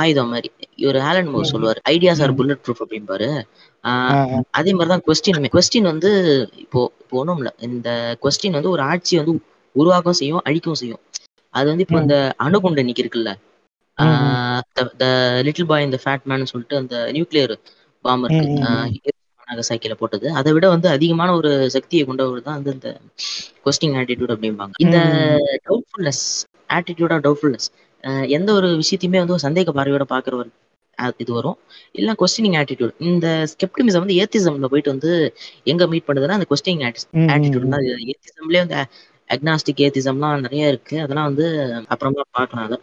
ஆயுதம் 0.00 0.28
மாதிரி 0.28 0.48
இவர் 0.76 0.98
ஆலன் 1.02 1.26
மோர். 1.26 1.44
சொல்லுவார் 1.44 1.78
ஐடியாஸ் 1.90 2.22
ஆர். 2.22 2.34
புல்லட் 2.34 2.62
ப்ரூஃப் 2.64 2.82
அப்படிம்பாரு. 2.84 3.28
அதே 4.50 4.72
மாதிரிதான் 4.72 5.04
கொஸ்டின் 5.06 5.52
கொஸ்டின் 5.54 5.90
வந்து 5.90 6.10
இப்போ 6.56 6.80
இப்போ 7.00 7.16
ஒண்ணும் 7.18 7.36
இல்ல 7.36 7.50
இந்த 7.68 7.88
கொஸ்டின் 8.22 8.56
வந்து 8.58 8.70
ஒரு 8.70 8.82
ஆட்சி 8.90 9.16
வந்து 9.16 9.34
உருவாக்கவும் 9.76 10.20
செய்யும் 10.20 10.44
அழிக்கவும் 10.44 10.80
செய்யும் 10.82 11.02
அது 11.54 11.66
வந்து 11.68 11.84
இப்போ. 11.86 11.98
இந்த 12.00 12.16
அணுகுண்டு 12.38 12.82
இன்னைக்கு 12.82 13.04
இருக்குல்ல. 13.04 13.32
த 14.98 15.04
லிட்டில் 15.46 15.66
பாய் 15.66 15.84
இந்த 15.84 15.98
ஃபேட் 16.02 16.24
மேன் 16.24 16.50
சொல்லிட்டு 16.50 16.76
அந்த 16.76 16.96
நியூக்ளியர் 17.12 17.52
பாம் 18.04 18.22
ம், 18.22 18.28
இருக்கு 18.28 19.98
போட்டது 20.00 20.26
அதை 20.32 20.50
விட 20.52 20.66
வந்து 20.68 20.88
அதிகமான 20.88 21.30
ஒரு 21.34 21.50
சக்தியை 21.70 22.04
கொண்டவர் 22.04 22.42
தான் 22.42 22.58
வந்து 22.58 22.72
இந்த 22.72 22.90
கொஸ்டின் 23.64 23.96
ஆட்டிடியூட் 23.98 24.34
அப்படிம்பாங்க 24.34 24.74
இந்த. 24.78 24.98
டவுட்ஃபுல்னஸ் 25.66 26.24
ஆட்டிடியூட் 26.70 27.12
ஆஃப் 27.12 27.24
டவுட்ஃபுல்னஸ் 27.24 27.68
எந்த 28.28 28.52
ஒரு 28.52 28.68
விஷயத்தையுமே 28.68 29.24
வந்து 29.24 29.32
ஒரு 29.32 29.48
சந்தேக 29.48 29.68
பார்வையோட 29.78 30.04
பாக்குறவர் 30.08 30.50
அஹ் 31.02 31.12
இது 31.16 31.32
வரும். 31.32 31.58
இல்ல 31.92 32.12
கொஸ்டினிங் 32.12 32.56
ஆட்டிடியூட் 32.60 32.94
இந்த 32.98 33.46
ஸ்கெப்டிமிசம் 33.52 34.02
வந்து 34.02 34.14
ஏத்திசம்ல 34.14 34.64
போயிட்டு 34.64 34.90
வந்து 34.90 35.12
எங்க 35.64 35.86
மீட் 35.86 36.06
பண்ணுதுன்னா 36.06 36.36
அந்த 36.38 36.46
கொஸ்டினிங் 36.50 36.92
ஆட்டிடியூட் 37.32 37.68
தான். 37.68 37.86
ஏத்திசம்லயே 38.10 38.60
வந்து 38.66 38.76
அக்னாஸ்டிக் 39.30 39.82
ஏத்திசம்லாம் 39.86 40.40
நிறைய 40.40 40.68
இருக்கு. 40.68 41.00
அதெல்லாம் 41.00 41.26
வந்து 41.26 41.46
அப்புறமா 41.88 42.22
பார்க்கலாம். 42.30 42.66
அதை 42.66 42.78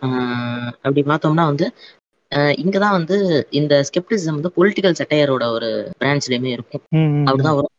அப்படி 0.69 1.01
பார்த்தோம்னா 1.01 1.45
வந்து 1.45 1.67
இங்கதான் 2.61 2.91
வந்து 2.91 3.17
இந்த 3.49 3.83
ஸ்கெப்டிசம் 3.89 4.37
வந்து 4.37 4.51
பொலிட்டிக்கல் 4.57 4.95
சட்டையரோட 4.99 5.51
ஒரு 5.51 5.69
பிரான்ச்லயுமே 5.99 6.51
இருக்கும். 6.55 6.81
அப்படிதான் 7.25 7.59
வரும். 7.59 7.75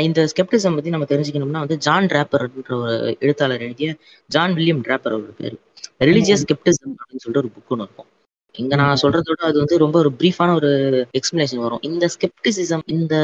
இந்த 0.00 0.24
ஸ்கெப்டிசம் 0.24 0.74
பத்தி 0.74 0.90
நம்ம 0.90 1.06
தெரிஞ்சுக்கணும்னா 1.08 1.58
வந்து 1.64 1.76
ஜான் 1.78 2.06
டிராப்பர்ன்ற 2.06 2.80
ஒரு 2.80 3.16
எழுத்தாளர் 3.20 3.60
எழுதிய 3.60 3.94
ஜான் 4.26 4.54
வில்லியம் 4.54 4.82
டிராப்பர் 4.82 5.16
ஒரு 5.16 5.34
பேரு. 5.38 5.56
ரிலிஜியஸ் 6.00 6.44
ஸ்கெப்டிசம் 6.44 6.92
அப்படின்னு 6.94 7.22
சொல்லிட்டு 7.24 7.42
ஒரு 7.44 7.50
புக் 7.54 7.72
ஒன்று 7.74 7.86
இருக்கும். 7.86 8.08
இங்க 8.54 8.74
நான். 8.76 9.00
சொல்றத 9.02 9.28
விட 9.28 9.42
அது 9.46 9.58
வந்து 9.58 9.76
ரொம்ப 9.78 9.96
ஒரு 9.98 10.10
பிரீஃபான 10.20 10.54
ஒரு 10.54 10.70
எக்ஸ்பிளனேஷன் 11.18 11.62
வரும். 11.64 11.82
இந்த 11.82 12.04
ஸ்கெப்டிசிசம் 12.14 12.84
இந்த 12.86 13.14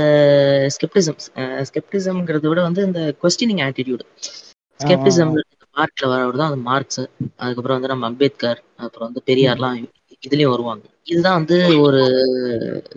ஸ்கெப்டிசம் 0.77 1.19
ஸ்கெப்டிசம்ங்கிறத 1.69 2.47
விட 2.49 2.63
வந்து 2.63 2.83
இந்த 2.83 3.03
கொஸ்டினிங் 3.23 3.63
ஆட்டிடியூட் 3.67 4.05
ஸ்கெப்டிசம். 4.81 5.33
பார்ட்ல 5.77 6.07
வரவர் 6.11 6.41
தான் 6.41 6.51
வந்து 6.51 6.65
மார்க்ஸ் 6.65 7.03
அதுக்கப்புறம் 7.43 7.77
வந்து 7.77 7.93
நம்ம 7.93 8.09
அம்பேத்கர் 8.11 8.59
அப்புறம் 8.77 9.09
வந்து 9.09 9.23
பெரியார்லாம் 9.29 9.77
இதுலயும் 10.23 10.53
வருவாங்க. 10.55 10.85
இதுதான் 11.07 11.39
வந்து 11.39 11.57
ஒரு 11.85 12.01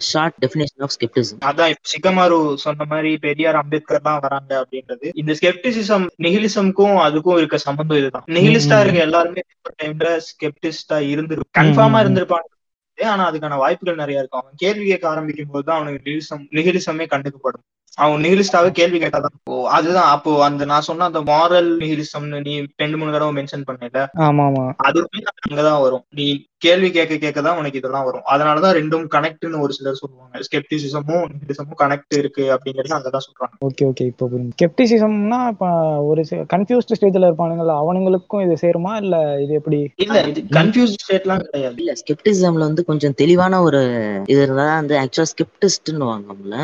ஷார்ட் 0.08 0.36
டெஃபினேஷன் 0.42 0.84
ஆஃப் 0.84 0.94
ஸ்கெப்டிசம் 0.96 1.40
அதான் 1.42 1.72
இப்ப 1.74 2.16
சொன்ன 2.58 2.86
மாதிரி 2.86 3.12
பெரியார் 3.18 3.60
அம்பேத்கர் 3.62 4.06
தான் 4.08 4.20
வராங்க 4.20 4.52
அப்படின்றது 4.62 5.08
இந்த 5.16 5.34
ஸ்கெப்டிசிசம் 5.40 6.06
நிகிலிசம்க்கும் 6.26 6.98
அதுக்கும் 7.06 7.38
இருக்க 7.38 7.58
சம்பந்தம் 7.66 8.00
இதுதான் 8.02 8.28
நிகிலிஸ்டா. 8.38 8.78
இருக்க 8.80 9.08
எல்லாருமே 9.08 9.44
டைம்ல 9.80 10.10
ஸ்கெப்டிஸ்டா 10.28 11.00
இருந்து 11.14 11.36
கன்ஃபார்மா. 11.60 12.00
இருந்திருப்பாங்க 12.04 12.50
ஆனா 12.98 13.24
அதுக்கான 13.30 13.56
வாய்ப்புகள் 13.58 14.02
நிறைய 14.02 14.22
இருக்கும் 14.22 14.42
அவன் 14.42 14.62
கேள்வி 14.62 14.86
கேட்க 14.86 15.06
ஆரம்பிக்கும் 15.10 15.54
போது 15.54 15.66
தான் 15.66 15.78
அவனுக்கு 15.78 16.04
நிகிலிசம் 16.04 16.44
நிகிலிசமே 16.58 17.06
கண்டுக்கப்படும் 17.14 17.64
அவன் 17.98 18.24
நிகிலிஸ்டாவே 18.26 18.70
கேள்வி 18.72 18.98
கேட்டாதான். 19.00 19.36
ஓ 19.50 19.58
அதுதான். 19.68 20.08
அப்போ 20.08 20.32
அந்த 20.44 20.66
நான் 20.66 20.82
சொன்ன 20.82 21.06
அந்த 21.06 21.22
மாரல் 21.30 21.70
நிகிலிசம்னு 21.84 22.40
நீ 22.40 22.54
ரெண்டு 22.76 22.98
மூணு 22.98 23.12
தடவை 23.12 23.34
மென்ஷன் 23.38 23.68
பண்ணல 23.68 24.02
ஆமா 24.26 24.44
ஆமா 24.50 24.64
அதுவுமே 24.88 25.22
அங்கதான் 25.44 25.82
வரும். 25.82 26.04
நீ 26.10 26.26
கேள்வி 26.60 26.92
கேட்க 26.92 27.18
கேட்க 27.18 27.40
தான் 27.42 27.58
உனக்கு 27.58 27.80
இதெல்லாம் 27.80 28.06
வரும். 28.06 28.26
அதனாலதான் 28.34 28.76
ரெண்டும் 28.78 29.06
கனெக்ட்னு 29.16 29.62
ஒரு 29.62 29.74
சிலர் 29.74 30.00
சொல்லுவாங்க. 30.02 30.42
ஸ்கெப்டிசிசமும் 30.48 31.26
நிகிலிசமும் 31.34 31.80
கனெக்ட் 31.84 32.18
இருக்கு 32.18 32.46
அப்படிங்கறது 32.56 32.98
அங்கதான் 32.98 33.26
சொல்றாங்க. 33.28 33.56
Okay 33.62 33.86
okay. 33.92 34.06
இப்போ 34.06 34.26
புரியுது. 34.28 34.56
ஸ்கெப்டிசிசம்னா 34.58 35.40
இப்போ 35.54 35.70
ஒரு 36.10 36.24
கன்ஃபியூஸ்ட் 36.54 36.96
ஸ்டேஜ்ல 37.00 37.30
இருப்பானுங்கல்ல 37.30 37.76
அவனுங்களுக்கும் 37.84 38.44
இது 38.46 38.58
சேருமா? 38.66 38.96
இல்ல 39.04 39.16
இது 39.44 39.54
எப்படி? 39.54 39.80
இல்ல 39.98 40.18
இது 40.28 40.44
கன்ஃபியூஸ் 40.60 40.98
ஸ்டேட்லாம் 40.98 41.46
கிடையாது. 41.46 41.78
இல்ல 41.78 41.94
ஸ்கெப்டிசம்ல 42.02 42.68
வந்து 42.70 42.86
கொஞ்சம் 42.86 43.14
தெளிவான 43.14 43.62
ஒரு 43.62 43.82
இது 44.26 44.42
இருந்தா 44.42 44.68
வந்து 44.76 44.98
ஆக்சுவலா 45.04 45.32
ஸ்கெப்டிஸ்ட்னு 45.34 46.12
வாங்கம்ல. 46.14 46.58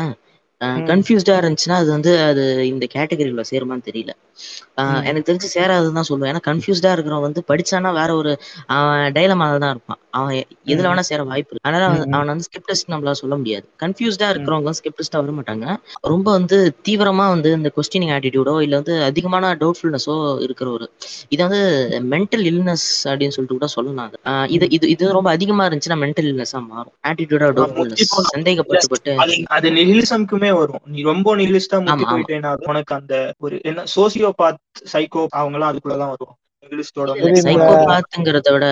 கன்ஃபியூஸ்டா 0.88 1.34
இருந்துச்சுன்னா 1.40 1.78
அது 1.82 1.90
வந்து 1.90 2.12
அது 2.28 2.42
இந்த 2.66 2.86
கேட்டகரியில 2.94 3.44
சேருமான்னு 3.50 3.88
தெரியல. 3.88 4.12
எனக்கு 5.08 5.26
தெரிஞ்சு 5.28 5.48
சேராதுன்னு 5.54 5.98
தான் 5.98 6.08
சொல்லுவேன். 6.08 6.30
ஏன்னா 6.32 6.42
கன்ஃபியூஸ்டா 6.48 6.90
இருக்கிறவன் 6.94 7.26
வந்து 7.26 7.40
படிச்சானா 7.50 7.90
வேற 7.98 8.10
ஒரு 8.14 8.32
டைலமால 9.16 9.58
தான் 9.64 9.72
இருப்பான். 9.74 10.00
அவன் 10.18 10.34
எதுல. 10.72 10.86
வேணா 10.90 11.04
சேர 11.08 11.22
வாய்ப்பு 11.30 11.52
இருக்கு. 11.52 11.66
அதனால 11.68 11.84
அவன் 12.16 12.32
வந்து 12.32 12.46
ஸ்கெப்டிஸ்ட் 12.48 12.90
நம்மளால 12.92 13.16
சொல்ல 13.20 13.36
முடியாது. 13.36 13.66
கன்ஃபியூஸ்டா. 13.82 14.28
இருக்கிறவங்க 14.32 14.72
ஸ்கெப்டிஸ்டா 14.80 15.20
வர 15.22 15.34
மாட்டாங்க. 15.38 15.66
ரொம்ப 16.12 16.26
வந்து 16.30 16.58
தீவிரமா 16.88 17.26
வந்து 17.34 17.50
இந்த 17.58 17.70
கொஸ்டினிங் 17.76 18.12
ஆட்டிடியூடோ 18.16 18.54
இல்ல 18.66 18.80
வந்து 18.80 18.96
அதிகமான 19.08 19.52
டவுட்ஃபுல்னஸோ 19.62 20.16
இருக்கிற 20.46 20.68
ஒரு 20.70 20.88
இது 21.30 21.40
வந்து 21.46 21.60
மென்டல் 22.12 22.44
இல்னஸ் 22.50 22.88
அப்படின்னு 23.10 23.36
சொல்லிட்டு 23.36 23.58
கூட 23.58 23.68
சொல்லலாம் 23.76 24.10
இது 24.54 24.66
இது 24.76 24.86
இது 24.94 25.12
ரொம்ப 25.12 25.30
அதிகமா 25.30 25.66
இருந்துச்சுன்னா 25.68 26.00
மென்டல் 26.04 26.30
இல்னஸா 26.32 26.60
மாறும். 26.70 26.94
ஆட்டிடியூடா 27.08 27.48
டவுட்ஃபுல்னஸ் 27.58 28.32
சந்தேகப்பட்டு 28.34 28.90
பட்டு 28.92 29.14
அது 29.24 29.36
அது 29.56 29.68
நிகிலிசம்க்குமே 29.78 30.50
வரும். 30.54 30.78
நீ 30.84 31.02
ரொம்ப 31.02 31.36
நிகிலிஸ்டா 31.36 31.84
முத்தி. 31.84 32.04
போயிட்டேன்னா 32.04 32.68
உனக்கு 32.68 32.94
அந்த 32.94 33.32
ஒரு 33.38 33.60
என்ன 33.62 33.84
சோசியோபாத் 33.96 34.56
சைக்கோ 34.92 35.26
அவங்க 35.28 35.58
எல்லாம் 35.58 35.78
அதுக்குள்ளதான் 35.78 36.14
இந்த- 37.36 37.40
சைக்கோபாத்துங்கிறத 37.42 38.52
விட 38.52 38.66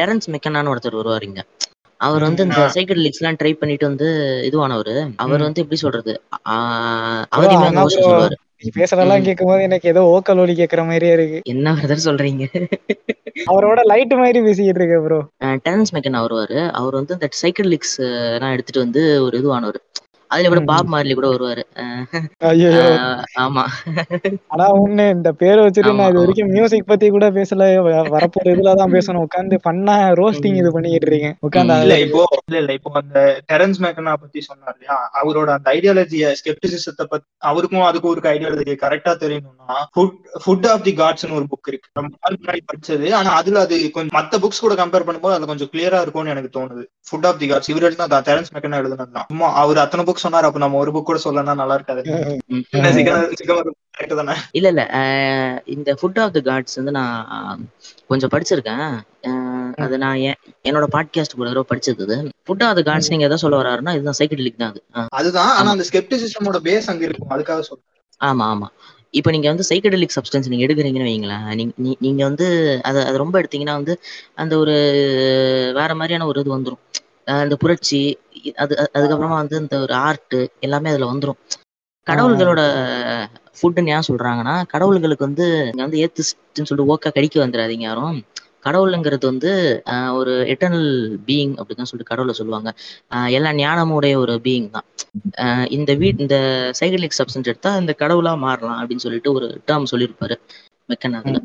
டெரன்ஸ் 0.00 0.30
மெக்கனான்னு 0.30 0.76
ஒருத்தர் 0.76 0.94
வருவார் 0.94 1.22
இங்க. 1.22 1.44
அவர் 1.96 2.20
வந்து 2.20 2.42
இந்த. 2.42 2.70
சைக்கடலிக்ஸ் 2.74 3.18
எல்லாம் 3.18 3.36
ட்ரை 3.42 3.52
பண்ணிட்டு 3.52 3.86
வந்து 3.86 4.06
இதுவானவர். 4.52 5.12
அவர். 5.16 5.40
வந்து 5.40 5.62
எப்படி 5.62 5.80
சொல்றது? 5.80 6.22
bro, 7.70 8.02
சொல்லுவாரு. 8.02 8.32
நீ 8.62 8.82
பேசுறதெல்லாம். 8.82 9.22
கேட்கும் 9.22 9.46
போது 9.46 9.62
எனக்கு 9.62 9.88
ஏதோ 9.88 10.22
ஓக்கல் 10.22 10.38
ஒலி 10.38 10.52
கேட்கற 10.52 10.86
மாதிரியே 10.86 11.12
இருக்கு. 11.12 11.40
என்ன 11.44 11.72
பிரதர் 11.72 11.98
சொல்றீங்க? 12.04 12.66
அவரோட 13.46 13.80
லைட் 13.82 14.14
மாதிரி 14.14 14.42
பேசிக்கிட்டு 14.42 14.84
இருக்க 14.84 15.00
ப்ரோ 15.00 15.48
டெரன்ஸ் 15.68 15.86
மெக்கன் 15.92 16.20
வருவாரு. 16.20 16.70
அவர் 16.70 16.92
வந்து 16.92 17.12
இந்த 17.12 17.28
சைக்கடலிக்ஸ் 17.42 18.32
எல்லாம் 18.32 18.50
எடுத்துட்டு 18.50 18.80
வந்து 18.80 19.22
ஒரு 19.22 19.38
இதுவானவர். 19.38 19.74
அதுல 20.30 20.50
கூட. 20.52 20.60
பாப் 20.70 20.90
மார்லி 20.92 21.14
கூட 21.18 21.28
வருவாரு. 21.32 21.62
ஆமா. 23.44 23.64
ஆனா 24.52 24.66
ஒண்ணு 24.82 25.04
இந்த 25.16 25.30
பேரை 25.40 25.60
வச்சுட்டு 25.64 25.92
நான் 26.00 26.10
இது. 26.12 26.20
வரைக்கும் 26.22 26.52
மியூசிக் 26.56 26.88
பத்தி 26.90 27.08
கூட 27.16 27.26
பேசல. 27.38 27.68
வரப்போற 28.16 28.46
இதுலதான் 28.54 28.94
பேசணும். 28.96 29.24
உட்காந்து 29.26 29.58
பண்ணா 29.68 29.96
ரோஸ்டிங் 30.20 30.58
இது 30.62 30.72
பண்ணிக்கிட்டு 30.76 31.10
இருக்கேன். 31.10 31.36
உட்காந்து. 31.48 31.78
இல்ல 31.86 31.98
இப்போ 32.06 32.22
இல்ல 32.46 32.58
இல்ல 32.62 32.72
இப்போ 32.78 32.92
அந்த 33.02 33.18
டெரன்ஸ் 33.52 33.80
மேக்கனா 33.84 34.14
பத்தி 34.24 34.40
சொன்னார் 34.48 34.74
இல்லையா? 34.76 34.98
அவரோட 35.20 35.48
அந்த 35.56 35.68
ஐடியாலஜிய 35.76 36.32
ஸ்கெப்டிசிசத்தை 36.40 37.06
பத்தி 37.12 37.26
அவருக்கும் 37.50 37.86
அதுக்கும் 37.88 38.12
ஒரு 38.14 38.22
ஐடியாலஜி 38.34 38.76
கரெக்டா 38.84 39.14
தெரியணும்னா 39.24 39.78
ஃபுட் 40.44 40.68
ஆஃப் 40.72 40.84
தி 40.86 40.94
காட்ஸ்னு 41.00 41.36
ஒரு 41.40 41.48
புக் 41.52 41.70
இருக்கு. 41.72 41.88
முன்னாடி 42.30 42.60
படிச்சது. 42.70 43.06
ஆனா 43.18 43.30
அதுல 43.40 43.60
அது 43.66 43.76
கொஞ்சம் 43.96 44.16
மத்த 44.18 44.40
புக்ஸ் 44.42 44.64
கூட 44.64 44.74
கம்பேர் 44.82 45.06
பண்ணும்போது 45.08 45.36
அது 45.36 45.50
கொஞ்சம் 45.50 45.70
கிளியரா 45.72 46.00
இருக்கும்னு 46.04 46.34
எனக்கு 46.34 46.50
தோணுது. 46.58 46.84
ஃபுட் 47.08 47.26
ஆஃப் 47.28 47.38
தி 47.42 47.48
காட்ஸ் 47.50 47.70
இவர் 47.72 47.86
எழுதினா 47.88 48.06
டெரன்ஸ் 48.28 48.52
மேக்கனா 48.54 48.80
எழுதுனது 48.82 49.14
தான். 49.18 49.28
சும்மா 49.32 49.48
அவர் 49.62 49.82
அத்தனை 49.84 50.04
புக் 50.20 50.24
சொன்னார் 50.24 50.44
அப்ப 50.44 50.58
நம்ம 50.58 50.78
ஒரு 50.78 50.90
புக் 50.90 51.02
கூட 51.02 51.18
சொல்லனா 51.24 51.54
நல்லா 51.54 51.74
இருக்காது. 51.74 52.02
இல்ல 54.52 54.68
இல்ல 54.68 54.82
இந்த 55.70 55.90
ஃபுட் 55.94 56.20
ஆஃப் 56.20 56.32
த 56.32 56.40
காட்ஸ் 56.40 56.76
வந்து 56.76 56.92
நான் 56.92 57.62
கொஞ்சம் 58.06 58.30
படிச்சிருக்கேன். 58.30 58.84
அது 59.78 59.98
நான் 59.98 60.20
என் 60.22 60.38
என்னோட 60.64 60.86
பாட்காஸ்ட் 60.92 61.36
ஒரு 61.36 61.48
தடவை 61.50 61.66
படிச்சது 61.68 62.04
அது 62.06 62.16
ஃபுட் 62.46 62.64
ஆஃப் 62.64 62.76
த 62.76 62.82
காட்ஸ் 62.82 63.10
நீங்க 63.10 63.24
எதை 63.24 63.36
சொல்ல 63.36 63.62
வராருன்னா 63.62 63.94
இதுதான் 63.94 64.18
சைக்கடலிக் 64.18 64.56
தான் 64.56 64.70
அது. 64.70 64.80
அதுதான் 65.12 65.50
ஆனா 65.54 65.70
அந்த 65.70 65.84
ஸ்கெப்டிசிசமோட 65.90 66.60
பேஸ் 66.64 66.86
அங்க 66.86 67.04
இருக்கும் 67.04 67.30
அதுக்காக 67.30 67.60
சொல்றேன். 67.60 67.88
ஆமா 68.20 68.46
ஆமா. 68.52 68.68
இப்போ 69.14 69.30
நீங்க 69.30 69.48
வந்து 69.48 69.64
சைக்கடலிக் 69.68 70.14
சப்ஸ்டன்ஸ் 70.16 70.48
நீங்க 70.48 70.64
எடுக்கிறீங்கன்னு 70.66 71.08
வைங்களேன் 71.08 71.54
நீங்க 71.54 71.72
நீ- 71.82 71.96
நீங்க 71.98 72.24
வந்து 72.24 72.46
அதை 72.82 73.04
அது 73.04 73.16
ரொம்ப 73.18 73.40
எடுத்தீங்கன்னா 73.40 73.72
வந்து 73.72 73.94
அந்த 74.34 74.58
ஒரு 74.58 74.74
வேற 75.74 75.94
மாதிரியான 75.94 76.26
ஒரு 76.26 76.40
இது 76.40 76.58
வந்துரும். 76.58 76.80
அஹ் 76.94 77.09
அந்த 77.26 77.56
புரட்சி 77.56 78.00
அது 78.56 78.74
அதுக்கப்புறமா 78.96 79.36
வந்து 79.36 79.56
இந்த 79.58 79.76
ஒரு 79.80 79.94
ஆர்ட் 80.06 80.36
எல்லாமே 80.60 80.90
அதுல 80.90 81.08
வந்துரும். 81.12 81.40
கடவுள்களோட 82.06 82.60
ஃபுட்டுன்னு 83.58 83.92
ஏன் 83.94 84.08
சொல்றாங்கன்னா 84.08 84.54
கடவுள்களுக்கு 84.72 85.26
வந்து 85.28 85.46
இங்க 85.66 85.82
வந்து 85.82 86.00
ஏத்துன்னு 86.02 86.30
சொல்லிட்டு 86.62 86.92
ஓக்கா 86.92 87.10
கடிக்க 87.12 87.44
வந்துடாதீங்க 87.44 87.86
யாரும். 87.86 88.18
கடவுளுங்கிறது 88.66 89.26
வந்து 89.26 89.50
ஆஹ் 89.86 90.12
ஒரு 90.12 90.32
எட்டர்னல் 90.52 90.88
பீயிங் 91.26 91.54
அப்படின்னு 91.58 91.88
சொல்லிட்டு 91.90 92.10
கடவுளை 92.10 92.34
சொல்லுவாங்க. 92.34 92.70
எல்லா 93.30 93.50
ஞானமும் 93.54 93.96
உடைய 93.96 94.16
ஒரு 94.18 94.34
பீயிங் 94.44 94.68
தான். 94.70 94.86
ஆஹ் 95.44 95.66
இந்த 95.76 95.92
வீ 95.94 96.08
இந்த 96.18 96.36
சைக்கிளிக் 96.80 97.18
சப்ஸ்டன்ஸ் 97.18 97.50
எடுத்தா 97.52 97.76
இந்த 97.76 97.94
கடவுளா 97.98 98.32
மாறலாம் 98.38 98.80
அப்படின்னு 98.80 99.04
சொல்லிட்டு 99.06 99.32
ஒரு 99.32 99.48
டேர்ம் 99.68 99.90
சொல்லியிருப்பாரு 99.92 100.36
மெக்கன் 100.88 101.16
அதுல 101.20 101.40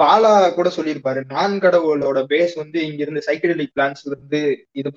பாலா 0.00 0.30
கூட 0.50 0.68
சொல்லியிருப்பாரு. 0.76 1.20
நான் 1.34 1.54
கடவுளோட 1.58 2.20
பேஸ் 2.32 2.54
வந்து 2.62 2.78
இங்க 2.86 3.00
இருந்து 3.02 3.26
சைக்கடலிக் 3.26 3.74
பிளான்ஸ்ல 3.76 4.12
இருந்து 4.12 4.40
இது 4.72 4.90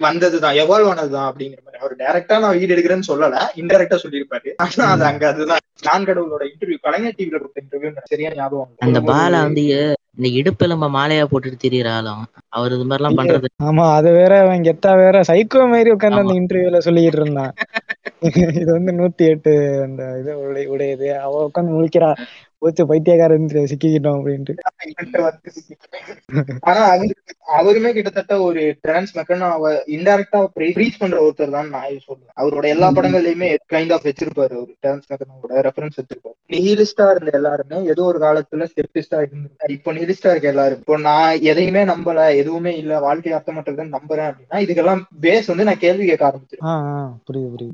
வந்ததுதான் 0.00 0.56
எவால்வ் 0.62 0.88
ஆனதுதான் 0.88 1.28
அப்படிங்கிற 1.28 1.60
மாதிரி. 1.64 1.78
அவர் 1.82 1.94
டைரக்டா 1.96 2.38
நான் 2.38 2.56
வீடு 2.58 2.74
எடுக்கிறேன்னு 2.74 3.10
சொல்லல 3.10 3.36
இன்டெரக்டா 3.60 3.98
சொல்லியிருப்பாரு. 4.02 4.50
ஆனா 4.56 4.86
அது 4.86 5.04
அங்க 5.04 5.24
அதுதான். 5.28 5.62
நான் 5.84 6.06
கடவுளோட 6.08 6.42
இன்டர்வியூ 6.50 6.78
கலைஞர் 6.82 7.16
டிவில 7.18 7.38
கொடுத்த 7.38 7.62
இன்டர்வியூ 7.64 7.92
சரியா 8.12 8.30
ஞாபகம். 8.34 8.70
அந்த 8.78 9.00
பாலா 9.10 9.40
வந்து 9.42 9.64
இந்த 10.18 10.28
இடுப்பெலும்ப 10.40 10.86
மாலையா 10.90 11.24
போட்டுட்டு 11.30 11.62
திரியற 11.64 11.88
ஆளும். 11.96 12.22
அவர் 12.48 12.72
இது 12.72 12.84
மாதிரி 12.84 13.02
எல்லாம் 13.02 13.18
பண்றது. 13.18 13.48
ஆமா 13.64 13.86
அது 13.96 14.10
வேற 14.12 14.32
அவன் 14.40 14.64
கெத்தா 14.64 14.92
வேற 14.96 15.16
சைக்கோ 15.30 15.62
மாதிரி 15.72 15.90
உட்கார்ந்து 15.90 16.22
அந்த. 16.24 16.36
இன்டர்வியூல 16.40 16.78
சொல்லிக்கிட்டு 16.86 17.20
இருந்தான். 17.22 17.52
இது 18.34 18.72
வந்து 18.72 18.92
நூத்தி 18.92 19.28
எட்டு 19.28 19.82
அந்த 19.82 20.18
இது 20.20 20.34
உடை- 20.36 20.66
உடையது. 20.66 21.20
அவ 21.20 21.50
உட்காந்து 21.50 21.64
முழிக்கிறா. 21.64 22.16
போச்சு 22.62 22.82
பைத்தியக்காரன் 22.90 23.48
சிக்கிக்கிட்டோம் 23.70 24.18
அப்படின்ட்டு. 24.18 24.52
ஆனா 26.68 26.82
அவரு 26.92 27.08
அவருமே 27.56 27.90
கிட்டத்தட்ட 27.96 28.34
ஒரு 28.46 28.62
டிரான்ஸ் 28.84 29.12
மெக்கன் 29.16 29.44
அவ 29.48 29.72
இன்டைரக்டா 29.94 30.38
ப்ரீச் 30.56 30.98
பண்ற 31.00 31.16
ஒருத்தர் 31.24 31.54
தான் 31.56 31.68
நான் 31.74 31.98
சொல்லுவேன் 32.06 32.34
அவரோட 32.40 32.64
எல்லா 32.74 32.88
படங்கள்லயுமே 32.96 33.50
கைண்ட் 33.72 33.92
ஆஃப் 33.96 34.06
வச்சிருப்பாரு 34.08 34.54
ஒரு 34.62 34.72
டிரான்ஸ் 34.78 35.10
மெக்கனோட 35.12 35.62
ரெஃபரன்ஸ் 35.66 35.98
வச்சிருப்பாரு. 36.00 36.36
நிஹிலிஸ்டா 36.50 37.04
இருந்த 37.12 37.30
எல்லாருமே 37.38 37.78
ஏதோ 37.92 38.02
ஒரு 38.10 38.18
காலத்துல 38.20 38.66
ஸ்டெப்டிஸ்டா 38.72 39.18
இருந்திருக்காரு 39.22 39.72
இப்போ 39.76 39.90
நிஹிலிஸ்டா 39.96 40.30
இருக்க 40.32 40.46
எல்லாரும் 40.54 40.80
இப்போ 40.80 40.96
நான் 41.04 41.40
எதையுமே 41.50 41.82
நம்பல 41.92 42.18
எதுவுமே 42.40 42.72
இல்ல 42.82 42.98
வாழ்க்கை 43.06 43.32
அர்த்தமற்றதுன்னு 43.38 43.96
நம்புறேன் 43.96 44.28
அப்படின்னா 44.30 44.58
இதுக்கெல்லாம் 44.64 45.02
பேஸ் 45.22 45.50
வந்து 45.52 45.66
நான் 45.68 45.82
கேள்வி 45.84 46.04
கேட்க 46.06 46.24
ஆரம்பிச்சிருக்கேன் 46.28 46.68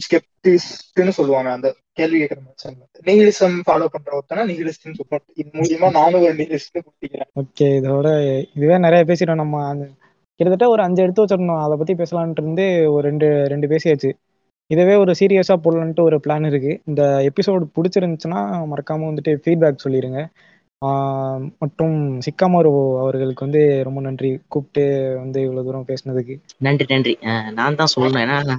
ஸ்கெப்டிஸ்ட்னு 0.07 1.13
சொல்லுவாங்க 1.19 1.51
அந்த 1.53 1.69
கேள்வி 1.99 2.19
கேட்கற 2.21 2.41
மனுஷன் 2.45 2.77
நிஹிலிசம் 3.09 3.57
ஃபாலோ 3.67 3.87
பண்ற 3.95 4.11
ஒருத்தனா 4.19 4.43
நிஹிலிஸ்ட்னு 4.51 4.97
சொல்றோம் 4.99 5.25
இது 5.41 5.51
மூலியமா 5.59 5.89
நானும் 5.91 6.23
ஒரு 6.23 6.35
நிஹிலிஸ்ட் 6.35 6.79
குட்டிக்கிறேன் 6.87 7.31
ஓகே 7.41 7.69
இதோட 7.81 8.09
இதுவே 8.57 8.79
நிறைய 8.79 9.03
பேசிட்டோம். 9.09 9.43
நம்ம 9.43 9.57
கிட்டத்தட்ட 10.41 10.67
ஒரு 10.69 10.83
அஞ்சு 10.83 11.01
எடுத்து 11.03 11.25
வச்சிருந்தோம் 11.25 11.63
அதை 11.65 11.75
பத்தி 11.77 11.95
பேசலான்ட்டு 11.95 12.43
இருந்து 12.43 12.67
ஒரு 12.93 13.03
ரெண்டு 13.09 13.27
ரெண்டு 13.53 13.67
பேசியாச்சு. 13.67 14.11
இதுவே 14.71 14.95
ஒரு 14.95 15.13
சீரியஸா 15.21 15.55
போடலான்ட்டு 15.65 16.07
ஒரு 16.09 16.17
பிளான் 16.25 16.47
இருக்கு. 16.47 16.73
இந்த 16.85 17.03
எபிசோடு 17.29 17.65
பிடிச்சிருந்துச்சுன்னா 17.77 18.41
மறக்காம 18.73 19.07
வந்துட்டு 19.11 19.33
ஃபீட்பேக் 19.45 19.85
சொல்லிடுங்க 19.85 20.21
மற்றும் 21.59 22.19
சிக்காமரு 22.19 22.71
அவர்களுக்கு 22.99 23.45
வந்து 23.45 23.85
ரொம்ப 23.85 24.01
நன்றி. 24.01 24.39
கூப்பிட்டு 24.49 24.83
வந்து 25.19 25.41
இவ்வளவு 25.41 25.67
தூரம் 25.67 25.87
பேசினதுக்கு. 25.87 26.35
நன்றி 26.59 26.85
நன்றி. 26.89 27.19
நான் 27.53 27.75
தான் 27.75 27.93
சொல்லணும். 27.97 28.23
ஏன்னா 28.23 28.55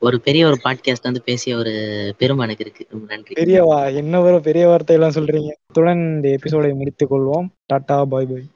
ஒரு 0.00 0.20
பெரிய 0.20 0.46
ஒரு 0.46 0.56
பாட்காஸ்ட் 0.64 1.02
வந்து 1.02 1.22
பேசிய 1.22 1.56
ஒரு 1.56 1.74
பெருமை 2.18 2.44
எனக்கு 2.44 2.64
இருக்கு. 2.64 2.86
ரொம்ப 2.90 3.14
நன்றி. 3.14 3.34
பெரியவா? 3.34 3.94
என்ன 3.94 4.20
ஒரு 4.20 4.40
பெரிய 4.40 4.68
வார்த்தையெல்லாம் 4.68 5.14
சொல்றீங்க? 5.14 5.50
இத்துடன் 5.68 6.14
இந்த 6.14 6.28
எபிசோடை 6.28 6.72
முடித்துக் 6.72 7.12
கொள்வோம். 7.12 7.46
டாடா 7.66 8.04
பாய் 8.04 8.26
பாய். 8.26 8.51